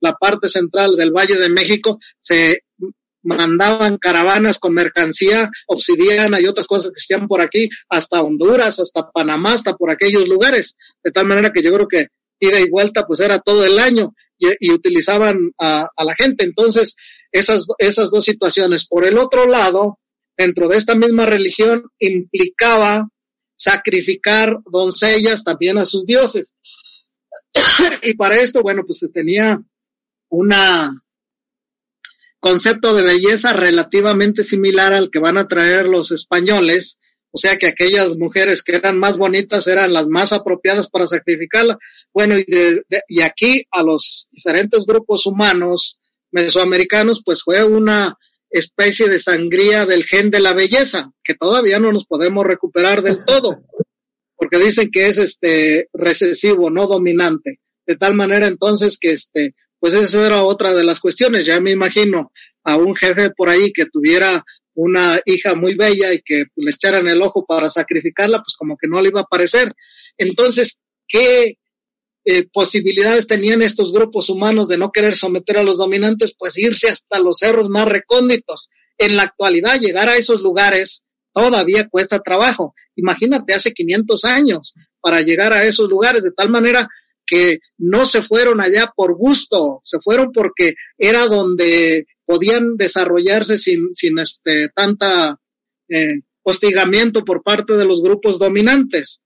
la 0.00 0.12
parte 0.12 0.50
central 0.50 0.96
del 0.96 1.12
Valle 1.12 1.36
de 1.36 1.48
México, 1.48 1.98
se 2.18 2.64
mandaban 3.36 3.98
caravanas 3.98 4.58
con 4.58 4.74
mercancía, 4.74 5.50
obsidiana 5.66 6.40
y 6.40 6.46
otras 6.46 6.66
cosas 6.66 6.86
que 6.86 6.94
existían 6.94 7.28
por 7.28 7.40
aquí, 7.40 7.68
hasta 7.88 8.22
Honduras, 8.22 8.78
hasta 8.78 9.10
Panamá, 9.10 9.52
hasta 9.54 9.74
por 9.74 9.90
aquellos 9.90 10.28
lugares. 10.28 10.76
De 11.02 11.10
tal 11.10 11.26
manera 11.26 11.50
que 11.50 11.62
yo 11.62 11.72
creo 11.72 11.88
que 11.88 12.06
ida 12.40 12.60
y 12.60 12.70
vuelta 12.70 13.06
pues 13.06 13.20
era 13.20 13.40
todo 13.40 13.64
el 13.64 13.78
año 13.78 14.14
y, 14.38 14.70
utilizaban 14.70 15.50
a, 15.58 15.88
a, 15.94 16.04
la 16.04 16.14
gente. 16.14 16.44
Entonces, 16.44 16.94
esas, 17.32 17.66
esas 17.78 18.10
dos 18.10 18.24
situaciones. 18.24 18.86
Por 18.86 19.04
el 19.04 19.18
otro 19.18 19.46
lado, 19.46 19.98
dentro 20.36 20.68
de 20.68 20.76
esta 20.76 20.94
misma 20.94 21.26
religión 21.26 21.84
implicaba 21.98 23.08
sacrificar 23.56 24.58
doncellas 24.70 25.42
también 25.42 25.78
a 25.78 25.84
sus 25.84 26.06
dioses. 26.06 26.54
y 28.02 28.14
para 28.14 28.36
esto, 28.36 28.62
bueno, 28.62 28.82
pues 28.86 28.98
se 28.98 29.08
tenía 29.08 29.60
una 30.30 31.02
concepto 32.40 32.94
de 32.94 33.02
belleza 33.02 33.52
relativamente 33.52 34.44
similar 34.44 34.92
al 34.92 35.10
que 35.10 35.18
van 35.18 35.38
a 35.38 35.48
traer 35.48 35.86
los 35.86 36.10
españoles, 36.10 37.00
o 37.30 37.38
sea 37.38 37.56
que 37.58 37.66
aquellas 37.66 38.16
mujeres 38.16 38.62
que 38.62 38.76
eran 38.76 38.98
más 38.98 39.18
bonitas 39.18 39.66
eran 39.66 39.92
las 39.92 40.06
más 40.06 40.32
apropiadas 40.32 40.88
para 40.88 41.06
sacrificarla. 41.06 41.78
Bueno, 42.12 42.38
y, 42.38 42.46
y 43.08 43.20
aquí 43.20 43.64
a 43.70 43.82
los 43.82 44.28
diferentes 44.32 44.86
grupos 44.86 45.26
humanos 45.26 46.00
mesoamericanos, 46.30 47.22
pues 47.24 47.42
fue 47.42 47.64
una 47.64 48.16
especie 48.50 49.08
de 49.08 49.18
sangría 49.18 49.84
del 49.86 50.04
gen 50.04 50.30
de 50.30 50.40
la 50.40 50.54
belleza, 50.54 51.10
que 51.22 51.34
todavía 51.34 51.78
no 51.78 51.92
nos 51.92 52.06
podemos 52.06 52.46
recuperar 52.46 53.02
del 53.02 53.24
todo, 53.24 53.62
porque 54.36 54.58
dicen 54.58 54.90
que 54.90 55.08
es 55.08 55.18
este 55.18 55.88
recesivo, 55.92 56.70
no 56.70 56.86
dominante. 56.86 57.60
De 57.86 57.96
tal 57.96 58.14
manera 58.14 58.46
entonces 58.46 58.98
que 58.98 59.12
este, 59.12 59.54
pues 59.80 59.94
esa 59.94 60.26
era 60.26 60.42
otra 60.42 60.74
de 60.74 60.84
las 60.84 61.00
cuestiones. 61.00 61.46
Ya 61.46 61.60
me 61.60 61.70
imagino 61.70 62.32
a 62.64 62.76
un 62.76 62.94
jefe 62.94 63.30
por 63.30 63.48
ahí 63.48 63.72
que 63.72 63.86
tuviera 63.86 64.44
una 64.74 65.20
hija 65.24 65.54
muy 65.54 65.74
bella 65.74 66.12
y 66.12 66.22
que 66.22 66.44
le 66.56 66.70
echaran 66.70 67.08
el 67.08 67.20
ojo 67.22 67.44
para 67.44 67.68
sacrificarla, 67.68 68.38
pues 68.38 68.54
como 68.56 68.76
que 68.76 68.86
no 68.86 69.00
le 69.00 69.08
iba 69.08 69.22
a 69.22 69.26
parecer. 69.26 69.72
Entonces, 70.16 70.82
¿qué 71.08 71.58
eh, 72.24 72.46
posibilidades 72.52 73.26
tenían 73.26 73.62
estos 73.62 73.92
grupos 73.92 74.28
humanos 74.28 74.68
de 74.68 74.78
no 74.78 74.92
querer 74.92 75.16
someter 75.16 75.58
a 75.58 75.64
los 75.64 75.78
dominantes? 75.78 76.34
Pues 76.38 76.56
irse 76.58 76.88
hasta 76.88 77.18
los 77.18 77.38
cerros 77.38 77.68
más 77.68 77.86
recónditos. 77.86 78.70
En 78.98 79.16
la 79.16 79.24
actualidad, 79.24 79.80
llegar 79.80 80.08
a 80.08 80.16
esos 80.16 80.42
lugares 80.42 81.04
todavía 81.32 81.88
cuesta 81.88 82.20
trabajo. 82.20 82.74
Imagínate, 82.96 83.54
hace 83.54 83.72
500 83.72 84.24
años 84.24 84.74
para 85.00 85.22
llegar 85.22 85.52
a 85.52 85.64
esos 85.64 85.88
lugares, 85.88 86.22
de 86.22 86.32
tal 86.32 86.50
manera 86.50 86.88
que 87.28 87.58
no 87.76 88.06
se 88.06 88.22
fueron 88.22 88.60
allá 88.60 88.90
por 88.96 89.14
gusto, 89.14 89.80
se 89.82 90.00
fueron 90.00 90.32
porque 90.32 90.74
era 90.96 91.26
donde 91.26 92.06
podían 92.24 92.76
desarrollarse 92.76 93.58
sin, 93.58 93.94
sin 93.94 94.18
este, 94.18 94.70
tanta 94.70 95.38
eh, 95.90 96.20
hostigamiento 96.42 97.24
por 97.24 97.42
parte 97.42 97.76
de 97.76 97.84
los 97.84 98.02
grupos 98.02 98.38
dominantes. 98.38 99.20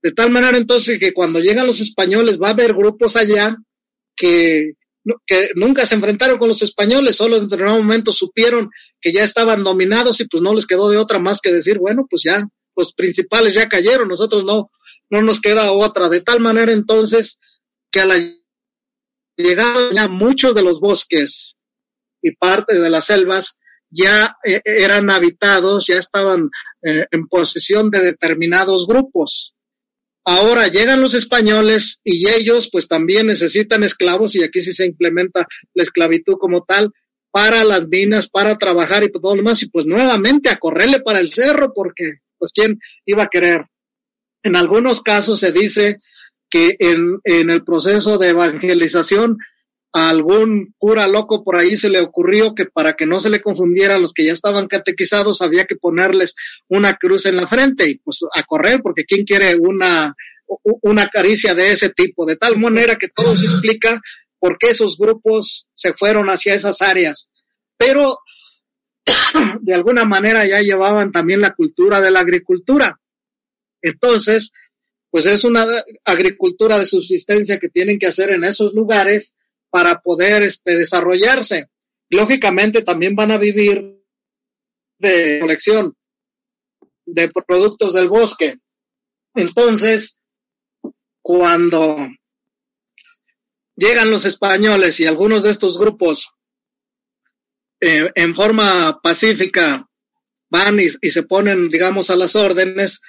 De 0.00 0.12
tal 0.12 0.30
manera 0.30 0.56
entonces 0.56 1.00
que 1.00 1.12
cuando 1.12 1.40
llegan 1.40 1.66
los 1.66 1.80
españoles 1.80 2.38
va 2.40 2.48
a 2.48 2.52
haber 2.52 2.74
grupos 2.74 3.16
allá 3.16 3.56
que, 4.16 4.74
que 5.26 5.50
nunca 5.56 5.84
se 5.84 5.96
enfrentaron 5.96 6.38
con 6.38 6.48
los 6.48 6.62
españoles, 6.62 7.16
solo 7.16 7.36
en 7.36 7.44
determinado 7.44 7.78
momento 7.78 8.12
supieron 8.12 8.70
que 9.00 9.12
ya 9.12 9.24
estaban 9.24 9.64
dominados 9.64 10.20
y 10.20 10.26
pues 10.26 10.42
no 10.42 10.54
les 10.54 10.66
quedó 10.66 10.88
de 10.90 10.98
otra 10.98 11.18
más 11.18 11.40
que 11.40 11.52
decir, 11.52 11.78
bueno, 11.78 12.06
pues 12.08 12.22
ya 12.24 12.46
los 12.76 12.94
principales 12.94 13.54
ya 13.54 13.68
cayeron, 13.68 14.06
nosotros 14.06 14.44
no, 14.44 14.70
no 15.10 15.22
nos 15.22 15.40
queda 15.40 15.72
otra. 15.72 16.08
De 16.08 16.20
tal 16.20 16.40
manera 16.40 16.72
entonces 16.72 17.40
que 17.90 18.00
a 18.00 18.06
la 18.06 18.16
llegada 19.36 19.92
ya 19.92 20.08
muchos 20.08 20.54
de 20.54 20.62
los 20.62 20.80
bosques 20.80 21.56
y 22.22 22.32
parte 22.32 22.78
de 22.78 22.90
las 22.90 23.06
selvas 23.06 23.60
ya 23.90 24.36
eh, 24.44 24.60
eran 24.64 25.10
habitados, 25.10 25.86
ya 25.86 25.96
estaban 25.96 26.50
eh, 26.82 27.06
en 27.10 27.26
posesión 27.26 27.90
de 27.90 28.02
determinados 28.02 28.86
grupos. 28.86 29.54
Ahora 30.24 30.68
llegan 30.68 31.00
los 31.00 31.14
españoles 31.14 32.00
y 32.04 32.28
ellos 32.28 32.68
pues 32.70 32.86
también 32.86 33.28
necesitan 33.28 33.82
esclavos 33.82 34.34
y 34.34 34.42
aquí 34.42 34.60
sí 34.60 34.72
se 34.72 34.84
implementa 34.84 35.46
la 35.72 35.82
esclavitud 35.82 36.34
como 36.38 36.64
tal 36.64 36.92
para 37.30 37.64
las 37.64 37.88
minas, 37.88 38.28
para 38.28 38.58
trabajar 38.58 39.04
y 39.04 39.10
todo 39.10 39.34
lo 39.34 39.42
demás 39.42 39.62
y 39.62 39.70
pues 39.70 39.86
nuevamente 39.86 40.50
a 40.50 40.58
correrle 40.58 41.00
para 41.00 41.20
el 41.20 41.32
cerro 41.32 41.72
porque 41.74 42.18
pues 42.36 42.52
quién 42.52 42.78
iba 43.06 43.22
a 43.22 43.28
querer. 43.28 43.66
En 44.42 44.56
algunos 44.56 45.02
casos 45.02 45.40
se 45.40 45.50
dice 45.50 45.98
que 46.50 46.76
en, 46.78 47.20
en 47.24 47.50
el 47.50 47.64
proceso 47.64 48.18
de 48.18 48.30
evangelización 48.30 49.38
a 49.92 50.10
algún 50.10 50.74
cura 50.78 51.06
loco 51.06 51.42
por 51.42 51.56
ahí 51.56 51.76
se 51.76 51.88
le 51.88 52.00
ocurrió 52.00 52.54
que 52.54 52.66
para 52.66 52.94
que 52.94 53.06
no 53.06 53.20
se 53.20 53.30
le 53.30 53.40
confundiera 53.40 53.94
a 53.94 53.98
los 53.98 54.12
que 54.12 54.24
ya 54.24 54.32
estaban 54.32 54.68
catequizados 54.68 55.40
había 55.40 55.64
que 55.64 55.76
ponerles 55.76 56.34
una 56.68 56.96
cruz 56.96 57.26
en 57.26 57.36
la 57.36 57.46
frente 57.46 57.88
y 57.88 57.98
pues 57.98 58.20
a 58.34 58.42
correr 58.42 58.80
porque 58.82 59.04
quién 59.04 59.24
quiere 59.24 59.56
una, 59.56 60.14
una 60.82 61.08
caricia 61.08 61.54
de 61.54 61.72
ese 61.72 61.90
tipo, 61.90 62.26
de 62.26 62.36
tal 62.36 62.58
manera 62.58 62.96
que 62.96 63.08
todo 63.08 63.36
se 63.36 63.46
explica 63.46 64.00
por 64.38 64.58
qué 64.58 64.70
esos 64.70 64.96
grupos 64.98 65.68
se 65.72 65.92
fueron 65.94 66.28
hacia 66.28 66.54
esas 66.54 66.82
áreas. 66.82 67.30
Pero 67.76 68.18
de 69.60 69.74
alguna 69.74 70.04
manera 70.04 70.46
ya 70.46 70.60
llevaban 70.60 71.12
también 71.12 71.40
la 71.40 71.54
cultura 71.54 72.00
de 72.00 72.10
la 72.10 72.20
agricultura. 72.20 73.00
Entonces, 73.82 74.52
pues 75.10 75.26
es 75.26 75.44
una 75.44 75.66
agricultura 76.04 76.78
de 76.78 76.86
subsistencia 76.86 77.58
que 77.58 77.68
tienen 77.68 77.98
que 77.98 78.06
hacer 78.06 78.30
en 78.30 78.44
esos 78.44 78.74
lugares 78.74 79.38
para 79.70 80.00
poder 80.00 80.42
este, 80.42 80.76
desarrollarse. 80.76 81.68
Lógicamente 82.10 82.82
también 82.82 83.14
van 83.14 83.30
a 83.30 83.38
vivir 83.38 84.02
de 84.98 85.38
colección 85.40 85.96
de 87.06 87.28
productos 87.28 87.94
del 87.94 88.08
bosque. 88.08 88.58
Entonces, 89.34 90.20
cuando 91.22 92.08
llegan 93.76 94.10
los 94.10 94.24
españoles 94.24 94.98
y 95.00 95.06
algunos 95.06 95.42
de 95.42 95.50
estos 95.50 95.78
grupos 95.78 96.34
eh, 97.80 98.10
en 98.14 98.34
forma 98.34 99.00
pacífica 99.00 99.88
van 100.50 100.80
y, 100.80 100.86
y, 101.00 101.10
se 101.10 101.22
ponen, 101.22 101.68
digamos, 101.68 102.10
a 102.10 102.16
las 102.16 102.34
órdenes, 102.34 103.00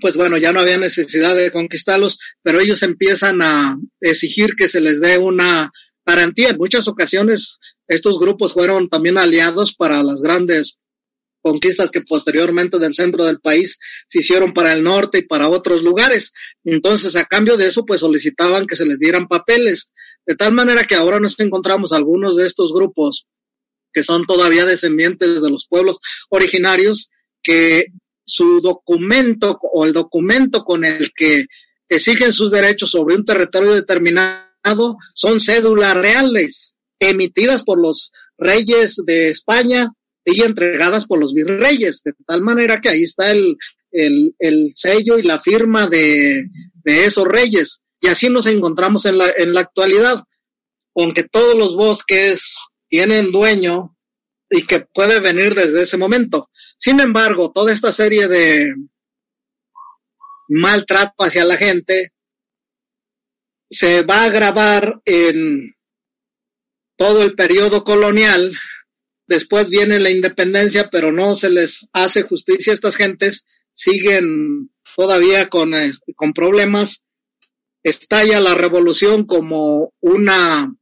pues 0.00 0.16
bueno, 0.16 0.36
ya 0.36 0.52
no 0.52 0.60
había 0.60 0.78
necesidad 0.78 1.36
de 1.36 1.50
conquistarlos, 1.50 2.18
pero 2.42 2.60
ellos 2.60 2.82
empiezan 2.82 3.42
a 3.42 3.76
exigir 4.00 4.54
que 4.56 4.68
se 4.68 4.80
les 4.80 5.00
dé 5.00 5.18
una 5.18 5.72
garantía. 6.04 6.50
En 6.50 6.58
muchas 6.58 6.88
ocasiones 6.88 7.58
estos 7.86 8.18
grupos 8.18 8.52
fueron 8.52 8.88
también 8.88 9.18
aliados 9.18 9.74
para 9.74 10.02
las 10.02 10.22
grandes 10.22 10.78
conquistas 11.42 11.90
que 11.90 12.00
posteriormente 12.00 12.78
del 12.78 12.94
centro 12.94 13.24
del 13.26 13.40
país 13.40 13.78
se 14.08 14.20
hicieron 14.20 14.54
para 14.54 14.72
el 14.72 14.82
norte 14.82 15.18
y 15.18 15.26
para 15.26 15.50
otros 15.50 15.82
lugares. 15.82 16.32
Entonces, 16.64 17.16
a 17.16 17.26
cambio 17.26 17.58
de 17.58 17.66
eso, 17.66 17.84
pues 17.84 18.00
solicitaban 18.00 18.66
que 18.66 18.76
se 18.76 18.86
les 18.86 18.98
dieran 18.98 19.28
papeles. 19.28 19.92
De 20.26 20.34
tal 20.36 20.54
manera 20.54 20.84
que 20.84 20.94
ahora 20.94 21.20
nos 21.20 21.38
encontramos 21.40 21.92
algunos 21.92 22.36
de 22.36 22.46
estos 22.46 22.72
grupos 22.72 23.26
que 23.92 24.02
son 24.02 24.24
todavía 24.24 24.64
descendientes 24.64 25.42
de 25.42 25.50
los 25.50 25.66
pueblos 25.68 25.98
originarios 26.30 27.10
que 27.42 27.86
su 28.24 28.60
documento 28.60 29.58
o 29.60 29.84
el 29.84 29.92
documento 29.92 30.64
con 30.64 30.84
el 30.84 31.12
que 31.14 31.46
exigen 31.88 32.32
sus 32.32 32.50
derechos 32.50 32.90
sobre 32.90 33.14
un 33.14 33.24
territorio 33.24 33.74
determinado 33.74 34.96
son 35.14 35.40
cédulas 35.40 35.94
reales 35.94 36.76
emitidas 36.98 37.62
por 37.62 37.80
los 37.80 38.12
reyes 38.38 38.96
de 39.04 39.28
España 39.28 39.92
y 40.24 40.42
entregadas 40.42 41.06
por 41.06 41.18
los 41.18 41.34
virreyes, 41.34 42.02
de 42.02 42.12
tal 42.26 42.40
manera 42.40 42.80
que 42.80 42.88
ahí 42.88 43.02
está 43.02 43.30
el, 43.30 43.56
el, 43.92 44.34
el 44.38 44.72
sello 44.74 45.18
y 45.18 45.22
la 45.22 45.40
firma 45.40 45.86
de, 45.86 46.44
de, 46.82 47.04
esos 47.04 47.26
reyes. 47.26 47.82
Y 48.00 48.08
así 48.08 48.30
nos 48.30 48.46
encontramos 48.46 49.04
en 49.04 49.18
la, 49.18 49.30
en 49.36 49.52
la 49.52 49.60
actualidad, 49.60 50.22
aunque 50.96 51.24
todos 51.24 51.56
los 51.58 51.76
bosques 51.76 52.56
tienen 52.88 53.32
dueño 53.32 53.93
y 54.50 54.66
que 54.66 54.80
puede 54.80 55.20
venir 55.20 55.54
desde 55.54 55.82
ese 55.82 55.96
momento. 55.96 56.50
Sin 56.76 57.00
embargo, 57.00 57.52
toda 57.52 57.72
esta 57.72 57.92
serie 57.92 58.28
de 58.28 58.74
maltrato 60.48 61.24
hacia 61.24 61.44
la 61.44 61.56
gente 61.56 62.10
se 63.70 64.02
va 64.02 64.22
a 64.22 64.26
agravar 64.26 65.00
en 65.04 65.74
todo 66.96 67.22
el 67.22 67.34
periodo 67.34 67.84
colonial. 67.84 68.56
Después 69.26 69.70
viene 69.70 69.98
la 69.98 70.10
independencia, 70.10 70.88
pero 70.90 71.12
no 71.12 71.34
se 71.34 71.50
les 71.50 71.88
hace 71.92 72.22
justicia 72.22 72.72
a 72.72 72.74
estas 72.74 72.96
gentes, 72.96 73.46
siguen 73.72 74.70
todavía 74.94 75.48
con, 75.48 75.74
eh, 75.74 75.92
con 76.14 76.32
problemas. 76.32 77.04
Estalla 77.82 78.40
la 78.40 78.54
revolución 78.54 79.26
como 79.26 79.92
una 80.00 80.72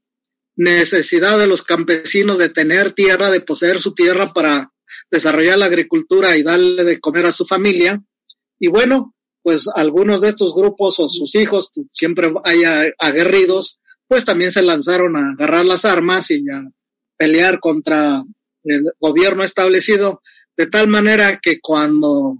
necesidad 0.63 1.39
de 1.39 1.49
los 1.49 1.63
campesinos 1.63 2.39
de 2.39 2.49
tener 2.49 2.93
tierra, 2.93 3.31
de 3.31 3.41
poseer 3.41 3.81
su 3.81 3.95
tierra 3.95 4.33
para 4.33 4.73
desarrollar 5.11 5.59
la 5.59 5.67
agricultura 5.67 6.37
y 6.37 6.43
darle 6.43 6.85
de 6.85 7.01
comer 7.01 7.27
a 7.27 7.33
su 7.33 7.45
familia. 7.45 8.03
Y 8.61 8.69
bueno, 8.69 9.15
pues 9.43 9.69
algunos 9.75 10.21
de 10.21 10.29
estos 10.29 10.55
grupos 10.55 11.01
o 11.01 11.09
sus 11.09 11.35
hijos, 11.35 11.73
siempre 11.89 12.33
haya 12.45 12.85
aguerridos, 12.99 13.81
pues 14.07 14.25
también 14.25 14.53
se 14.53 14.63
lanzaron 14.63 15.17
a 15.17 15.33
agarrar 15.33 15.67
las 15.67 15.85
armas 15.85 16.31
y 16.31 16.49
a 16.49 16.63
pelear 17.17 17.59
contra 17.59 18.23
el 18.63 18.85
gobierno 19.01 19.43
establecido, 19.43 20.23
de 20.57 20.69
tal 20.69 20.87
manera 20.87 21.41
que 21.43 21.61
cuando 21.61 22.37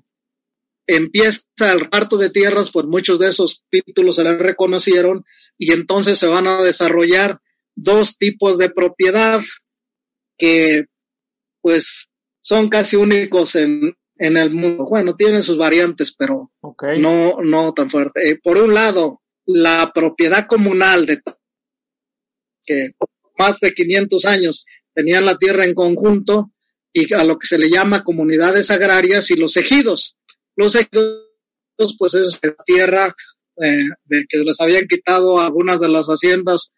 empieza 0.87 1.73
el 1.73 1.81
reparto 1.81 2.19
de 2.19 2.31
tierras, 2.31 2.71
pues 2.71 2.87
muchos 2.87 3.19
de 3.19 3.29
esos 3.29 3.65
títulos 3.69 4.17
se 4.17 4.25
les 4.25 4.39
reconocieron 4.39 5.25
y 5.59 5.73
entonces 5.73 6.19
se 6.19 6.27
van 6.27 6.47
a 6.47 6.63
desarrollar 6.63 7.41
dos 7.75 8.17
tipos 8.19 8.59
de 8.59 8.71
propiedad 8.71 9.43
que 10.37 10.87
pues 11.61 12.11
son 12.41 12.69
casi 12.69 12.97
únicos 12.97 13.55
en, 13.55 13.97
en 14.19 14.37
el 14.37 14.51
mundo. 14.51 14.85
Bueno, 14.85 15.17
tienen 15.17 15.43
sus 15.43 15.57
variantes, 15.57 16.15
pero 16.17 16.53
no, 16.99 17.41
no 17.43 17.73
tan 17.73 17.91
fuerte. 17.91 18.31
Eh, 18.31 18.39
por 18.43 18.59
un 18.59 18.75
lado, 18.75 19.23
la 19.47 19.91
propiedad 19.95 20.47
comunal 20.47 21.07
de 21.07 21.23
que 22.65 22.91
más 23.39 23.59
de 23.61 23.73
500 23.73 24.25
años 24.27 24.67
tenían 24.95 25.25
la 25.25 25.39
tierra 25.39 25.65
en 25.65 25.75
conjunto 25.75 26.53
y 26.93 27.13
a 27.15 27.25
lo 27.25 27.39
que 27.39 27.47
se 27.47 27.59
le 27.59 27.71
llama 27.71 28.05
comunidades 28.05 28.71
agrarias 28.71 29.31
y 29.31 29.37
los 29.37 29.57
ejidos. 29.57 30.19
Los 30.57 30.75
ejidos, 30.75 31.97
pues 31.99 32.15
es 32.15 32.41
tierra 32.67 33.15
eh, 33.61 33.89
de 34.05 34.25
que 34.29 34.39
les 34.39 34.61
habían 34.61 34.87
quitado 34.87 35.41
algunas 35.41 35.81
de 35.81 35.89
las 35.89 36.07
haciendas 36.07 36.75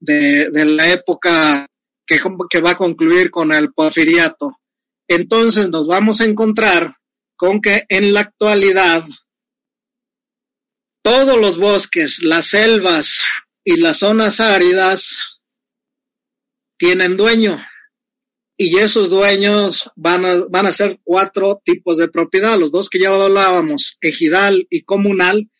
de, 0.00 0.50
la 0.64 0.90
época 0.90 1.66
que, 2.06 2.20
que 2.50 2.60
va 2.60 2.70
a 2.72 2.76
concluir 2.76 3.30
con 3.30 3.52
el 3.52 3.72
porfiriato. 3.72 4.58
Entonces 5.08 5.68
nos 5.68 5.86
vamos 5.86 6.20
a 6.20 6.24
encontrar 6.24 6.96
con 7.36 7.60
que 7.60 7.84
en 7.88 8.12
la 8.12 8.20
actualidad 8.20 9.04
todos 11.02 11.40
los 11.40 11.56
bosques, 11.58 12.22
las 12.22 12.46
selvas 12.46 13.22
y 13.64 13.76
las 13.76 13.98
zonas 13.98 14.40
áridas 14.40 15.40
tienen 16.78 17.16
dueño 17.16 17.64
y 18.56 18.78
esos 18.78 19.10
dueños 19.10 19.90
van 19.96 20.24
a, 20.24 20.44
van 20.48 20.66
a 20.66 20.72
ser 20.72 20.98
cuatro 21.04 21.60
tipos 21.62 21.98
de 21.98 22.08
propiedad, 22.08 22.58
los 22.58 22.72
dos 22.72 22.88
que 22.88 22.98
ya 22.98 23.10
hablábamos, 23.10 23.98
ejidal 24.00 24.66
y 24.70 24.82
comunal, 24.82 25.50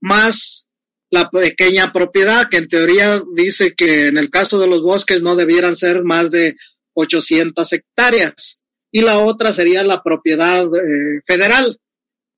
más 0.00 0.65
la 1.10 1.30
pequeña 1.30 1.92
propiedad, 1.92 2.48
que 2.48 2.58
en 2.58 2.68
teoría 2.68 3.22
dice 3.34 3.74
que 3.74 4.08
en 4.08 4.18
el 4.18 4.30
caso 4.30 4.58
de 4.58 4.66
los 4.66 4.82
bosques 4.82 5.22
no 5.22 5.36
debieran 5.36 5.76
ser 5.76 6.02
más 6.02 6.30
de 6.30 6.56
800 6.94 7.72
hectáreas. 7.72 8.62
Y 8.90 9.02
la 9.02 9.18
otra 9.18 9.52
sería 9.52 9.82
la 9.84 10.02
propiedad 10.02 10.64
eh, 10.64 11.20
federal. 11.26 11.78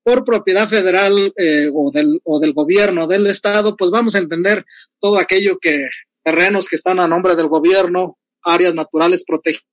Por 0.03 0.25
propiedad 0.25 0.69
federal 0.69 1.33
eh, 1.37 1.71
o, 1.73 1.91
del, 1.91 2.21
o 2.25 2.41
del 2.41 2.53
gobierno 2.53 3.07
del 3.07 3.27
estado, 3.27 3.77
pues 3.77 3.91
vamos 3.91 4.15
a 4.15 4.19
entender 4.19 4.65
todo 5.01 5.19
aquello 5.19 5.59
que 5.59 5.89
terrenos 6.25 6.69
que 6.69 6.77
están 6.77 6.99
a 6.99 7.09
nombre 7.09 7.37
del 7.37 7.49
gobierno, 7.49 8.19
áreas 8.43 8.75
naturales 8.75 9.25
protegidas 9.25 9.69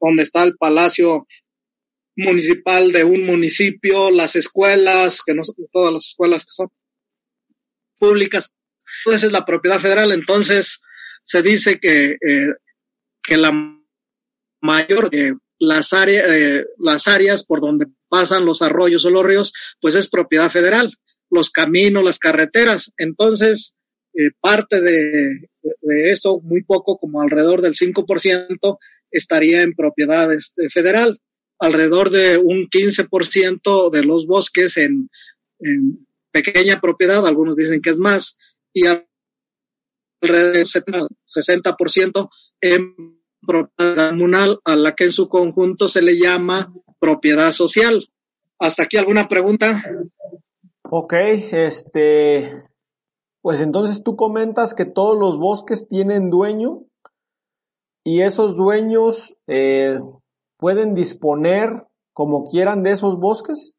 donde 0.00 0.22
está 0.22 0.42
el 0.42 0.56
palacio 0.56 1.26
municipal 2.16 2.92
de 2.92 3.04
un 3.04 3.26
municipio, 3.26 4.10
las 4.10 4.36
escuelas, 4.36 5.20
que 5.24 5.34
no 5.34 5.42
todas 5.72 5.92
las 5.92 6.06
escuelas 6.06 6.44
que 6.44 6.52
son 6.52 6.68
públicas. 8.04 8.50
Esa 9.06 9.26
es 9.26 9.32
la 9.32 9.44
propiedad 9.44 9.80
federal, 9.80 10.12
entonces 10.12 10.80
se 11.22 11.42
dice 11.42 11.78
que, 11.80 12.12
eh, 12.12 12.54
que 13.22 13.36
la 13.36 13.52
mayor, 14.60 15.08
eh, 15.12 15.34
las, 15.58 15.92
áreas, 15.92 16.26
eh, 16.28 16.66
las 16.78 17.08
áreas 17.08 17.44
por 17.44 17.60
donde 17.60 17.86
pasan 18.08 18.44
los 18.44 18.62
arroyos 18.62 19.04
o 19.04 19.10
los 19.10 19.24
ríos, 19.24 19.52
pues 19.80 19.94
es 19.94 20.08
propiedad 20.08 20.50
federal, 20.50 20.94
los 21.30 21.50
caminos, 21.50 22.04
las 22.04 22.18
carreteras. 22.18 22.92
Entonces, 22.96 23.74
parte 24.40 24.80
de, 24.80 25.48
de, 25.82 26.10
eso, 26.10 26.40
muy 26.40 26.62
poco, 26.62 26.98
como 26.98 27.20
alrededor 27.20 27.62
del 27.62 27.74
5%, 27.74 28.78
estaría 29.10 29.62
en 29.62 29.74
propiedad 29.74 30.32
este, 30.32 30.70
federal. 30.70 31.18
Alrededor 31.58 32.10
de 32.10 32.38
un 32.38 32.68
15% 32.68 33.90
de 33.90 34.04
los 34.04 34.26
bosques 34.26 34.76
en, 34.76 35.10
pequeña 36.34 36.80
propiedad, 36.80 37.24
algunos 37.24 37.54
dicen 37.54 37.80
que 37.80 37.90
es 37.90 37.96
más, 37.96 38.38
y 38.72 38.86
alrededor 38.86 40.52
del 40.52 40.66
60% 40.66 42.28
en 42.60 43.20
propiedad 43.46 44.10
comunal, 44.10 44.58
a 44.64 44.74
la 44.74 44.94
que 44.96 45.04
en 45.04 45.12
su 45.12 45.28
conjunto 45.28 45.86
se 45.86 46.02
le 46.02 46.18
llama 46.18 46.74
propiedad 46.98 47.52
social. 47.52 48.10
¿Hasta 48.58 48.82
aquí 48.82 48.96
alguna 48.96 49.28
pregunta? 49.28 49.84
Ok, 50.90 51.12
este, 51.12 52.50
pues 53.40 53.60
entonces 53.60 54.02
tú 54.02 54.16
comentas 54.16 54.74
que 54.74 54.86
todos 54.86 55.16
los 55.16 55.38
bosques 55.38 55.86
tienen 55.88 56.30
dueño 56.30 56.84
y 58.02 58.22
esos 58.22 58.56
dueños 58.56 59.36
eh, 59.46 60.00
pueden 60.58 60.94
disponer 60.94 61.86
como 62.12 62.44
quieran 62.44 62.82
de 62.82 62.92
esos 62.92 63.18
bosques? 63.18 63.76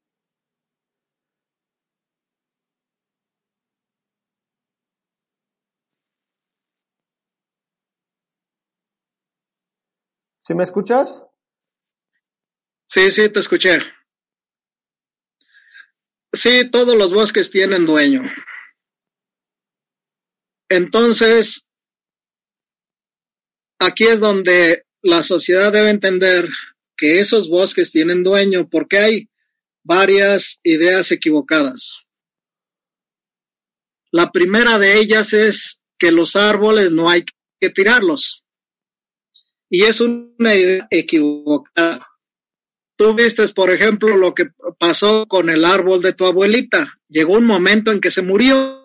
¿Sí 10.46 10.54
me 10.54 10.64
escuchas? 10.64 11.26
Sí, 12.88 13.10
sí, 13.10 13.30
te 13.30 13.40
escuché. 13.40 13.80
Sí, 16.32 16.70
todos 16.70 16.96
los 16.96 17.12
bosques 17.12 17.50
tienen 17.50 17.88
dueño. 17.88 18.22
Entonces, 20.70 21.72
aquí 23.80 24.04
es 24.04 24.20
donde 24.20 24.86
la 25.02 25.24
sociedad 25.24 25.74
debe 25.74 25.90
entender 25.90 26.48
que 26.96 27.20
esos 27.20 27.50
bosques 27.50 27.92
tienen 27.92 28.24
dueño 28.24 28.70
porque 28.70 29.00
hay 29.00 29.30
varias 29.84 30.60
ideas 30.64 31.12
equivocadas. 31.12 32.02
La 34.12 34.32
primera 34.32 34.78
de 34.78 35.00
ellas 35.00 35.34
es 35.34 35.84
que 35.98 36.12
los 36.12 36.36
árboles 36.36 36.92
no 36.92 37.10
hay 37.10 37.26
que 37.60 37.72
tirarlos. 37.72 38.45
Y 39.70 39.84
es 39.84 40.02
una 40.02 40.56
idea 40.56 40.88
equivocada. 40.90 42.08
Tú 42.98 43.14
viste, 43.14 43.48
por 43.50 43.72
ejemplo, 43.72 44.16
lo 44.16 44.34
que 44.34 44.48
pasó 44.80 45.26
con 45.28 45.50
el 45.50 45.66
árbol 45.66 46.02
de 46.02 46.14
tu 46.14 46.26
abuelita. 46.26 46.94
Llegó 47.10 47.34
un 47.34 47.46
momento 47.46 47.92
en 47.92 48.00
que 48.00 48.12
se 48.12 48.22
murió. 48.22 48.84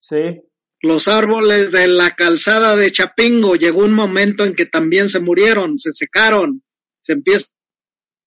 Sí 0.00 0.42
los 0.82 1.06
árboles 1.06 1.70
de 1.70 1.86
la 1.86 2.16
calzada 2.16 2.74
de 2.74 2.90
Chapingo 2.90 3.54
llegó 3.54 3.84
un 3.84 3.94
momento 3.94 4.44
en 4.44 4.54
que 4.54 4.66
también 4.66 5.08
se 5.08 5.20
murieron, 5.20 5.78
se 5.78 5.92
secaron, 5.92 6.64
se 7.00 7.12
empiezan 7.12 7.52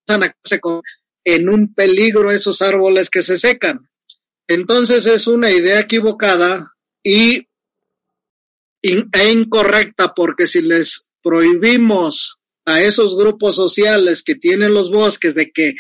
a 0.08 0.36
en 1.26 1.50
un 1.50 1.74
peligro 1.74 2.32
esos 2.32 2.62
árboles 2.62 3.10
que 3.10 3.24
se 3.24 3.38
secan. 3.38 3.90
Entonces 4.48 5.06
es 5.06 5.28
una 5.28 5.52
idea 5.52 5.82
equivocada 5.82 6.74
y 7.04 7.50
e 8.82 9.32
incorrecta 9.32 10.14
porque 10.14 10.48
si 10.48 10.62
les 10.62 11.05
prohibimos 11.26 12.38
a 12.66 12.82
esos 12.82 13.18
grupos 13.18 13.56
sociales 13.56 14.22
que 14.22 14.36
tienen 14.36 14.76
los 14.76 14.92
bosques 14.92 15.34
de 15.34 15.52
que 15.52 15.74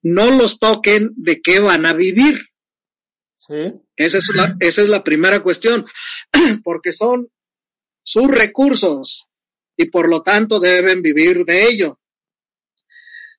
no 0.00 0.30
los 0.30 0.60
toquen, 0.60 1.10
¿de 1.16 1.42
qué 1.42 1.58
van 1.58 1.86
a 1.86 1.92
vivir? 1.92 2.40
Sí. 3.36 3.74
Esa 3.96 4.18
es 4.18 4.28
la, 4.32 4.56
esa 4.60 4.82
es 4.82 4.88
la 4.88 5.02
primera 5.02 5.42
cuestión, 5.42 5.84
porque 6.62 6.92
son 6.92 7.28
sus 8.04 8.28
recursos 8.28 9.26
y 9.76 9.86
por 9.86 10.08
lo 10.08 10.22
tanto 10.22 10.60
deben 10.60 11.02
vivir 11.02 11.44
de 11.44 11.66
ello. 11.66 12.00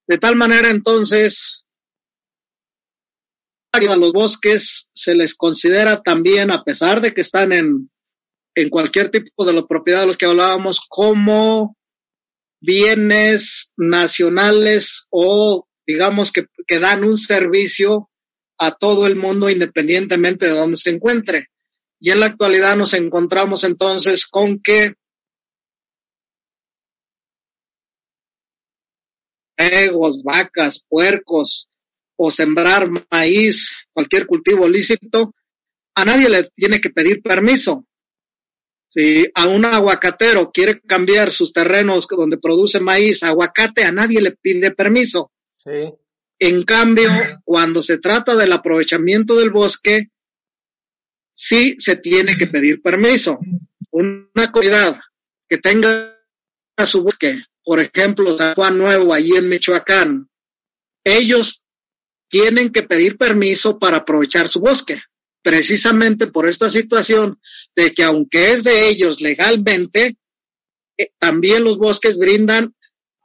De 0.05 0.18
tal 0.18 0.36
manera 0.36 0.70
entonces, 0.70 1.64
a 3.72 3.95
los 3.95 4.11
bosques 4.11 4.89
se 4.93 5.16
les 5.16 5.34
considera 5.34 6.03
también, 6.03 6.51
a 6.51 6.66
pesar 6.66 6.99
de 6.99 7.14
que 7.14 7.22
están 7.22 7.53
en, 7.53 7.89
en 8.56 8.70
cualquier 8.70 9.10
tipo 9.10 9.45
de 9.45 9.54
la 9.54 9.66
propiedad 9.66 10.01
de 10.01 10.08
los 10.08 10.18
que 10.18 10.26
hablábamos, 10.26 10.82
como 10.88 11.76
bienes 12.62 13.74
nacionales 13.78 15.08
o 15.10 15.68
digamos 15.86 16.32
que, 16.32 16.45
que 16.66 16.80
dan 16.80 17.04
un 17.04 17.18
servicio 17.18 18.10
a 18.58 18.72
todo 18.72 19.08
el 19.08 19.16
mundo 19.16 19.49
independientemente 19.49 20.45
de 20.45 20.54
donde 20.54 20.78
se 20.78 20.91
encuentre. 20.91 21.47
Y 21.99 22.12
en 22.12 22.20
la 22.20 22.28
actualidad 22.28 22.76
nos 22.76 22.93
encontramos 22.93 23.64
entonces 23.64 24.26
con 24.26 24.60
que 24.62 24.93
egos, 29.58 30.24
vacas, 30.24 30.86
puercos 30.88 31.70
o 32.16 32.32
sembrar 32.32 32.89
maíz, 33.10 33.88
cualquier 33.93 34.26
cultivo 34.28 34.68
lícito, 34.68 35.34
a 35.95 36.06
nadie 36.06 36.30
le 36.30 36.43
tiene 36.43 36.82
que 36.82 36.89
pedir 36.89 37.22
permiso. 37.22 37.86
Si 38.93 39.27
a 39.33 39.47
un 39.47 39.65
aguacatero 39.65 40.51
quiere 40.51 40.79
cambiar 40.79 41.31
sus 41.31 41.51
terrenos 41.51 42.05
donde 42.07 42.37
produce 42.37 42.79
maíz 42.79 43.23
aguacate, 43.23 43.83
a 43.85 43.91
nadie 43.91 44.21
le 44.21 44.33
pide 44.33 44.69
permiso. 44.69 45.31
Sí. 45.57 45.91
En 46.37 46.61
cambio, 46.61 47.09
cuando 47.43 47.81
se 47.81 47.97
trata 47.97 48.35
del 48.35 48.51
aprovechamiento 48.51 49.35
del 49.35 49.49
bosque, 49.49 50.11
sí 51.31 51.75
se 51.79 51.95
tiene 51.95 52.37
que 52.37 52.45
pedir 52.45 52.83
permiso. 52.83 53.39
Una 53.89 54.51
comunidad 54.51 54.99
que 55.49 55.57
tenga 55.57 56.15
su 56.85 57.01
bosque, 57.01 57.41
por 57.63 57.79
ejemplo, 57.79 58.37
San 58.37 58.53
Juan 58.53 58.77
Nuevo, 58.77 59.11
allí 59.11 59.35
en 59.35 59.49
Michoacán, 59.49 60.29
ellos 61.03 61.65
tienen 62.29 62.71
que 62.71 62.83
pedir 62.83 63.17
permiso 63.17 63.79
para 63.79 63.97
aprovechar 63.97 64.47
su 64.47 64.59
bosque, 64.59 65.01
precisamente 65.41 66.27
por 66.27 66.47
esta 66.47 66.69
situación 66.69 67.39
de 67.76 67.93
que 67.93 68.03
aunque 68.03 68.51
es 68.51 68.63
de 68.63 68.88
ellos 68.88 69.21
legalmente, 69.21 70.17
eh, 70.97 71.09
también 71.19 71.63
los 71.63 71.78
bosques 71.78 72.17
brindan 72.17 72.76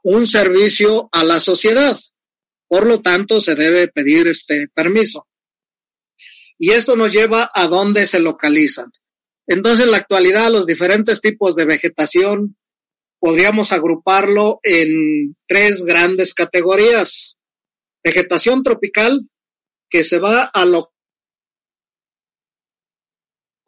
un 0.03 0.25
servicio 0.25 1.09
a 1.11 1.23
la 1.23 1.39
sociedad. 1.39 1.99
Por 2.67 2.85
lo 2.85 3.01
tanto, 3.01 3.41
se 3.41 3.55
debe 3.55 3.87
pedir 3.87 4.27
este 4.27 4.67
permiso. 4.73 5.27
Y 6.57 6.71
esto 6.71 6.95
nos 6.95 7.11
lleva 7.11 7.49
a 7.53 7.67
dónde 7.67 8.05
se 8.05 8.19
localizan. 8.19 8.91
Entonces, 9.47 9.85
en 9.85 9.91
la 9.91 9.97
actualidad, 9.97 10.51
los 10.51 10.65
diferentes 10.65 11.21
tipos 11.21 11.55
de 11.55 11.65
vegetación 11.65 12.57
podríamos 13.19 13.71
agruparlo 13.71 14.59
en 14.63 15.35
tres 15.47 15.83
grandes 15.83 16.33
categorías. 16.33 17.37
Vegetación 18.03 18.63
tropical, 18.63 19.27
que 19.89 20.03
se 20.03 20.19
va 20.19 20.43
a 20.43 20.65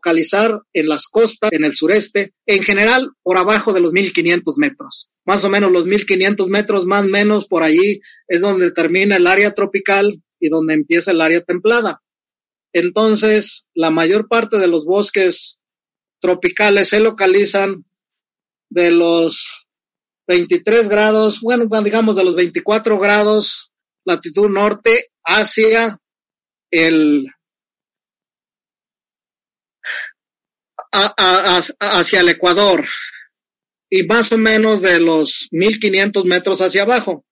localizar 0.01 0.61
en 0.73 0.87
las 0.87 1.07
costas, 1.07 1.51
en 1.53 1.63
el 1.63 1.73
sureste, 1.73 2.33
en 2.47 2.63
general 2.63 3.11
por 3.21 3.37
abajo 3.37 3.71
de 3.71 3.81
los 3.81 3.93
1500 3.93 4.57
metros. 4.57 5.11
Más 5.25 5.43
o 5.43 5.49
menos 5.49 5.71
los 5.71 5.85
1500 5.85 6.47
metros, 6.47 6.85
más 6.85 7.05
o 7.05 7.09
menos 7.09 7.45
por 7.45 7.61
allí 7.61 8.01
es 8.27 8.41
donde 8.41 8.71
termina 8.71 9.17
el 9.17 9.27
área 9.27 9.53
tropical 9.53 10.23
y 10.39 10.49
donde 10.49 10.73
empieza 10.73 11.11
el 11.11 11.21
área 11.21 11.41
templada. 11.41 12.01
Entonces, 12.73 13.69
la 13.75 13.91
mayor 13.91 14.27
parte 14.27 14.57
de 14.57 14.67
los 14.67 14.85
bosques 14.85 15.61
tropicales 16.19 16.89
se 16.89 16.99
localizan 16.99 17.85
de 18.69 18.89
los 18.89 19.67
23 20.27 20.89
grados, 20.89 21.41
bueno, 21.41 21.67
digamos 21.83 22.15
de 22.15 22.23
los 22.23 22.35
24 22.35 22.97
grados 22.97 23.71
latitud 24.03 24.49
norte 24.49 25.11
hacia 25.23 25.97
el 26.71 27.27
hacia 30.91 32.19
el 32.19 32.29
Ecuador 32.29 32.87
y 33.89 34.03
más 34.03 34.31
o 34.31 34.37
menos 34.37 34.81
de 34.81 34.99
los 34.99 35.47
1500 35.51 36.25
metros 36.25 36.61
hacia 36.61 36.83
abajo. 36.83 37.25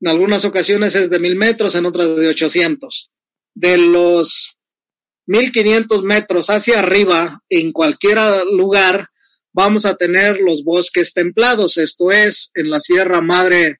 En 0.00 0.08
algunas 0.08 0.44
ocasiones 0.44 0.94
es 0.94 1.10
de 1.10 1.18
1000 1.18 1.36
metros, 1.36 1.74
en 1.74 1.86
otras 1.86 2.16
de 2.16 2.28
800. 2.28 3.10
De 3.54 3.78
los 3.78 4.56
1500 5.26 6.04
metros 6.04 6.50
hacia 6.50 6.78
arriba, 6.78 7.40
en 7.48 7.72
cualquier 7.72 8.18
lugar, 8.52 9.08
vamos 9.52 9.86
a 9.86 9.96
tener 9.96 10.38
los 10.38 10.62
bosques 10.62 11.12
templados, 11.12 11.78
esto 11.78 12.12
es, 12.12 12.50
en 12.54 12.70
la 12.70 12.78
Sierra 12.78 13.20
Madre 13.20 13.78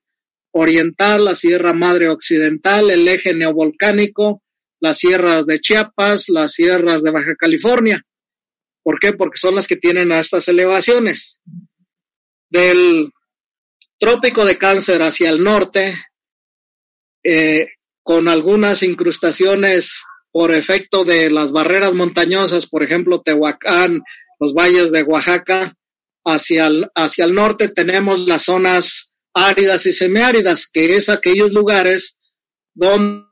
Oriental, 0.52 1.26
la 1.26 1.36
Sierra 1.36 1.74
Madre 1.74 2.08
Occidental, 2.08 2.90
el 2.90 3.06
eje 3.06 3.34
neovolcánico, 3.34 4.42
las 4.80 4.98
sierras 4.98 5.46
de 5.46 5.60
Chiapas, 5.60 6.28
las 6.28 6.52
sierras 6.52 7.02
de 7.02 7.10
Baja 7.10 7.36
California. 7.36 8.02
¿Por 8.86 9.00
qué? 9.00 9.12
Porque 9.14 9.36
son 9.36 9.56
las 9.56 9.66
que 9.66 9.74
tienen 9.74 10.12
estas 10.12 10.46
elevaciones. 10.46 11.40
Del 12.48 13.10
trópico 13.98 14.44
de 14.44 14.56
cáncer 14.56 15.02
hacia 15.02 15.28
el 15.28 15.42
norte, 15.42 15.92
eh, 17.24 17.66
con 18.04 18.28
algunas 18.28 18.84
incrustaciones 18.84 20.04
por 20.30 20.54
efecto 20.54 21.04
de 21.04 21.30
las 21.30 21.50
barreras 21.50 21.94
montañosas, 21.94 22.68
por 22.68 22.84
ejemplo, 22.84 23.22
Tehuacán, 23.22 24.02
los 24.38 24.54
valles 24.54 24.92
de 24.92 25.02
Oaxaca, 25.02 25.74
hacia 26.24 26.68
el, 26.68 26.88
hacia 26.94 27.24
el 27.24 27.34
norte 27.34 27.66
tenemos 27.66 28.20
las 28.20 28.44
zonas 28.44 29.14
áridas 29.34 29.84
y 29.86 29.94
semiáridas, 29.94 30.68
que 30.72 30.94
es 30.94 31.08
aquellos 31.08 31.52
lugares 31.52 32.36
donde 32.72 33.24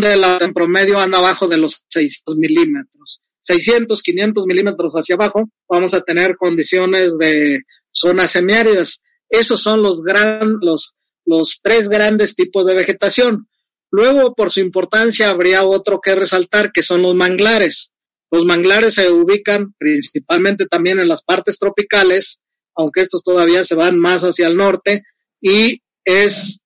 la 0.00 0.38
en 0.40 0.54
promedio 0.54 0.98
anda 1.00 1.18
abajo 1.18 1.48
de 1.48 1.58
los 1.58 1.84
600 1.90 2.36
milímetros. 2.36 3.23
600, 3.44 4.02
500 4.02 4.46
milímetros 4.46 4.94
hacia 4.94 5.14
abajo, 5.14 5.48
vamos 5.68 5.94
a 5.94 6.00
tener 6.00 6.36
condiciones 6.36 7.18
de 7.18 7.60
zonas 7.92 8.30
semiáridas. 8.30 9.02
Esos 9.28 9.62
son 9.62 9.82
los, 9.82 10.02
gran, 10.02 10.58
los, 10.60 10.96
los 11.26 11.60
tres 11.62 11.88
grandes 11.88 12.34
tipos 12.34 12.66
de 12.66 12.74
vegetación. 12.74 13.48
Luego, 13.90 14.34
por 14.34 14.50
su 14.50 14.60
importancia, 14.60 15.30
habría 15.30 15.62
otro 15.62 16.00
que 16.00 16.14
resaltar, 16.14 16.72
que 16.72 16.82
son 16.82 17.02
los 17.02 17.14
manglares. 17.14 17.92
Los 18.30 18.44
manglares 18.46 18.94
se 18.94 19.10
ubican 19.10 19.74
principalmente 19.78 20.66
también 20.66 20.98
en 20.98 21.06
las 21.06 21.22
partes 21.22 21.58
tropicales, 21.58 22.40
aunque 22.74 23.02
estos 23.02 23.22
todavía 23.22 23.62
se 23.62 23.74
van 23.74 23.98
más 23.98 24.22
hacia 24.22 24.48
el 24.48 24.56
norte, 24.56 25.04
y 25.40 25.82
es 26.04 26.64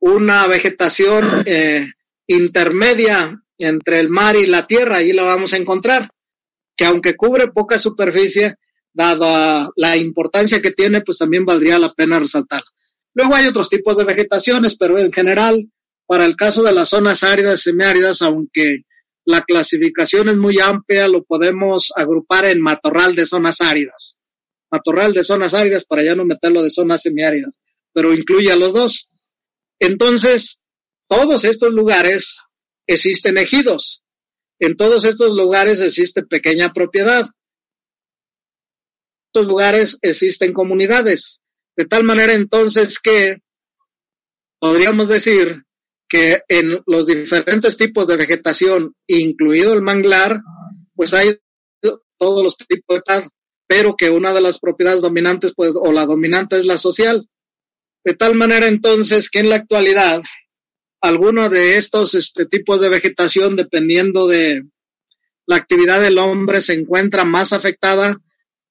una 0.00 0.46
vegetación 0.46 1.44
eh, 1.46 1.86
intermedia 2.26 3.42
entre 3.58 4.00
el 4.00 4.08
mar 4.08 4.36
y 4.36 4.46
la 4.46 4.66
tierra, 4.66 4.96
ahí 4.96 5.12
la 5.12 5.22
vamos 5.22 5.52
a 5.52 5.56
encontrar, 5.56 6.10
que 6.76 6.84
aunque 6.84 7.16
cubre 7.16 7.48
poca 7.48 7.78
superficie, 7.78 8.56
dado 8.92 9.72
la 9.76 9.96
importancia 9.96 10.62
que 10.62 10.70
tiene, 10.70 11.02
pues 11.02 11.18
también 11.18 11.44
valdría 11.44 11.78
la 11.78 11.92
pena 11.92 12.18
resaltar. 12.18 12.62
Luego 13.14 13.34
hay 13.34 13.46
otros 13.46 13.68
tipos 13.68 13.96
de 13.96 14.04
vegetaciones, 14.04 14.76
pero 14.76 14.98
en 14.98 15.12
general, 15.12 15.70
para 16.06 16.24
el 16.24 16.36
caso 16.36 16.62
de 16.62 16.72
las 16.72 16.90
zonas 16.90 17.22
áridas, 17.22 17.60
semiáridas, 17.60 18.22
aunque 18.22 18.84
la 19.24 19.42
clasificación 19.42 20.28
es 20.28 20.36
muy 20.36 20.60
amplia, 20.60 21.08
lo 21.08 21.24
podemos 21.24 21.92
agrupar 21.96 22.46
en 22.46 22.60
matorral 22.60 23.14
de 23.14 23.26
zonas 23.26 23.60
áridas. 23.60 24.18
Matorral 24.70 25.12
de 25.12 25.24
zonas 25.24 25.52
áridas 25.52 25.84
para 25.84 26.02
ya 26.02 26.14
no 26.14 26.24
meterlo 26.24 26.62
de 26.62 26.70
zonas 26.70 27.02
semiáridas, 27.02 27.58
pero 27.92 28.14
incluye 28.14 28.50
a 28.50 28.56
los 28.56 28.72
dos. 28.72 29.32
Entonces, 29.78 30.62
todos 31.08 31.44
estos 31.44 31.72
lugares 31.72 32.40
existen 32.86 33.38
ejidos. 33.38 34.02
En 34.58 34.76
todos 34.76 35.04
estos 35.04 35.34
lugares 35.34 35.80
existe 35.80 36.24
pequeña 36.24 36.72
propiedad. 36.72 37.22
En 37.22 37.30
estos 39.28 39.46
lugares 39.46 39.98
existen 40.02 40.52
comunidades. 40.52 41.40
De 41.76 41.84
tal 41.84 42.04
manera 42.04 42.32
entonces 42.32 42.98
que 42.98 43.38
podríamos 44.58 45.08
decir 45.08 45.64
que 46.08 46.40
en 46.48 46.82
los 46.86 47.06
diferentes 47.06 47.76
tipos 47.76 48.06
de 48.06 48.16
vegetación, 48.16 48.94
incluido 49.06 49.72
el 49.74 49.82
manglar, 49.82 50.40
pues 50.94 51.12
hay 51.12 51.36
todos 52.18 52.42
los 52.42 52.56
tipos 52.56 53.02
de 53.06 53.28
pero 53.68 53.96
que 53.96 54.10
una 54.10 54.32
de 54.32 54.40
las 54.40 54.58
propiedades 54.58 55.02
dominantes, 55.02 55.52
pues, 55.54 55.72
o 55.74 55.92
la 55.92 56.06
dominante 56.06 56.56
es 56.56 56.66
la 56.66 56.78
social. 56.78 57.28
De 58.04 58.14
tal 58.14 58.36
manera 58.36 58.68
entonces 58.68 59.28
que 59.28 59.40
en 59.40 59.50
la 59.50 59.56
actualidad 59.56 60.22
algunos 61.00 61.50
de 61.50 61.76
estos 61.76 62.14
este, 62.14 62.46
tipos 62.46 62.80
de 62.80 62.88
vegetación, 62.88 63.56
dependiendo 63.56 64.26
de 64.26 64.64
la 65.46 65.56
actividad 65.56 66.00
del 66.00 66.18
hombre, 66.18 66.60
se 66.60 66.74
encuentra 66.74 67.24
más 67.24 67.52
afectada 67.52 68.20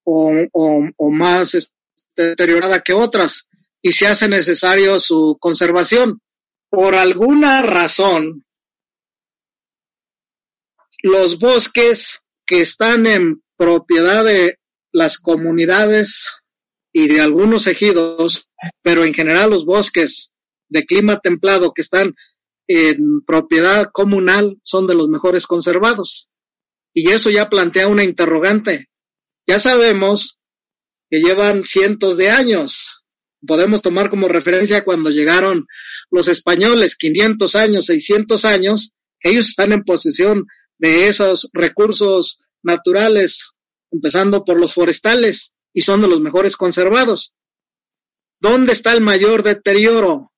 o, 0.04 1.10
más 1.10 1.54
este, 1.54 1.74
deteriorada 2.16 2.82
que 2.82 2.92
otras 2.92 3.48
y 3.82 3.92
se 3.92 4.06
hace 4.06 4.28
necesario 4.28 5.00
su 5.00 5.36
conservación. 5.40 6.20
Por 6.68 6.94
alguna 6.94 7.62
razón, 7.62 8.44
los 11.02 11.38
bosques 11.38 12.20
que 12.44 12.60
están 12.60 13.06
en 13.06 13.42
propiedad 13.56 14.24
de 14.24 14.58
las 14.92 15.18
comunidades 15.18 16.28
y 16.92 17.08
de 17.08 17.20
algunos 17.20 17.66
ejidos, 17.66 18.48
pero 18.82 19.04
en 19.04 19.14
general 19.14 19.50
los 19.50 19.64
bosques 19.64 20.32
de 20.68 20.84
clima 20.84 21.20
templado 21.20 21.72
que 21.72 21.82
están 21.82 22.14
en 22.68 23.22
propiedad 23.24 23.90
comunal 23.92 24.58
son 24.62 24.86
de 24.86 24.94
los 24.94 25.08
mejores 25.08 25.46
conservados. 25.46 26.30
Y 26.92 27.10
eso 27.10 27.30
ya 27.30 27.48
plantea 27.48 27.88
una 27.88 28.04
interrogante. 28.04 28.86
Ya 29.46 29.60
sabemos 29.60 30.38
que 31.10 31.20
llevan 31.20 31.64
cientos 31.64 32.16
de 32.16 32.30
años. 32.30 33.04
Podemos 33.46 33.82
tomar 33.82 34.10
como 34.10 34.28
referencia 34.28 34.84
cuando 34.84 35.10
llegaron 35.10 35.66
los 36.10 36.28
españoles, 36.28 36.96
500 36.96 37.54
años, 37.54 37.86
600 37.86 38.44
años, 38.44 38.92
ellos 39.20 39.48
están 39.48 39.72
en 39.72 39.82
posesión 39.82 40.46
de 40.78 41.08
esos 41.08 41.48
recursos 41.52 42.46
naturales, 42.62 43.52
empezando 43.90 44.44
por 44.44 44.58
los 44.58 44.74
forestales, 44.74 45.54
y 45.72 45.82
son 45.82 46.02
de 46.02 46.08
los 46.08 46.20
mejores 46.20 46.56
conservados. 46.56 47.34
¿Dónde 48.40 48.72
está 48.72 48.92
el 48.92 49.00
mayor 49.00 49.42
deterioro? 49.42 50.32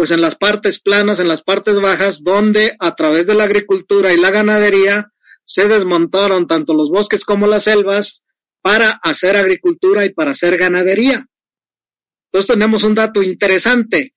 Pues 0.00 0.12
en 0.12 0.22
las 0.22 0.34
partes 0.34 0.80
planas, 0.80 1.20
en 1.20 1.28
las 1.28 1.42
partes 1.42 1.78
bajas, 1.78 2.24
donde 2.24 2.74
a 2.78 2.96
través 2.96 3.26
de 3.26 3.34
la 3.34 3.44
agricultura 3.44 4.14
y 4.14 4.16
la 4.16 4.30
ganadería 4.30 5.12
se 5.44 5.68
desmontaron 5.68 6.46
tanto 6.46 6.72
los 6.72 6.88
bosques 6.88 7.22
como 7.22 7.46
las 7.46 7.64
selvas 7.64 8.24
para 8.62 8.98
hacer 9.02 9.36
agricultura 9.36 10.06
y 10.06 10.14
para 10.14 10.30
hacer 10.30 10.56
ganadería. 10.56 11.26
Entonces 12.28 12.50
tenemos 12.50 12.82
un 12.82 12.94
dato 12.94 13.22
interesante. 13.22 14.14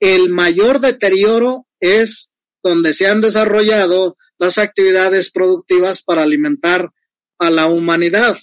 El 0.00 0.30
mayor 0.30 0.80
deterioro 0.80 1.66
es 1.80 2.32
donde 2.62 2.94
se 2.94 3.06
han 3.06 3.20
desarrollado 3.20 4.16
las 4.38 4.56
actividades 4.56 5.30
productivas 5.30 6.00
para 6.00 6.22
alimentar 6.22 6.92
a 7.38 7.50
la 7.50 7.66
humanidad. 7.66 8.38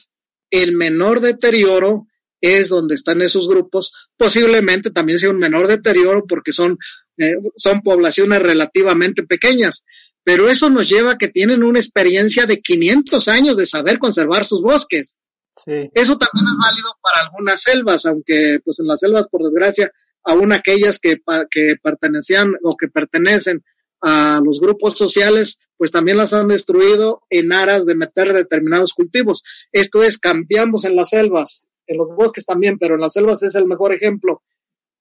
El 0.52 0.74
menor 0.74 1.22
deterioro 1.22 2.06
es 2.44 2.68
donde 2.68 2.96
están 2.96 3.22
esos 3.22 3.48
grupos, 3.48 3.94
posiblemente 4.18 4.92
también 4.92 5.18
sea 5.18 5.30
un 5.30 5.38
menor 5.38 5.66
deterioro 5.66 6.26
porque 6.28 6.52
son, 6.52 6.78
eh, 7.18 7.36
son 7.56 7.80
poblaciones 7.82 8.42
relativamente 8.42 9.24
pequeñas, 9.24 9.86
pero 10.26 10.50
eso 10.50 10.70
nos 10.70 10.90
lleva 10.90 11.12
a 11.12 11.18
que 11.18 11.30
tienen 11.30 11.64
una 11.64 11.80
experiencia 11.80 12.46
de 12.46 12.60
500 12.60 13.30
años 13.30 13.56
de 13.56 13.66
saber 13.66 13.98
conservar 13.98 14.44
sus 14.44 14.62
bosques. 14.62 15.18
Eso 15.66 16.18
también 16.18 16.46
es 16.46 16.58
válido 16.66 16.98
para 17.02 17.26
algunas 17.28 17.62
selvas, 17.62 18.06
aunque 18.08 18.60
pues 18.66 18.80
en 18.82 18.88
las 18.88 19.00
selvas, 19.00 19.30
por 19.30 19.44
desgracia, 19.44 19.90
aún 20.26 20.52
aquellas 20.52 21.00
que, 21.00 21.22
que 21.50 21.78
pertenecían 21.82 22.56
o 22.62 22.76
que 22.76 22.90
pertenecen 22.90 23.64
a 24.02 24.42
los 24.44 24.60
grupos 24.60 24.98
sociales, 24.98 25.60
pues 25.78 25.92
también 25.92 26.18
las 26.18 26.34
han 26.34 26.50
destruido 26.50 27.22
en 27.30 27.54
aras 27.54 27.86
de 27.86 27.96
meter 27.96 28.34
determinados 28.34 28.92
cultivos. 28.92 29.44
Esto 29.72 30.04
es, 30.04 30.18
cambiamos 30.18 30.84
en 30.84 30.98
las 30.98 31.12
selvas 31.12 31.68
en 31.88 31.98
los 31.98 32.08
bosques 32.16 32.46
también, 32.46 32.78
pero 32.78 32.96
en 32.96 33.02
las 33.02 33.14
selvas 33.14 33.44
es 33.44 33.56
el 33.56 33.66
mejor 33.66 33.94
ejemplo. 33.94 34.42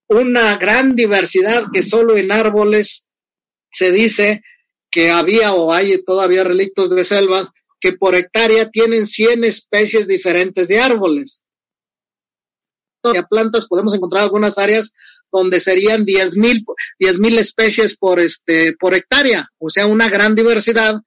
Una 0.08 0.56
gran 0.56 0.94
diversidad 0.94 1.64
que 1.72 1.82
solo 1.82 2.16
en 2.16 2.32
árboles 2.32 3.06
se 3.70 3.92
dice 3.92 4.42
que 4.90 5.10
había 5.10 5.54
o 5.54 5.72
hay 5.72 6.02
todavía 6.04 6.44
relictos 6.44 6.90
de 6.90 7.04
selvas 7.04 7.48
que 7.80 7.92
por 7.92 8.14
hectárea 8.14 8.70
tienen 8.70 9.06
100 9.06 9.44
especies 9.44 10.06
diferentes 10.06 10.68
de 10.68 10.80
árboles. 10.80 11.44
A 13.02 13.26
plantas 13.26 13.66
podemos 13.66 13.94
encontrar 13.94 14.22
algunas 14.22 14.58
áreas 14.58 14.92
donde 15.32 15.58
serían 15.58 16.04
10 16.04 16.36
mil, 16.36 16.62
mil 17.18 17.38
especies 17.38 17.96
por, 17.96 18.20
este, 18.20 18.74
por 18.78 18.94
hectárea, 18.94 19.48
o 19.58 19.70
sea, 19.70 19.86
una 19.86 20.08
gran 20.08 20.34
diversidad 20.34 21.00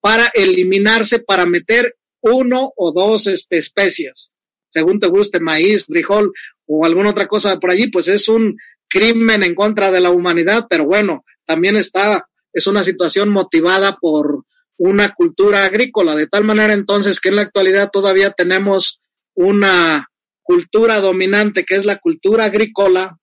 para 0.00 0.26
eliminarse, 0.34 1.20
para 1.20 1.46
meter 1.46 1.96
uno 2.20 2.72
o 2.76 2.92
dos 2.92 3.26
este, 3.28 3.56
especies, 3.58 4.34
según 4.68 5.00
te 5.00 5.06
guste, 5.06 5.40
maíz, 5.40 5.86
frijol 5.86 6.32
o 6.66 6.84
alguna 6.84 7.10
otra 7.10 7.26
cosa 7.26 7.58
por 7.58 7.70
allí, 7.70 7.88
pues 7.90 8.08
es 8.08 8.28
un 8.28 8.56
crimen 8.88 9.42
en 9.42 9.54
contra 9.54 9.90
de 9.90 10.00
la 10.00 10.10
humanidad, 10.10 10.66
pero 10.68 10.84
bueno, 10.84 11.24
también 11.44 11.76
está, 11.76 12.26
es 12.52 12.66
una 12.66 12.82
situación 12.82 13.28
motivada 13.30 13.96
por 14.00 14.44
una 14.78 15.12
cultura 15.12 15.64
agrícola, 15.64 16.14
de 16.14 16.26
tal 16.26 16.44
manera 16.44 16.72
entonces 16.72 17.20
que 17.20 17.30
en 17.30 17.36
la 17.36 17.42
actualidad 17.42 17.90
todavía 17.92 18.30
tenemos 18.30 19.00
una 19.34 20.08
cultura 20.42 21.00
dominante 21.00 21.64
que 21.64 21.74
es 21.74 21.84
la 21.84 21.98
cultura 21.98 22.46
agrícola 22.46 23.18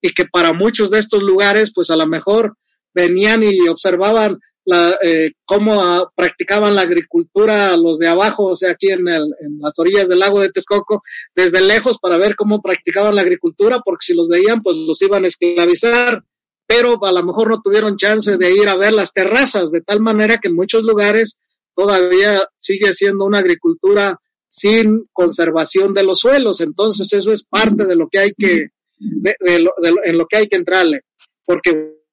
y 0.00 0.12
que 0.12 0.24
para 0.24 0.52
muchos 0.52 0.90
de 0.90 0.98
estos 0.98 1.22
lugares 1.22 1.72
pues 1.74 1.90
a 1.90 1.96
lo 1.96 2.06
mejor 2.06 2.56
venían 2.92 3.42
y 3.42 3.68
observaban 3.68 4.38
la, 4.64 4.98
eh, 5.02 5.32
cómo 5.44 6.10
practicaban 6.14 6.74
la 6.74 6.82
agricultura 6.82 7.76
los 7.76 7.98
de 7.98 8.08
abajo, 8.08 8.46
o 8.46 8.56
sea, 8.56 8.72
aquí 8.72 8.90
en, 8.90 9.06
el, 9.08 9.34
en 9.40 9.58
las 9.60 9.78
orillas 9.78 10.08
del 10.08 10.20
lago 10.20 10.40
de 10.40 10.50
Texcoco, 10.50 11.02
desde 11.34 11.60
lejos 11.60 11.98
para 11.98 12.16
ver 12.16 12.34
cómo 12.36 12.62
practicaban 12.62 13.14
la 13.14 13.22
agricultura, 13.22 13.80
porque 13.84 14.06
si 14.06 14.14
los 14.14 14.28
veían, 14.28 14.62
pues 14.62 14.76
los 14.76 15.00
iban 15.02 15.24
a 15.24 15.28
esclavizar, 15.28 16.24
pero 16.66 16.98
a 17.04 17.12
lo 17.12 17.22
mejor 17.22 17.50
no 17.50 17.60
tuvieron 17.60 17.96
chance 17.96 18.36
de 18.38 18.52
ir 18.52 18.68
a 18.68 18.76
ver 18.76 18.92
las 18.92 19.12
terrazas, 19.12 19.70
de 19.70 19.82
tal 19.82 20.00
manera 20.00 20.38
que 20.38 20.48
en 20.48 20.56
muchos 20.56 20.82
lugares 20.82 21.38
todavía 21.74 22.48
sigue 22.56 22.94
siendo 22.94 23.26
una 23.26 23.40
agricultura 23.40 24.18
sin 24.48 25.04
conservación 25.12 25.92
de 25.92 26.04
los 26.04 26.20
suelos, 26.20 26.60
entonces 26.60 27.12
eso 27.12 27.32
es 27.32 27.44
parte 27.44 27.84
de 27.86 27.96
lo 27.96 28.08
que 28.08 28.18
hay 28.18 28.32
que, 28.32 28.68
de, 28.98 29.36
en 29.40 30.18
lo 30.18 30.26
que 30.26 30.36
hay 30.36 30.48
que 30.48 30.56
entrarle, 30.56 31.02
porque 31.44 32.03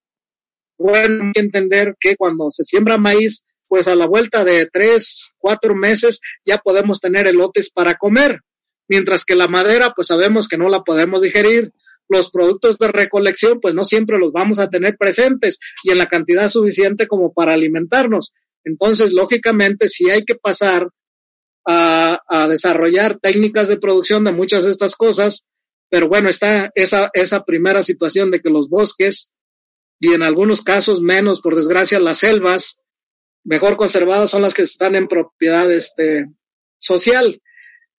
bueno, 0.82 1.26
hay 1.26 1.32
que 1.34 1.40
entender 1.40 1.96
que 2.00 2.16
cuando 2.16 2.50
se 2.50 2.64
siembra 2.64 2.98
maíz, 2.98 3.44
pues 3.68 3.88
a 3.88 3.96
la 3.96 4.06
vuelta 4.06 4.44
de 4.44 4.68
tres, 4.68 5.32
cuatro 5.38 5.76
meses 5.76 6.20
ya 6.46 6.58
podemos 6.58 7.00
tener 7.00 7.28
elotes 7.28 7.72
para 7.72 7.96
comer, 7.96 8.42
mientras 8.90 9.24
que 9.24 9.36
la 9.36 9.48
madera, 9.48 9.94
pues 9.96 10.08
sabemos 10.08 10.48
que 10.48 10.58
no 10.58 10.68
la 10.68 10.82
podemos 10.82 11.22
digerir. 11.22 11.72
Los 12.10 12.30
productos 12.30 12.78
de 12.78 12.90
recolección, 12.90 13.62
pues 13.62 13.74
no 13.74 13.86
siempre 13.86 14.20
los 14.20 14.34
vamos 14.34 14.60
a 14.60 14.68
tener 14.68 14.98
presentes 14.98 15.60
y 15.84 15.92
en 15.92 15.98
la 15.98 16.10
cantidad 16.10 16.50
suficiente 16.50 17.08
como 17.08 17.32
para 17.32 17.54
alimentarnos. 17.54 18.34
Entonces, 18.66 19.14
lógicamente, 19.14 19.88
sí 19.88 20.10
hay 20.10 20.26
que 20.26 20.36
pasar 20.36 20.90
a, 21.66 22.20
a 22.28 22.48
desarrollar 22.50 23.18
técnicas 23.20 23.70
de 23.70 23.78
producción 23.78 24.26
de 24.26 24.34
muchas 24.34 24.66
de 24.66 24.72
estas 24.72 24.98
cosas, 24.98 25.48
pero 25.90 26.10
bueno, 26.10 26.28
está 26.28 26.72
esa, 26.76 27.10
esa 27.14 27.44
primera 27.44 27.84
situación 27.84 28.32
de 28.32 28.42
que 28.42 28.50
los 28.50 28.68
bosques 28.68 29.32
y 30.02 30.16
en 30.16 30.24
algunos 30.24 30.64
casos 30.64 31.00
menos, 31.00 31.42
por 31.42 31.56
desgracia, 31.56 32.00
las 32.00 32.18
selvas 32.18 32.88
mejor 33.44 33.78
conservadas 33.78 34.32
son 34.32 34.42
las 34.42 34.56
que 34.56 34.64
están 34.64 34.96
en 34.96 35.08
propiedad 35.08 35.72
este, 35.72 36.26
social. 36.80 37.40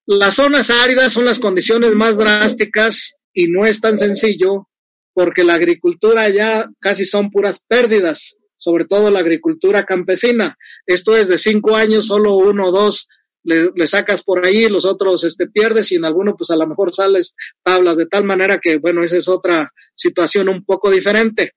Las 0.04 0.34
zonas 0.34 0.70
áridas 0.70 1.12
son 1.12 1.24
las 1.24 1.38
condiciones 1.38 1.94
más 1.94 2.16
drásticas 2.16 3.18
y 3.32 3.46
no 3.46 3.66
es 3.66 3.80
tan 3.80 3.96
sencillo 3.96 4.68
porque 5.14 5.44
la 5.44 5.54
agricultura 5.54 6.28
ya 6.28 6.68
casi 6.80 7.04
son 7.04 7.30
puras 7.30 7.60
pérdidas, 7.68 8.36
sobre 8.56 8.84
todo 8.84 9.12
la 9.12 9.20
agricultura 9.20 9.84
campesina. 9.84 10.56
Esto 10.86 11.16
es 11.16 11.28
de 11.28 11.38
cinco 11.38 11.76
años, 11.76 12.06
solo 12.06 12.34
uno 12.34 12.66
o 12.66 12.72
dos 12.72 13.06
le, 13.44 13.86
sacas 13.86 14.24
por 14.24 14.44
ahí, 14.44 14.68
los 14.68 14.86
otros 14.86 15.22
este, 15.22 15.46
pierdes 15.46 15.92
y 15.92 15.96
en 15.96 16.04
alguno 16.04 16.34
pues 16.36 16.50
a 16.50 16.56
lo 16.56 16.66
mejor 16.66 16.92
sales 16.92 17.36
tablas, 17.62 17.96
de 17.96 18.06
tal 18.06 18.24
manera 18.24 18.58
que 18.58 18.78
bueno, 18.78 19.04
esa 19.04 19.18
es 19.18 19.28
otra 19.28 19.70
situación 19.94 20.48
un 20.48 20.64
poco 20.64 20.90
diferente 20.90 21.52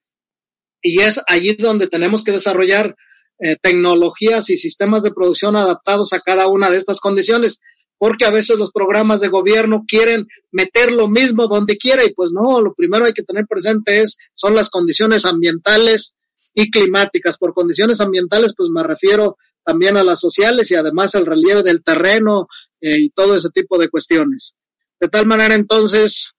y 0.82 1.00
es 1.00 1.20
allí 1.26 1.54
donde 1.54 1.88
tenemos 1.88 2.24
que 2.24 2.32
desarrollar 2.32 2.96
eh, 3.38 3.56
tecnologías 3.60 4.48
y 4.50 4.56
sistemas 4.56 5.02
de 5.02 5.12
producción 5.12 5.56
adaptados 5.56 6.12
a 6.12 6.20
cada 6.20 6.46
una 6.48 6.70
de 6.70 6.78
estas 6.78 7.00
condiciones, 7.00 7.60
porque 7.98 8.24
a 8.24 8.30
veces 8.30 8.58
los 8.58 8.72
programas 8.72 9.20
de 9.20 9.28
gobierno 9.28 9.84
quieren 9.86 10.26
meter 10.52 10.92
lo 10.92 11.08
mismo 11.08 11.46
donde 11.46 11.76
quiera 11.76 12.04
y 12.04 12.14
pues 12.14 12.30
no, 12.32 12.60
lo 12.60 12.74
primero 12.74 13.04
hay 13.04 13.12
que 13.12 13.22
tener 13.22 13.46
presente 13.46 14.00
es, 14.00 14.16
son 14.34 14.54
las 14.54 14.70
condiciones 14.70 15.24
ambientales 15.24 16.16
y 16.54 16.70
climáticas. 16.70 17.36
Por 17.38 17.54
condiciones 17.54 18.00
ambientales 18.00 18.54
pues 18.56 18.70
me 18.70 18.82
refiero 18.82 19.36
también 19.64 19.96
a 19.96 20.04
las 20.04 20.20
sociales 20.20 20.70
y 20.70 20.74
además 20.74 21.14
al 21.14 21.26
relieve 21.26 21.62
del 21.62 21.82
terreno 21.82 22.48
eh, 22.80 22.98
y 22.98 23.10
todo 23.10 23.34
ese 23.34 23.50
tipo 23.50 23.78
de 23.78 23.88
cuestiones. 23.88 24.56
De 25.00 25.08
tal 25.08 25.26
manera 25.26 25.54
entonces, 25.54 26.32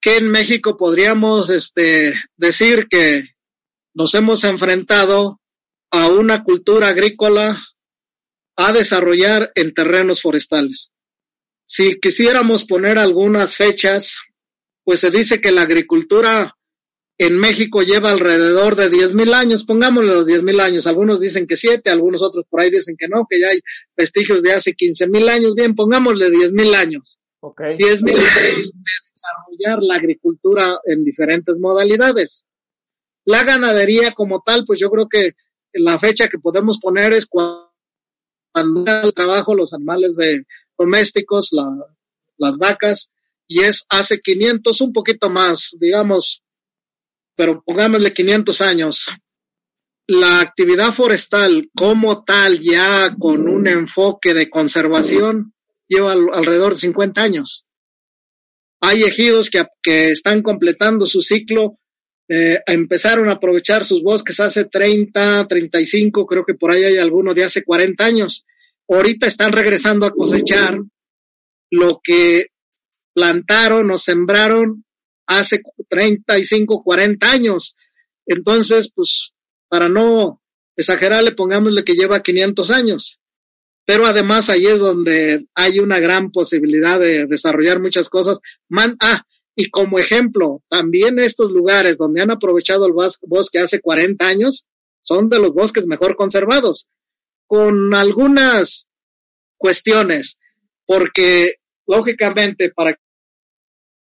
que 0.00 0.16
en 0.16 0.30
México 0.30 0.76
podríamos 0.76 1.50
este, 1.50 2.14
decir 2.36 2.88
que 2.88 3.24
nos 3.94 4.14
hemos 4.14 4.44
enfrentado 4.44 5.40
a 5.90 6.08
una 6.08 6.44
cultura 6.44 6.88
agrícola 6.88 7.58
a 8.56 8.72
desarrollar 8.72 9.50
en 9.54 9.72
terrenos 9.74 10.20
forestales. 10.20 10.92
Si 11.64 11.98
quisiéramos 12.00 12.64
poner 12.64 12.98
algunas 12.98 13.56
fechas, 13.56 14.18
pues 14.84 15.00
se 15.00 15.10
dice 15.10 15.40
que 15.40 15.52
la 15.52 15.62
agricultura 15.62 16.54
en 17.18 17.36
México 17.36 17.82
lleva 17.82 18.10
alrededor 18.10 18.76
de 18.76 18.88
diez 18.90 19.12
mil 19.12 19.34
años, 19.34 19.64
pongámosle 19.64 20.12
los 20.12 20.26
diez 20.26 20.42
mil 20.42 20.60
años, 20.60 20.86
algunos 20.86 21.20
dicen 21.20 21.46
que 21.48 21.56
siete, 21.56 21.90
algunos 21.90 22.22
otros 22.22 22.44
por 22.48 22.60
ahí 22.60 22.70
dicen 22.70 22.96
que 22.96 23.08
no, 23.08 23.26
que 23.28 23.40
ya 23.40 23.48
hay 23.48 23.60
vestigios 23.96 24.42
de 24.42 24.52
hace 24.52 24.74
quince 24.74 25.08
mil 25.08 25.28
años, 25.28 25.54
bien, 25.56 25.74
pongámosle 25.74 26.30
diez 26.30 26.52
mil 26.52 26.74
años. 26.74 27.18
Okay. 27.40 27.76
Diez 27.76 28.02
mil 28.02 28.16
años 28.16 28.72
desarrollar 29.28 29.82
la 29.82 29.96
agricultura 29.96 30.80
en 30.84 31.04
diferentes 31.04 31.56
modalidades. 31.58 32.46
La 33.24 33.44
ganadería 33.44 34.12
como 34.12 34.40
tal, 34.40 34.64
pues 34.66 34.80
yo 34.80 34.90
creo 34.90 35.08
que 35.08 35.32
la 35.72 35.98
fecha 35.98 36.28
que 36.28 36.38
podemos 36.38 36.78
poner 36.78 37.12
es 37.12 37.26
cuando 37.26 37.70
el 38.54 39.12
trabajo 39.14 39.54
los 39.54 39.74
animales 39.74 40.16
domésticos, 40.78 41.50
la, 41.52 41.68
las 42.38 42.56
vacas, 42.56 43.12
y 43.46 43.62
es 43.62 43.86
hace 43.88 44.20
500, 44.20 44.80
un 44.80 44.92
poquito 44.92 45.30
más, 45.30 45.76
digamos, 45.80 46.42
pero 47.34 47.62
pongámosle 47.64 48.12
500 48.12 48.60
años. 48.62 49.10
La 50.06 50.40
actividad 50.40 50.92
forestal 50.92 51.70
como 51.74 52.24
tal, 52.24 52.60
ya 52.60 53.14
con 53.18 53.46
un 53.46 53.68
enfoque 53.68 54.32
de 54.32 54.48
conservación, 54.48 55.54
lleva 55.86 56.12
alrededor 56.12 56.72
de 56.72 56.80
50 56.80 57.22
años. 57.22 57.67
Hay 58.80 59.02
ejidos 59.02 59.50
que, 59.50 60.10
están 60.10 60.42
completando 60.42 61.06
su 61.06 61.22
ciclo, 61.22 61.78
eh, 62.28 62.60
empezaron 62.66 63.28
a 63.28 63.32
aprovechar 63.32 63.84
sus 63.84 64.02
bosques 64.02 64.38
hace 64.40 64.66
30, 64.66 65.48
35, 65.48 66.26
creo 66.26 66.44
que 66.44 66.54
por 66.54 66.70
ahí 66.70 66.84
hay 66.84 66.98
algunos 66.98 67.34
de 67.34 67.44
hace 67.44 67.64
40 67.64 68.04
años. 68.04 68.44
Ahorita 68.88 69.26
están 69.26 69.52
regresando 69.52 70.06
a 70.06 70.12
cosechar 70.12 70.78
lo 71.70 72.00
que 72.02 72.48
plantaron 73.14 73.90
o 73.90 73.98
sembraron 73.98 74.84
hace 75.26 75.60
35, 75.88 76.82
40 76.82 77.30
años. 77.30 77.76
Entonces, 78.26 78.92
pues, 78.94 79.32
para 79.68 79.88
no 79.88 80.40
exagerarle, 80.76 81.32
pongámosle 81.32 81.84
que 81.84 81.94
lleva 81.94 82.22
500 82.22 82.70
años 82.70 83.20
pero 83.88 84.04
además 84.04 84.50
ahí 84.50 84.66
es 84.66 84.80
donde 84.80 85.46
hay 85.54 85.78
una 85.78 85.98
gran 85.98 86.30
posibilidad 86.30 87.00
de 87.00 87.24
desarrollar 87.24 87.80
muchas 87.80 88.10
cosas. 88.10 88.38
Man, 88.68 88.94
ah, 89.00 89.24
y 89.56 89.70
como 89.70 89.98
ejemplo, 89.98 90.62
también 90.68 91.18
estos 91.18 91.50
lugares 91.52 91.96
donde 91.96 92.20
han 92.20 92.30
aprovechado 92.30 92.84
el 92.84 92.92
bosque 92.92 93.58
hace 93.58 93.80
40 93.80 94.28
años 94.28 94.68
son 95.00 95.30
de 95.30 95.38
los 95.38 95.54
bosques 95.54 95.86
mejor 95.86 96.16
conservados, 96.16 96.90
con 97.46 97.94
algunas 97.94 98.90
cuestiones, 99.56 100.38
porque 100.84 101.54
lógicamente 101.86 102.70
para 102.70 102.92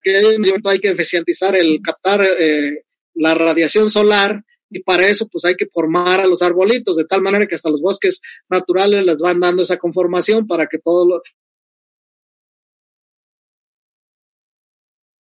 que 0.02 0.38
hay 0.66 0.80
que 0.80 0.90
eficientizar 0.90 1.56
el 1.56 1.82
captar 1.84 2.24
eh, 2.24 2.82
la 3.14 3.36
radiación 3.36 3.92
solar, 3.92 4.44
y 4.70 4.82
para 4.84 5.08
eso 5.08 5.28
pues 5.28 5.46
hay 5.46 5.56
que 5.56 5.68
formar 5.68 6.20
a 6.20 6.28
los 6.28 6.42
arbolitos 6.42 6.98
de 6.98 7.06
tal 7.06 7.22
manera 7.22 7.48
que 7.48 7.56
hasta 7.56 7.70
los 7.70 7.82
bosques 7.82 8.22
naturales 8.50 9.06
les 9.06 9.18
van 9.18 9.40
dando 9.40 9.64
esa 9.64 9.78
conformación 9.78 10.46
para 10.48 10.68
que 10.68 10.80
todo 10.80 11.08
lo 11.08 11.22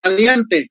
aliante. 0.03 0.71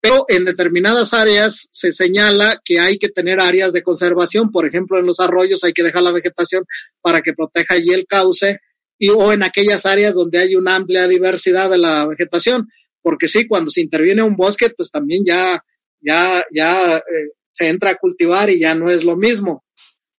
Pero 0.00 0.26
en 0.28 0.44
determinadas 0.44 1.14
áreas 1.14 1.68
se 1.72 1.90
señala 1.90 2.60
que 2.62 2.78
hay 2.78 2.98
que 2.98 3.08
tener 3.08 3.40
áreas 3.40 3.72
de 3.72 3.82
conservación, 3.82 4.50
por 4.50 4.66
ejemplo, 4.66 4.98
en 5.00 5.06
los 5.06 5.18
arroyos 5.18 5.64
hay 5.64 5.72
que 5.72 5.82
dejar 5.82 6.02
la 6.02 6.12
vegetación 6.12 6.64
para 7.00 7.22
que 7.22 7.32
proteja 7.32 7.74
allí 7.74 7.90
el 7.90 8.06
cauce 8.06 8.58
y 8.98 9.08
o 9.08 9.32
en 9.32 9.42
aquellas 9.42 9.86
áreas 9.86 10.12
donde 10.12 10.38
hay 10.38 10.56
una 10.56 10.76
amplia 10.76 11.08
diversidad 11.08 11.70
de 11.70 11.78
la 11.78 12.06
vegetación, 12.06 12.68
porque 13.00 13.28
sí, 13.28 13.46
cuando 13.46 13.70
se 13.70 13.80
interviene 13.80 14.22
un 14.22 14.36
bosque, 14.36 14.70
pues 14.76 14.90
también 14.90 15.24
ya 15.24 15.62
ya 16.00 16.44
ya 16.52 16.98
eh, 16.98 17.30
se 17.54 17.68
entra 17.68 17.90
a 17.90 17.96
cultivar 17.96 18.50
y 18.50 18.60
ya 18.60 18.74
no 18.74 18.90
es 18.90 19.04
lo 19.04 19.16
mismo. 19.16 19.64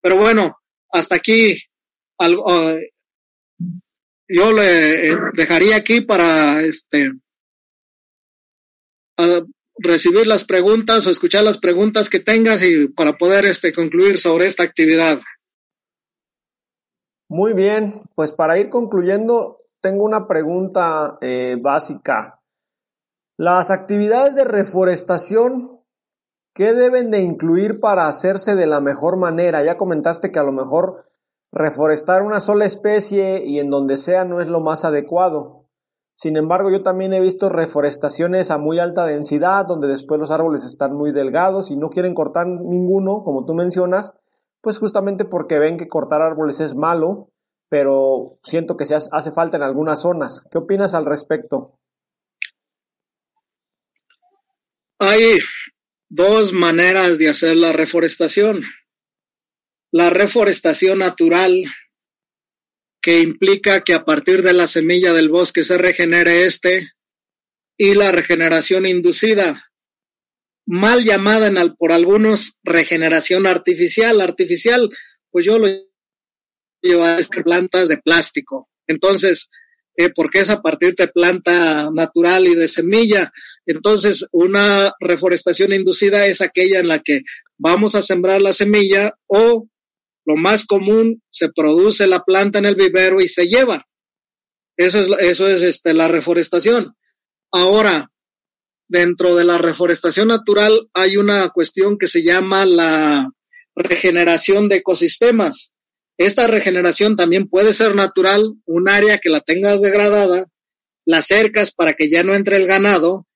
Pero 0.01 0.17
bueno, 0.17 0.55
hasta 0.91 1.15
aquí 1.15 1.51
eh, 1.51 2.91
yo 4.27 4.53
le 4.53 5.11
eh, 5.11 5.17
dejaría 5.35 5.75
aquí 5.75 6.01
para 6.01 6.61
este 6.61 7.11
recibir 9.77 10.27
las 10.27 10.45
preguntas 10.45 11.05
o 11.05 11.11
escuchar 11.11 11.43
las 11.43 11.57
preguntas 11.57 12.09
que 12.09 12.19
tengas 12.19 12.61
y 12.63 12.87
para 12.87 13.13
poder 13.13 13.45
este 13.45 13.73
concluir 13.73 14.19
sobre 14.19 14.47
esta 14.47 14.63
actividad. 14.63 15.19
Muy 17.27 17.53
bien, 17.53 17.93
pues 18.15 18.33
para 18.33 18.59
ir 18.59 18.69
concluyendo, 18.69 19.65
tengo 19.81 20.05
una 20.05 20.27
pregunta 20.27 21.17
eh, 21.21 21.57
básica. 21.59 22.39
Las 23.37 23.71
actividades 23.71 24.35
de 24.35 24.45
reforestación, 24.45 25.74
¿qué 26.55 26.73
deben 26.73 27.11
de 27.11 27.21
incluir 27.21 27.79
para 27.79 28.07
hacerse 28.07 28.55
de 28.55 28.65
la 28.65 28.79
mejor 28.79 29.17
manera? 29.17 29.61
Ya 29.63 29.77
comentaste 29.77 30.31
que 30.31 30.39
a 30.39 30.43
lo 30.43 30.53
mejor 30.53 31.05
reforestar 31.51 32.23
una 32.23 32.39
sola 32.39 32.65
especie 32.65 33.45
y 33.45 33.59
en 33.59 33.69
donde 33.69 33.97
sea 33.97 34.25
no 34.25 34.41
es 34.41 34.47
lo 34.47 34.61
más 34.61 34.85
adecuado. 34.85 35.65
Sin 36.15 36.37
embargo, 36.37 36.71
yo 36.71 36.81
también 36.81 37.13
he 37.13 37.19
visto 37.19 37.49
reforestaciones 37.49 38.49
a 38.49 38.57
muy 38.57 38.79
alta 38.79 39.05
densidad, 39.05 39.65
donde 39.65 39.89
después 39.89 40.17
los 40.17 40.31
árboles 40.31 40.63
están 40.63 40.95
muy 40.95 41.11
delgados 41.11 41.71
y 41.71 41.75
no 41.75 41.89
quieren 41.89 42.13
cortar 42.13 42.47
ninguno, 42.47 43.21
como 43.23 43.43
tú 43.43 43.53
mencionas, 43.53 44.13
pues 44.61 44.79
justamente 44.79 45.25
porque 45.25 45.59
ven 45.59 45.75
que 45.75 45.89
cortar 45.89 46.21
árboles 46.21 46.61
es 46.61 46.73
malo, 46.73 47.27
pero 47.67 48.37
siento 48.43 48.77
que 48.77 48.85
se 48.85 48.95
hace 48.95 49.31
falta 49.31 49.57
en 49.57 49.63
algunas 49.63 50.01
zonas. 50.01 50.41
¿Qué 50.49 50.57
opinas 50.57 50.93
al 50.93 51.05
respecto? 51.05 51.73
Hay 54.99 55.37
dos 56.15 56.53
maneras 56.53 57.17
de 57.17 57.29
hacer 57.29 57.57
la 57.57 57.73
reforestación. 57.73 58.63
La 59.91 60.09
reforestación 60.09 60.99
natural, 60.99 61.63
que 63.01 63.19
implica 63.19 63.83
que 63.83 63.93
a 63.93 64.05
partir 64.05 64.41
de 64.41 64.53
la 64.53 64.67
semilla 64.67 65.13
del 65.13 65.29
bosque 65.29 65.63
se 65.63 65.77
regenere 65.77 66.45
este, 66.45 66.89
y 67.77 67.93
la 67.93 68.11
regeneración 68.11 68.85
inducida, 68.85 69.69
mal 70.65 71.03
llamada 71.03 71.51
por 71.77 71.91
algunos 71.91 72.59
regeneración 72.63 73.45
artificial. 73.45 74.21
Artificial, 74.21 74.89
pues 75.31 75.45
yo 75.45 75.59
lo 75.59 75.67
llevo 76.81 77.03
a 77.03 77.19
plantas 77.43 77.89
de 77.89 77.97
plástico. 77.97 78.69
Entonces, 78.87 79.49
porque 80.15 80.39
es 80.39 80.49
a 80.49 80.61
partir 80.61 80.95
de 80.95 81.07
planta 81.07 81.89
natural 81.91 82.47
y 82.47 82.55
de 82.55 82.67
semilla. 82.67 83.31
Entonces, 83.65 84.27
una 84.31 84.93
reforestación 84.99 85.73
inducida 85.73 86.25
es 86.25 86.41
aquella 86.41 86.79
en 86.79 86.87
la 86.87 86.99
que 86.99 87.21
vamos 87.57 87.95
a 87.95 88.01
sembrar 88.01 88.41
la 88.41 88.53
semilla 88.53 89.13
o 89.27 89.67
lo 90.25 90.35
más 90.35 90.65
común, 90.65 91.21
se 91.29 91.49
produce 91.49 92.07
la 92.07 92.23
planta 92.23 92.57
en 92.59 92.65
el 92.65 92.75
vivero 92.75 93.21
y 93.21 93.27
se 93.27 93.47
lleva. 93.47 93.85
Eso 94.75 94.99
es, 94.99 95.07
eso 95.19 95.47
es 95.47 95.61
este, 95.61 95.93
la 95.93 96.07
reforestación. 96.07 96.95
Ahora, 97.51 98.11
dentro 98.87 99.35
de 99.35 99.43
la 99.43 99.57
reforestación 99.57 100.27
natural 100.27 100.89
hay 100.93 101.17
una 101.17 101.49
cuestión 101.49 101.97
que 101.97 102.07
se 102.07 102.23
llama 102.23 102.65
la 102.65 103.29
regeneración 103.75 104.67
de 104.67 104.77
ecosistemas. 104.77 105.74
Esta 106.17 106.47
regeneración 106.47 107.15
también 107.15 107.47
puede 107.47 107.73
ser 107.73 107.95
natural, 107.95 108.53
un 108.65 108.89
área 108.89 109.17
que 109.17 109.29
la 109.29 109.41
tengas 109.41 109.81
degradada, 109.81 110.45
la 111.05 111.21
cercas 111.21 111.71
para 111.71 111.93
que 111.93 112.09
ya 112.09 112.23
no 112.23 112.33
entre 112.33 112.57
el 112.57 112.67
ganado 112.67 113.27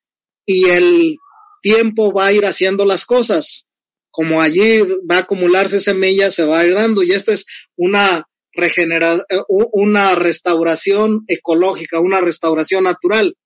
y 0.46 0.66
el 0.70 1.18
tiempo 1.62 2.12
va 2.12 2.26
a 2.26 2.32
ir 2.32 2.46
haciendo 2.46 2.84
las 2.84 3.04
cosas 3.04 3.66
como 4.10 4.40
allí 4.40 4.80
va 5.08 5.16
a 5.16 5.20
acumularse 5.20 5.80
semillas, 5.80 6.34
se 6.34 6.44
va 6.44 6.60
a 6.60 6.66
ir 6.66 6.74
dando. 6.74 7.02
Y 7.02 7.12
esta 7.12 7.32
es 7.32 7.46
una 7.76 8.26
regenera, 8.52 9.24
una 9.48 10.14
restauración 10.14 11.24
ecológica, 11.28 12.00
una 12.00 12.20
restauración 12.20 12.84
natural. 12.84 13.36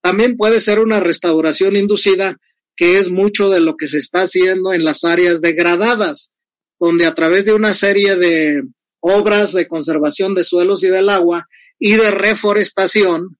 También 0.00 0.36
puede 0.36 0.60
ser 0.60 0.80
una 0.80 1.00
restauración 1.00 1.76
inducida, 1.76 2.36
que 2.76 2.98
es 2.98 3.10
mucho 3.10 3.50
de 3.50 3.60
lo 3.60 3.76
que 3.76 3.88
se 3.88 3.98
está 3.98 4.22
haciendo 4.22 4.72
en 4.72 4.84
las 4.84 5.04
áreas 5.04 5.40
degradadas, 5.40 6.32
donde 6.78 7.06
a 7.06 7.14
través 7.14 7.44
de 7.44 7.54
una 7.54 7.74
serie 7.74 8.16
de 8.16 8.62
obras 9.00 9.52
de 9.52 9.68
conservación 9.68 10.34
de 10.34 10.44
suelos 10.44 10.82
y 10.84 10.88
del 10.88 11.08
agua 11.08 11.48
y 11.78 11.92
de 11.96 12.10
reforestación, 12.10 13.38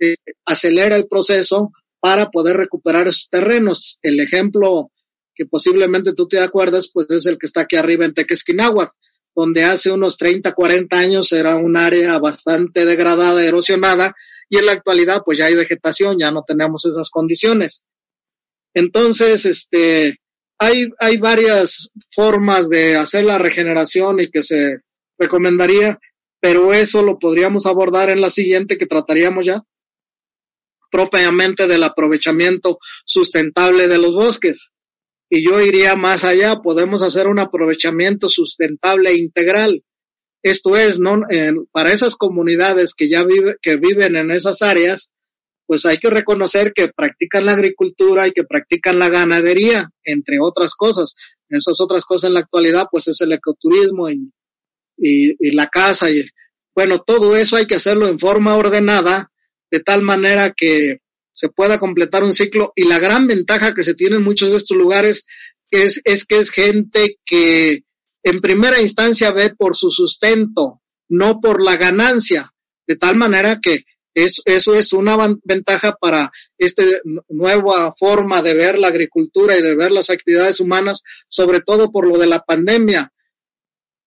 eh, 0.00 0.14
acelera 0.44 0.96
el 0.96 1.08
proceso 1.08 1.72
para 2.00 2.30
poder 2.30 2.56
recuperar 2.56 3.08
esos 3.08 3.28
terrenos. 3.30 3.98
El 4.02 4.20
ejemplo 4.20 4.90
que 5.34 5.46
posiblemente 5.46 6.14
tú 6.14 6.26
te 6.26 6.40
acuerdas, 6.40 6.90
pues 6.92 7.10
es 7.10 7.26
el 7.26 7.38
que 7.38 7.46
está 7.46 7.62
aquí 7.62 7.76
arriba 7.76 8.04
en 8.04 8.14
Tequesquinahuac, 8.14 8.90
donde 9.34 9.64
hace 9.64 9.90
unos 9.90 10.16
30, 10.16 10.52
40 10.52 10.98
años 10.98 11.32
era 11.32 11.56
un 11.56 11.76
área 11.76 12.18
bastante 12.18 12.86
degradada, 12.86 13.44
erosionada, 13.44 14.14
y 14.48 14.58
en 14.58 14.66
la 14.66 14.72
actualidad 14.72 15.22
pues 15.24 15.38
ya 15.38 15.46
hay 15.46 15.54
vegetación, 15.54 16.18
ya 16.18 16.30
no 16.30 16.42
tenemos 16.46 16.86
esas 16.86 17.10
condiciones. 17.10 17.84
Entonces, 18.72 19.44
este, 19.44 20.20
hay, 20.58 20.88
hay 20.98 21.16
varias 21.18 21.90
formas 22.14 22.68
de 22.68 22.96
hacer 22.96 23.24
la 23.24 23.38
regeneración 23.38 24.20
y 24.20 24.30
que 24.30 24.42
se 24.42 24.78
recomendaría, 25.18 25.98
pero 26.40 26.72
eso 26.72 27.02
lo 27.02 27.18
podríamos 27.18 27.66
abordar 27.66 28.10
en 28.10 28.20
la 28.20 28.30
siguiente 28.30 28.78
que 28.78 28.86
trataríamos 28.86 29.46
ya 29.46 29.64
propiamente 30.90 31.66
del 31.66 31.82
aprovechamiento 31.82 32.78
sustentable 33.04 33.88
de 33.88 33.98
los 33.98 34.14
bosques. 34.14 34.70
Y 35.28 35.44
yo 35.44 35.60
iría 35.60 35.96
más 35.96 36.24
allá, 36.24 36.62
podemos 36.62 37.02
hacer 37.02 37.26
un 37.26 37.38
aprovechamiento 37.38 38.28
sustentable 38.28 39.10
e 39.10 39.18
integral. 39.18 39.84
Esto 40.42 40.76
es, 40.76 40.98
no, 40.98 41.22
para 41.72 41.92
esas 41.92 42.14
comunidades 42.14 42.94
que 42.94 43.08
ya 43.08 43.24
vive, 43.24 43.56
que 43.60 43.76
viven 43.76 44.16
en 44.16 44.30
esas 44.30 44.62
áreas, 44.62 45.12
pues 45.66 45.84
hay 45.84 45.98
que 45.98 46.10
reconocer 46.10 46.72
que 46.72 46.88
practican 46.88 47.44
la 47.44 47.52
agricultura 47.52 48.26
y 48.26 48.32
que 48.32 48.44
practican 48.44 48.98
la 48.98 49.08
ganadería, 49.08 49.88
entre 50.04 50.38
otras 50.40 50.74
cosas. 50.74 51.14
Esas 51.48 51.80
otras 51.80 52.04
cosas 52.04 52.28
en 52.28 52.34
la 52.34 52.40
actualidad, 52.40 52.86
pues 52.90 53.08
es 53.08 53.20
el 53.20 53.32
ecoturismo 53.32 54.08
y, 54.08 54.30
y, 54.96 55.50
la 55.52 55.66
casa. 55.68 56.10
Y, 56.10 56.24
bueno, 56.74 57.00
todo 57.00 57.36
eso 57.36 57.56
hay 57.56 57.66
que 57.66 57.76
hacerlo 57.76 58.08
en 58.08 58.18
forma 58.18 58.56
ordenada 58.56 59.30
de 59.70 59.80
tal 59.80 60.02
manera 60.02 60.52
que 60.52 60.98
se 61.32 61.48
pueda 61.48 61.78
completar 61.78 62.22
un 62.22 62.32
ciclo. 62.32 62.72
Y 62.76 62.84
la 62.84 62.98
gran 62.98 63.26
ventaja 63.26 63.74
que 63.74 63.82
se 63.82 63.94
tiene 63.94 64.16
en 64.16 64.22
muchos 64.22 64.52
de 64.52 64.58
estos 64.58 64.76
lugares 64.76 65.26
es, 65.70 66.00
es 66.04 66.24
que 66.24 66.38
es 66.38 66.50
gente 66.50 67.18
que 67.24 67.82
en 68.22 68.40
primera 68.40 68.80
instancia 68.80 69.32
ve 69.32 69.54
por 69.54 69.76
su 69.76 69.90
sustento, 69.90 70.80
no 71.08 71.40
por 71.40 71.62
la 71.62 71.76
ganancia, 71.76 72.50
de 72.86 72.96
tal 72.96 73.16
manera 73.16 73.60
que 73.60 73.84
eso, 74.16 74.40
eso 74.46 74.74
es 74.74 74.94
una 74.94 75.16
ventaja 75.44 75.94
para 76.00 76.32
esta 76.56 76.82
nueva 77.28 77.94
forma 77.98 78.40
de 78.40 78.54
ver 78.54 78.78
la 78.78 78.88
agricultura 78.88 79.58
y 79.58 79.62
de 79.62 79.76
ver 79.76 79.92
las 79.92 80.08
actividades 80.08 80.58
humanas, 80.58 81.02
sobre 81.28 81.60
todo 81.60 81.92
por 81.92 82.08
lo 82.08 82.16
de 82.16 82.26
la 82.26 82.42
pandemia. 82.42 83.12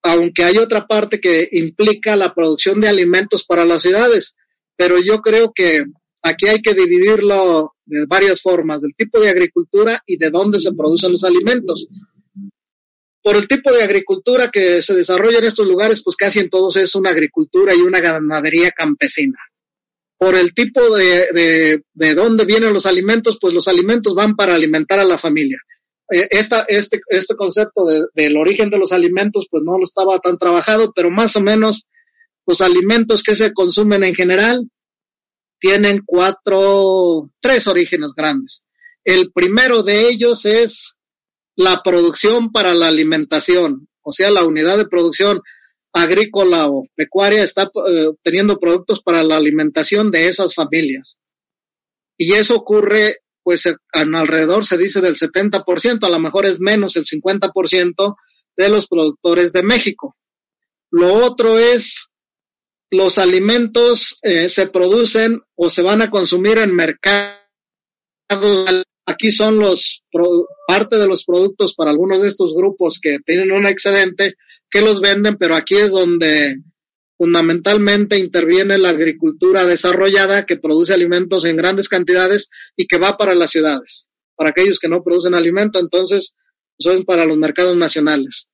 Aunque 0.02 0.44
hay 0.46 0.58
otra 0.58 0.88
parte 0.88 1.20
que 1.20 1.48
implica 1.52 2.16
la 2.16 2.34
producción 2.34 2.82
de 2.82 2.90
alimentos 2.90 3.46
para 3.46 3.66
las 3.66 3.84
ciudades, 3.84 4.36
pero 4.76 5.00
yo 5.00 5.22
creo 5.22 5.52
que 5.54 5.86
aquí 6.24 6.48
hay 6.48 6.64
que 6.64 6.74
dividirlo 6.74 7.76
de 7.86 8.08
varias 8.08 8.42
formas, 8.42 8.82
del 8.82 8.96
tipo 8.96 9.20
de 9.20 9.30
agricultura 9.30 10.02
y 10.08 10.18
de 10.18 10.32
dónde 10.32 10.60
se 10.60 10.74
producen 10.74 11.12
los 11.12 11.24
alimentos. 11.24 11.88
Por 13.22 13.36
el 13.36 13.48
tipo 13.48 13.72
de 13.72 13.84
agricultura 13.84 14.50
que 14.50 14.82
se 14.82 14.96
desarrolla 14.96 15.38
en 15.38 15.46
estos 15.46 15.68
lugares, 15.68 16.02
pues 16.04 16.16
casi 16.16 16.40
en 16.40 16.50
todos 16.50 16.78
es 16.78 16.96
una 16.96 17.12
agricultura 17.12 17.76
y 17.76 17.82
una 17.82 18.00
ganadería 18.00 18.72
campesina. 18.72 19.38
Por 20.20 20.36
el 20.36 20.54
tipo 20.54 20.96
de, 20.96 21.82
de, 21.94 22.14
dónde 22.14 22.46
vienen 22.46 22.74
los 22.74 22.86
alimentos, 22.86 23.38
pues 23.42 23.54
los 23.54 23.68
alimentos 23.68 24.14
van 24.14 24.36
para 24.36 24.54
alimentar 24.54 25.00
a 25.00 25.06
la 25.06 25.18
familia. 25.18 25.58
Eh, 26.12 26.28
esta, 26.30 26.66
este, 26.68 27.00
este 27.08 27.36
concepto 27.36 27.86
del 28.14 28.38
origen 28.38 28.70
de 28.70 28.78
los 28.78 28.92
alimentos, 28.92 29.48
pues 29.50 29.64
no 29.64 29.78
lo 29.78 29.84
estaba 29.84 30.20
tan 30.20 30.38
trabajado, 30.38 30.92
pero 30.94 31.10
más 31.10 31.36
o 31.38 31.42
menos 31.42 31.88
los 32.46 32.62
alimentos 32.62 33.24
que 33.24 33.34
se 33.34 33.54
consumen 33.54 34.04
en 34.04 34.14
general 34.14 34.70
tienen 35.60 36.02
cuatro, 36.06 37.30
tres 37.40 37.68
orígenes 37.68 38.14
grandes. 38.14 38.66
El 39.06 39.32
primero 39.32 39.84
de 39.84 40.10
ellos 40.10 40.46
es 40.46 40.98
la 41.56 41.82
producción 41.84 42.52
para 42.52 42.74
la 42.74 42.88
alimentación, 42.88 43.88
o 44.02 44.12
sea, 44.12 44.32
la 44.32 44.44
unidad 44.44 44.78
de 44.78 44.88
producción 44.88 45.42
agrícola 45.94 46.68
o 46.68 46.86
pecuaria 46.96 47.44
está 47.44 47.64
eh, 47.64 48.12
teniendo 48.24 48.60
productos 48.60 49.02
para 49.02 49.24
la 49.24 49.38
alimentación 49.38 50.12
de 50.12 50.28
esas 50.28 50.54
familias. 50.54 51.20
Y 52.18 52.34
eso 52.34 52.56
ocurre, 52.56 53.18
pues, 53.44 53.66
en 53.66 54.16
alrededor 54.16 54.66
se 54.66 54.78
dice 54.78 55.02
del 55.02 55.16
70%, 55.16 56.04
a 56.04 56.10
lo 56.10 56.20
mejor 56.20 56.46
es 56.46 56.60
menos 56.60 56.96
el 56.96 57.06
50% 57.06 58.16
de 58.58 58.70
los 58.70 58.88
productores 58.88 59.54
de 59.54 59.64
México. 59.64 60.16
Lo 60.92 61.14
otro 61.14 61.58
es 61.58 62.10
los 62.92 63.18
alimentos 63.18 64.20
eh, 64.24 64.50
se 64.50 64.68
producen 64.68 65.40
o 65.56 65.70
se 65.70 65.82
van 65.82 66.02
a 66.02 66.10
consumir 66.10 66.58
en 66.58 66.76
mercados. 66.76 67.38
Aquí 69.06 69.32
son 69.32 69.60
los 69.60 70.04
parte 70.68 70.98
de 70.98 71.08
los 71.08 71.24
productos 71.26 71.74
para 71.74 71.92
algunos 71.92 72.22
de 72.22 72.28
estos 72.28 72.54
grupos 72.54 73.00
que 73.00 73.20
tienen 73.26 73.52
un 73.52 73.66
excedente, 73.66 74.36
que 74.70 74.82
los 74.82 75.02
venden, 75.02 75.38
pero 75.38 75.56
aquí 75.56 75.76
es 75.76 75.92
donde 75.92 76.58
fundamentalmente 77.18 78.18
interviene 78.18 78.78
la 78.78 78.90
agricultura 78.90 79.66
desarrollada 79.66 80.46
que 80.46 80.58
produce 80.58 80.94
alimentos 80.94 81.44
en 81.46 81.58
grandes 81.58 81.90
cantidades 81.90 82.50
y 82.78 82.88
que 82.88 82.98
va 82.98 83.18
para 83.18 83.36
las 83.36 83.50
ciudades. 83.52 84.10
Para 84.36 84.52
aquellos 84.52 84.80
que 84.80 84.88
no 84.88 85.04
producen 85.04 85.36
alimento, 85.36 85.80
entonces 85.80 86.38
son 86.80 87.04
para 87.04 87.26
los 87.26 87.38
mercados 87.38 87.76
nacionales. 87.76 88.50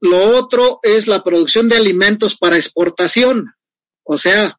Lo 0.00 0.36
otro 0.36 0.78
es 0.82 1.06
la 1.06 1.24
producción 1.24 1.70
de 1.70 1.76
alimentos 1.76 2.36
para 2.36 2.58
exportación. 2.58 3.54
O 4.04 4.18
sea, 4.18 4.58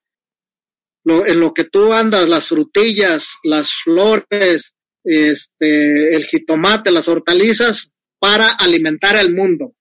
en 1.06 1.40
lo 1.40 1.54
que 1.54 1.64
tú 1.64 1.94
andas, 1.94 2.28
las 2.28 2.48
frutillas, 2.48 3.36
las 3.44 3.72
flores, 3.84 4.76
este, 5.04 6.16
el 6.16 6.26
jitomate, 6.26 6.92
las 6.92 7.08
hortalizas, 7.08 7.94
para 8.20 8.50
alimentar 8.50 9.16
al 9.16 9.32
mundo. 9.32 9.76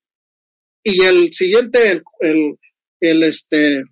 Y 0.89 1.03
el 1.03 1.33
siguiente, 1.33 2.05
el, 2.21 2.59
el, 3.01 3.23
este, 3.25 3.83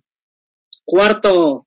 cuarto 0.85 1.65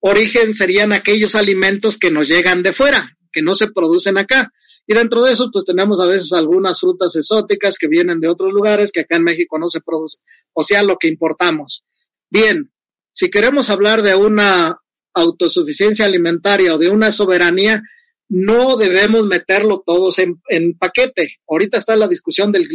origen 0.00 0.52
serían 0.52 0.92
aquellos 0.92 1.34
alimentos 1.34 1.96
que 1.96 2.10
nos 2.10 2.28
llegan 2.28 2.62
de 2.62 2.74
fuera, 2.74 3.16
que 3.32 3.40
no 3.40 3.54
se 3.54 3.68
producen 3.68 4.18
acá. 4.18 4.52
Y 4.86 4.92
dentro 4.92 5.22
de 5.22 5.32
eso, 5.32 5.48
pues 5.50 5.64
tenemos 5.64 6.00
a 6.00 6.06
veces 6.06 6.34
algunas 6.34 6.80
frutas 6.80 7.16
exóticas 7.16 7.78
que 7.78 7.88
vienen 7.88 8.20
de 8.20 8.28
otros 8.28 8.52
lugares 8.52 8.92
que 8.92 9.00
acá 9.00 9.16
en 9.16 9.24
México 9.24 9.58
no 9.58 9.70
se 9.70 9.80
producen. 9.80 10.22
O 10.52 10.62
sea, 10.62 10.82
lo 10.82 10.98
que 10.98 11.08
importamos. 11.08 11.86
Bien, 12.28 12.70
si 13.10 13.30
queremos 13.30 13.70
hablar 13.70 14.02
de 14.02 14.16
una 14.16 14.82
autosuficiencia 15.14 16.04
alimentaria 16.04 16.74
o 16.74 16.78
de 16.78 16.90
una 16.90 17.10
soberanía, 17.10 17.80
no 18.28 18.76
debemos 18.76 19.24
meterlo 19.24 19.82
todos 19.84 20.18
en, 20.18 20.38
paquete. 20.78 21.38
Ahorita 21.48 21.78
está 21.78 21.96
la 21.96 22.06
discusión 22.06 22.52
del 22.52 22.68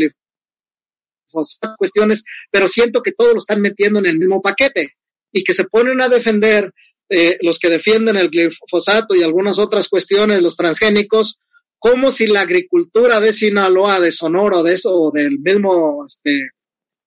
cuestiones, 1.78 2.24
pero 2.52 2.68
siento 2.68 3.02
que 3.02 3.12
todos 3.12 3.34
lo 3.34 3.38
están 3.38 3.62
metiendo 3.62 4.00
en 4.00 4.06
el 4.06 4.18
mismo 4.18 4.42
paquete 4.42 4.94
y 5.32 5.44
que 5.44 5.54
se 5.54 5.66
ponen 5.66 6.02
a 6.02 6.10
defender 6.10 6.72
eh, 7.10 7.38
los 7.42 7.60
que 7.60 7.70
defienden 7.70 8.16
el 8.16 8.30
glifosato 8.30 9.16
y 9.16 9.24
algunas 9.24 9.60
otras 9.60 9.90
cuestiones, 9.90 10.42
los 10.42 10.56
transgénicos, 10.56 11.40
como 11.78 12.12
si 12.12 12.28
la 12.28 12.42
agricultura 12.42 13.20
de 13.20 13.34
Sinaloa, 13.34 14.00
de 14.00 14.12
Sonora, 14.12 14.64
de 14.64 14.74
eso, 14.74 14.90
o 14.98 15.12
del 15.12 15.40
mismo 15.40 16.06
este, 16.08 16.52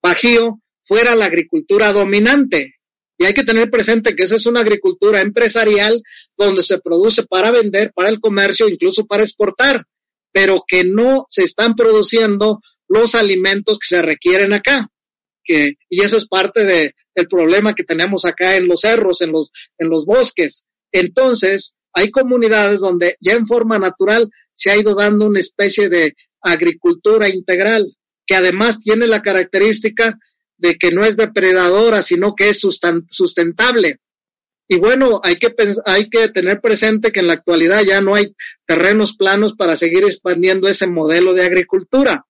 Bajío, 0.03 0.61
fuera 0.85 1.15
la 1.15 1.25
agricultura 1.25 1.93
dominante. 1.93 2.75
Y 3.19 3.25
hay 3.25 3.33
que 3.33 3.45
tener 3.45 3.71
presente 3.71 4.15
que 4.15 4.25
esa 4.25 4.37
es 4.37 4.45
una 4.45 4.61
agricultura 4.61 5.23
empresarial 5.23 6.03
donde 6.37 6.63
se 6.63 6.79
produce 6.79 7.25
para 7.25 7.51
vender, 7.51 7.93
para 7.95 8.11
el 8.11 8.21
comercio, 8.21 8.69
incluso 8.69 9.07
para 9.07 9.23
exportar, 9.23 9.85
pero 10.31 10.63
que 10.67 10.85
no 10.85 11.25
se 11.29 11.45
están 11.45 11.75
produciendo 11.75 12.61
los 12.89 13.15
alimentos 13.15 13.79
que 13.79 13.89
se 13.89 14.03
requieren 14.03 14.53
acá. 14.53 14.89
Que, 15.45 15.75
y 15.89 16.03
eso 16.03 16.17
es 16.17 16.27
parte 16.27 16.65
de, 16.65 16.95
del 17.15 17.29
problema 17.29 17.75
que 17.75 17.85
tenemos 17.85 18.25
acá 18.25 18.57
en 18.57 18.67
los 18.67 18.81
cerros, 18.81 19.21
en 19.23 19.33
los, 19.33 19.53
en 19.79 19.89
los 19.89 20.05
bosques. 20.05 20.67
Entonces, 20.93 21.77
hay 21.93 22.11
comunidades 22.11 22.81
donde 22.81 23.17
ya 23.21 23.33
en 23.33 23.47
forma 23.47 23.79
natural 23.79 24.29
se 24.53 24.71
ha 24.71 24.77
ido 24.77 24.95
dando 24.95 25.27
una 25.27 25.41
especie 25.41 25.89
de 25.89 26.15
agricultura 26.43 27.29
integral, 27.29 27.97
que 28.27 28.37
además 28.37 28.81
tiene 28.81 29.07
la 29.07 29.23
característica 29.23 30.19
de 30.59 30.77
que 30.77 30.91
no 30.91 31.05
es 31.05 31.17
depredadora, 31.17 32.03
sino 32.03 32.35
que 32.35 32.51
es 32.51 32.61
sustentable. 32.61 34.01
Y 34.69 34.79
bueno, 34.79 35.21
hay 35.23 35.37
que, 35.37 35.55
hay 35.85 36.11
que 36.11 36.29
tener 36.29 36.61
presente 36.61 37.13
que 37.13 37.21
en 37.21 37.29
la 37.29 37.35
actualidad 37.35 37.83
ya 37.83 38.01
no 38.01 38.15
hay 38.15 38.35
terrenos 38.67 39.17
planos 39.17 39.55
para 39.55 39.77
seguir 39.77 40.05
expandiendo 40.05 40.69
ese 40.69 40.87
modelo 40.87 41.35
de 41.35 41.47
agricultura. 41.47 42.27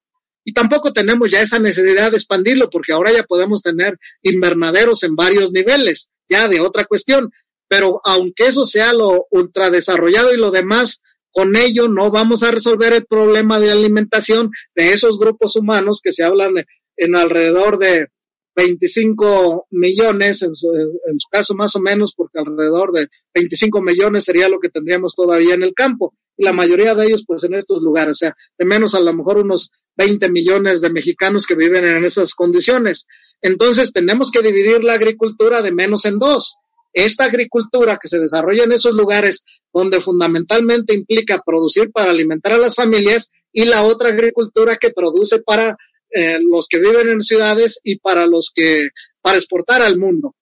Y 0.48 0.52
tampoco 0.52 0.92
tenemos 0.92 1.28
ya 1.28 1.40
esa 1.40 1.58
necesidad 1.58 2.12
de 2.12 2.18
expandirlo, 2.18 2.70
porque 2.70 2.92
ahora 2.92 3.12
ya 3.12 3.24
podemos 3.24 3.62
tener 3.62 3.98
invernaderos 4.22 5.02
en 5.02 5.16
varios 5.16 5.50
niveles, 5.50 6.12
ya 6.28 6.46
de 6.46 6.60
otra 6.60 6.84
cuestión. 6.84 7.32
Pero 7.68 8.00
aunque 8.04 8.46
eso 8.46 8.64
sea 8.64 8.92
lo 8.92 9.26
ultradesarrollado 9.32 10.32
y 10.32 10.36
lo 10.36 10.52
demás, 10.52 11.02
con 11.32 11.56
ello 11.56 11.88
no 11.88 12.12
vamos 12.12 12.44
a 12.44 12.52
resolver 12.52 12.92
el 12.92 13.06
problema 13.06 13.58
de 13.58 13.72
alimentación 13.72 14.52
de 14.76 14.92
esos 14.92 15.18
grupos 15.18 15.56
humanos 15.56 16.00
que 16.00 16.12
se 16.12 16.22
hablan 16.22 16.64
en 16.96 17.16
alrededor 17.16 17.78
de 17.78 18.06
25 18.54 19.66
millones, 19.72 20.42
en 20.42 20.54
su, 20.54 20.72
en 20.72 21.18
su, 21.18 21.28
caso 21.28 21.56
más 21.56 21.74
o 21.74 21.80
menos, 21.80 22.14
porque 22.16 22.38
alrededor 22.38 22.92
de 22.92 23.08
25 23.34 23.82
millones 23.82 24.22
sería 24.22 24.48
lo 24.48 24.60
que 24.60 24.68
tendríamos 24.68 25.16
todavía 25.16 25.54
en 25.54 25.64
el 25.64 25.74
campo. 25.74 26.14
Y 26.36 26.44
la 26.44 26.52
mayoría 26.52 26.94
de 26.94 27.06
ellos, 27.06 27.24
pues 27.26 27.44
en 27.44 27.54
estos 27.54 27.82
lugares, 27.82 28.12
o 28.12 28.16
sea, 28.16 28.34
de 28.58 28.64
menos 28.64 28.94
a 28.94 29.00
lo 29.00 29.12
mejor 29.12 29.38
unos 29.38 29.72
20 29.96 30.30
millones 30.30 30.80
de 30.80 30.90
mexicanos 30.90 31.46
que 31.46 31.54
viven 31.54 31.86
en 31.86 32.04
esas 32.04 32.34
condiciones. 32.34 33.06
Entonces, 33.40 33.92
tenemos 33.92 34.30
que 34.30 34.42
dividir 34.42 34.84
la 34.84 34.94
agricultura 34.94 35.62
de 35.62 35.72
menos 35.72 36.04
en 36.04 36.18
dos. 36.18 36.56
Esta 36.92 37.24
agricultura 37.24 37.98
que 38.00 38.08
se 38.08 38.18
desarrolla 38.18 38.64
en 38.64 38.72
esos 38.72 38.94
lugares 38.94 39.44
donde 39.72 40.00
fundamentalmente 40.00 40.94
implica 40.94 41.42
producir 41.44 41.90
para 41.90 42.10
alimentar 42.10 42.52
a 42.52 42.58
las 42.58 42.74
familias 42.74 43.32
y 43.52 43.66
la 43.66 43.82
otra 43.82 44.10
agricultura 44.10 44.76
que 44.76 44.90
produce 44.90 45.40
para 45.40 45.76
eh, 46.10 46.38
los 46.40 46.68
que 46.68 46.78
viven 46.78 47.10
en 47.10 47.20
ciudades 47.20 47.80
y 47.84 47.98
para 47.98 48.26
los 48.26 48.50
que, 48.54 48.88
para 49.20 49.36
exportar 49.36 49.82
al 49.82 49.98
mundo. 49.98 50.34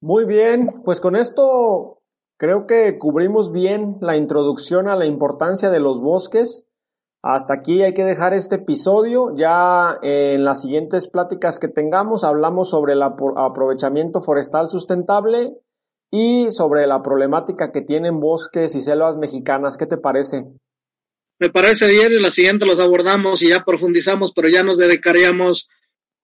Muy 0.00 0.24
bien, 0.24 0.82
pues 0.84 1.00
con 1.00 1.16
esto 1.16 2.02
creo 2.36 2.66
que 2.66 2.98
cubrimos 2.98 3.52
bien 3.52 3.96
la 4.00 4.16
introducción 4.16 4.88
a 4.88 4.96
la 4.96 5.06
importancia 5.06 5.70
de 5.70 5.80
los 5.80 6.02
bosques. 6.02 6.66
Hasta 7.22 7.54
aquí 7.54 7.82
hay 7.82 7.94
que 7.94 8.04
dejar 8.04 8.34
este 8.34 8.56
episodio. 8.56 9.34
Ya 9.36 9.98
en 10.02 10.44
las 10.44 10.62
siguientes 10.62 11.08
pláticas 11.08 11.58
que 11.58 11.68
tengamos 11.68 12.24
hablamos 12.24 12.70
sobre 12.70 12.92
el 12.92 13.02
aprovechamiento 13.02 14.20
forestal 14.20 14.68
sustentable 14.68 15.54
y 16.10 16.50
sobre 16.50 16.86
la 16.86 17.02
problemática 17.02 17.72
que 17.72 17.80
tienen 17.80 18.20
bosques 18.20 18.74
y 18.74 18.80
selvas 18.80 19.16
mexicanas. 19.16 19.76
¿Qué 19.76 19.86
te 19.86 19.96
parece? 19.96 20.46
Me 21.40 21.50
parece 21.50 21.88
bien 21.88 22.12
y 22.12 22.20
la 22.20 22.30
siguiente 22.30 22.66
los 22.66 22.78
abordamos 22.78 23.42
y 23.42 23.48
ya 23.48 23.64
profundizamos, 23.64 24.32
pero 24.32 24.48
ya 24.48 24.62
nos 24.62 24.78
dedicaríamos 24.78 25.68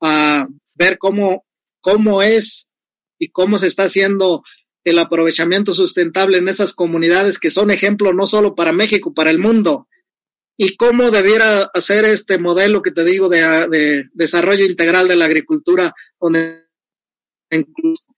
a 0.01 0.47
ver 0.77 0.99
cómo, 0.99 1.45
cómo 1.81 2.23
es 2.23 2.73
y 3.19 3.31
cómo 3.31 3.59
se 3.59 3.67
está 3.67 3.85
haciendo 3.85 4.43
el 4.85 4.99
aprovechamiento 4.99 5.73
sustentable 5.73 6.39
en 6.39 6.49
esas 6.49 6.73
comunidades 6.73 7.39
que 7.39 7.51
son 7.51 7.71
ejemplo 7.71 8.13
no 8.13 8.27
solo 8.27 8.55
para 8.55 8.73
México, 8.73 9.13
para 9.13 9.31
el 9.31 9.39
mundo, 9.39 9.89
y 10.57 10.77
cómo 10.77 11.11
debiera 11.11 11.71
hacer 11.73 12.05
este 12.05 12.39
modelo 12.39 12.83
que 12.83 12.91
te 12.91 13.03
digo 13.05 13.29
de, 13.31 13.41
de 13.69 14.05
desarrollo 14.13 14.67
integral 14.67 15.09
de 15.09 15.17
la 15.17 15.25
agricultura, 15.25 15.95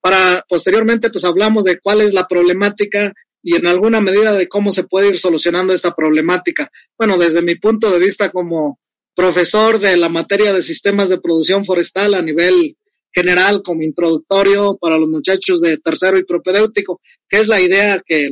para 0.01 0.43
posteriormente 0.47 1.09
pues 1.09 1.23
hablamos 1.23 1.63
de 1.63 1.79
cuál 1.79 2.01
es 2.01 2.13
la 2.13 2.27
problemática 2.27 3.13
y 3.41 3.55
en 3.55 3.67
alguna 3.67 4.01
medida 4.01 4.33
de 4.33 4.47
cómo 4.47 4.71
se 4.71 4.83
puede 4.83 5.09
ir 5.09 5.19
solucionando 5.19 5.73
esta 5.73 5.93
problemática. 5.95 6.69
Bueno, 6.97 7.17
desde 7.17 7.41
mi 7.41 7.55
punto 7.55 7.91
de 7.91 7.99
vista 7.99 8.29
como 8.29 8.79
profesor 9.15 9.79
de 9.79 9.97
la 9.97 10.09
materia 10.09 10.53
de 10.53 10.61
sistemas 10.61 11.09
de 11.09 11.21
producción 11.21 11.65
forestal 11.65 12.13
a 12.13 12.21
nivel 12.21 12.77
general 13.13 13.61
como 13.63 13.83
introductorio 13.83 14.77
para 14.81 14.97
los 14.97 15.07
muchachos 15.07 15.61
de 15.61 15.77
tercero 15.77 16.17
y 16.17 16.23
propedéutico, 16.23 16.99
que 17.29 17.41
es 17.41 17.47
la 17.47 17.61
idea 17.61 18.01
que 18.05 18.31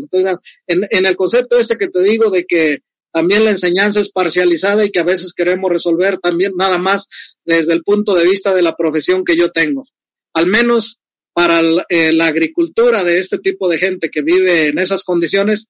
en, 0.68 0.88
en 0.90 1.06
el 1.06 1.16
concepto 1.16 1.58
este 1.58 1.78
que 1.78 1.90
te 1.90 2.02
digo 2.02 2.30
de 2.30 2.46
que 2.46 2.80
también 3.14 3.44
la 3.44 3.52
enseñanza 3.52 4.00
es 4.00 4.10
parcializada 4.10 4.86
y 4.86 4.90
que 4.90 5.00
a 5.00 5.04
veces 5.04 5.34
queremos 5.34 5.70
resolver 5.70 6.18
también 6.18 6.54
nada 6.56 6.78
más 6.78 7.10
desde 7.46 7.74
el 7.74 7.84
punto 7.84 8.16
de 8.16 8.26
vista 8.26 8.56
de 8.56 8.62
la 8.62 8.76
profesión 8.76 9.24
que 9.26 9.36
yo 9.36 9.52
tengo. 9.52 9.86
Al 10.34 10.48
menos 10.48 11.02
para 11.34 11.62
eh, 11.90 12.12
la 12.14 12.28
agricultura 12.28 13.04
de 13.04 13.20
este 13.20 13.38
tipo 13.40 13.70
de 13.70 13.78
gente 13.78 14.10
que 14.10 14.22
vive 14.22 14.68
en 14.68 14.80
esas 14.80 15.04
condiciones, 15.04 15.68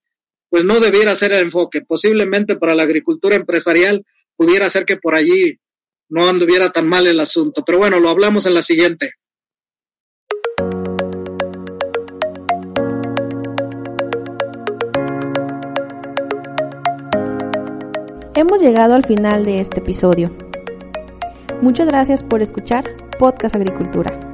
pues 0.49 0.65
no 0.65 0.79
debiera 0.79 1.15
ser 1.15 1.31
el 1.33 1.43
enfoque. 1.43 1.81
Posiblemente 1.81 2.55
para 2.55 2.75
la 2.75 2.83
agricultura 2.83 3.35
empresarial 3.35 4.05
pudiera 4.35 4.69
ser 4.69 4.85
que 4.85 4.97
por 4.97 5.15
allí 5.15 5.57
no 6.11 6.27
anduviera 6.27 6.69
tan 6.69 6.87
mal 6.87 7.07
el 7.07 7.19
asunto. 7.19 7.63
Pero 7.65 7.79
bueno, 7.79 7.99
lo 7.99 8.09
hablamos 8.09 8.45
en 8.45 8.53
la 8.53 8.61
siguiente. 8.61 9.13
Hemos 18.35 18.61
llegado 18.61 18.93
al 18.93 19.05
final 19.05 19.45
de 19.45 19.61
este 19.61 19.79
episodio. 19.79 20.35
Muchas 21.61 21.87
gracias 21.87 22.23
por 22.23 22.41
escuchar 22.41 22.83
Podcast 23.17 23.55
Agricultura. 23.55 24.30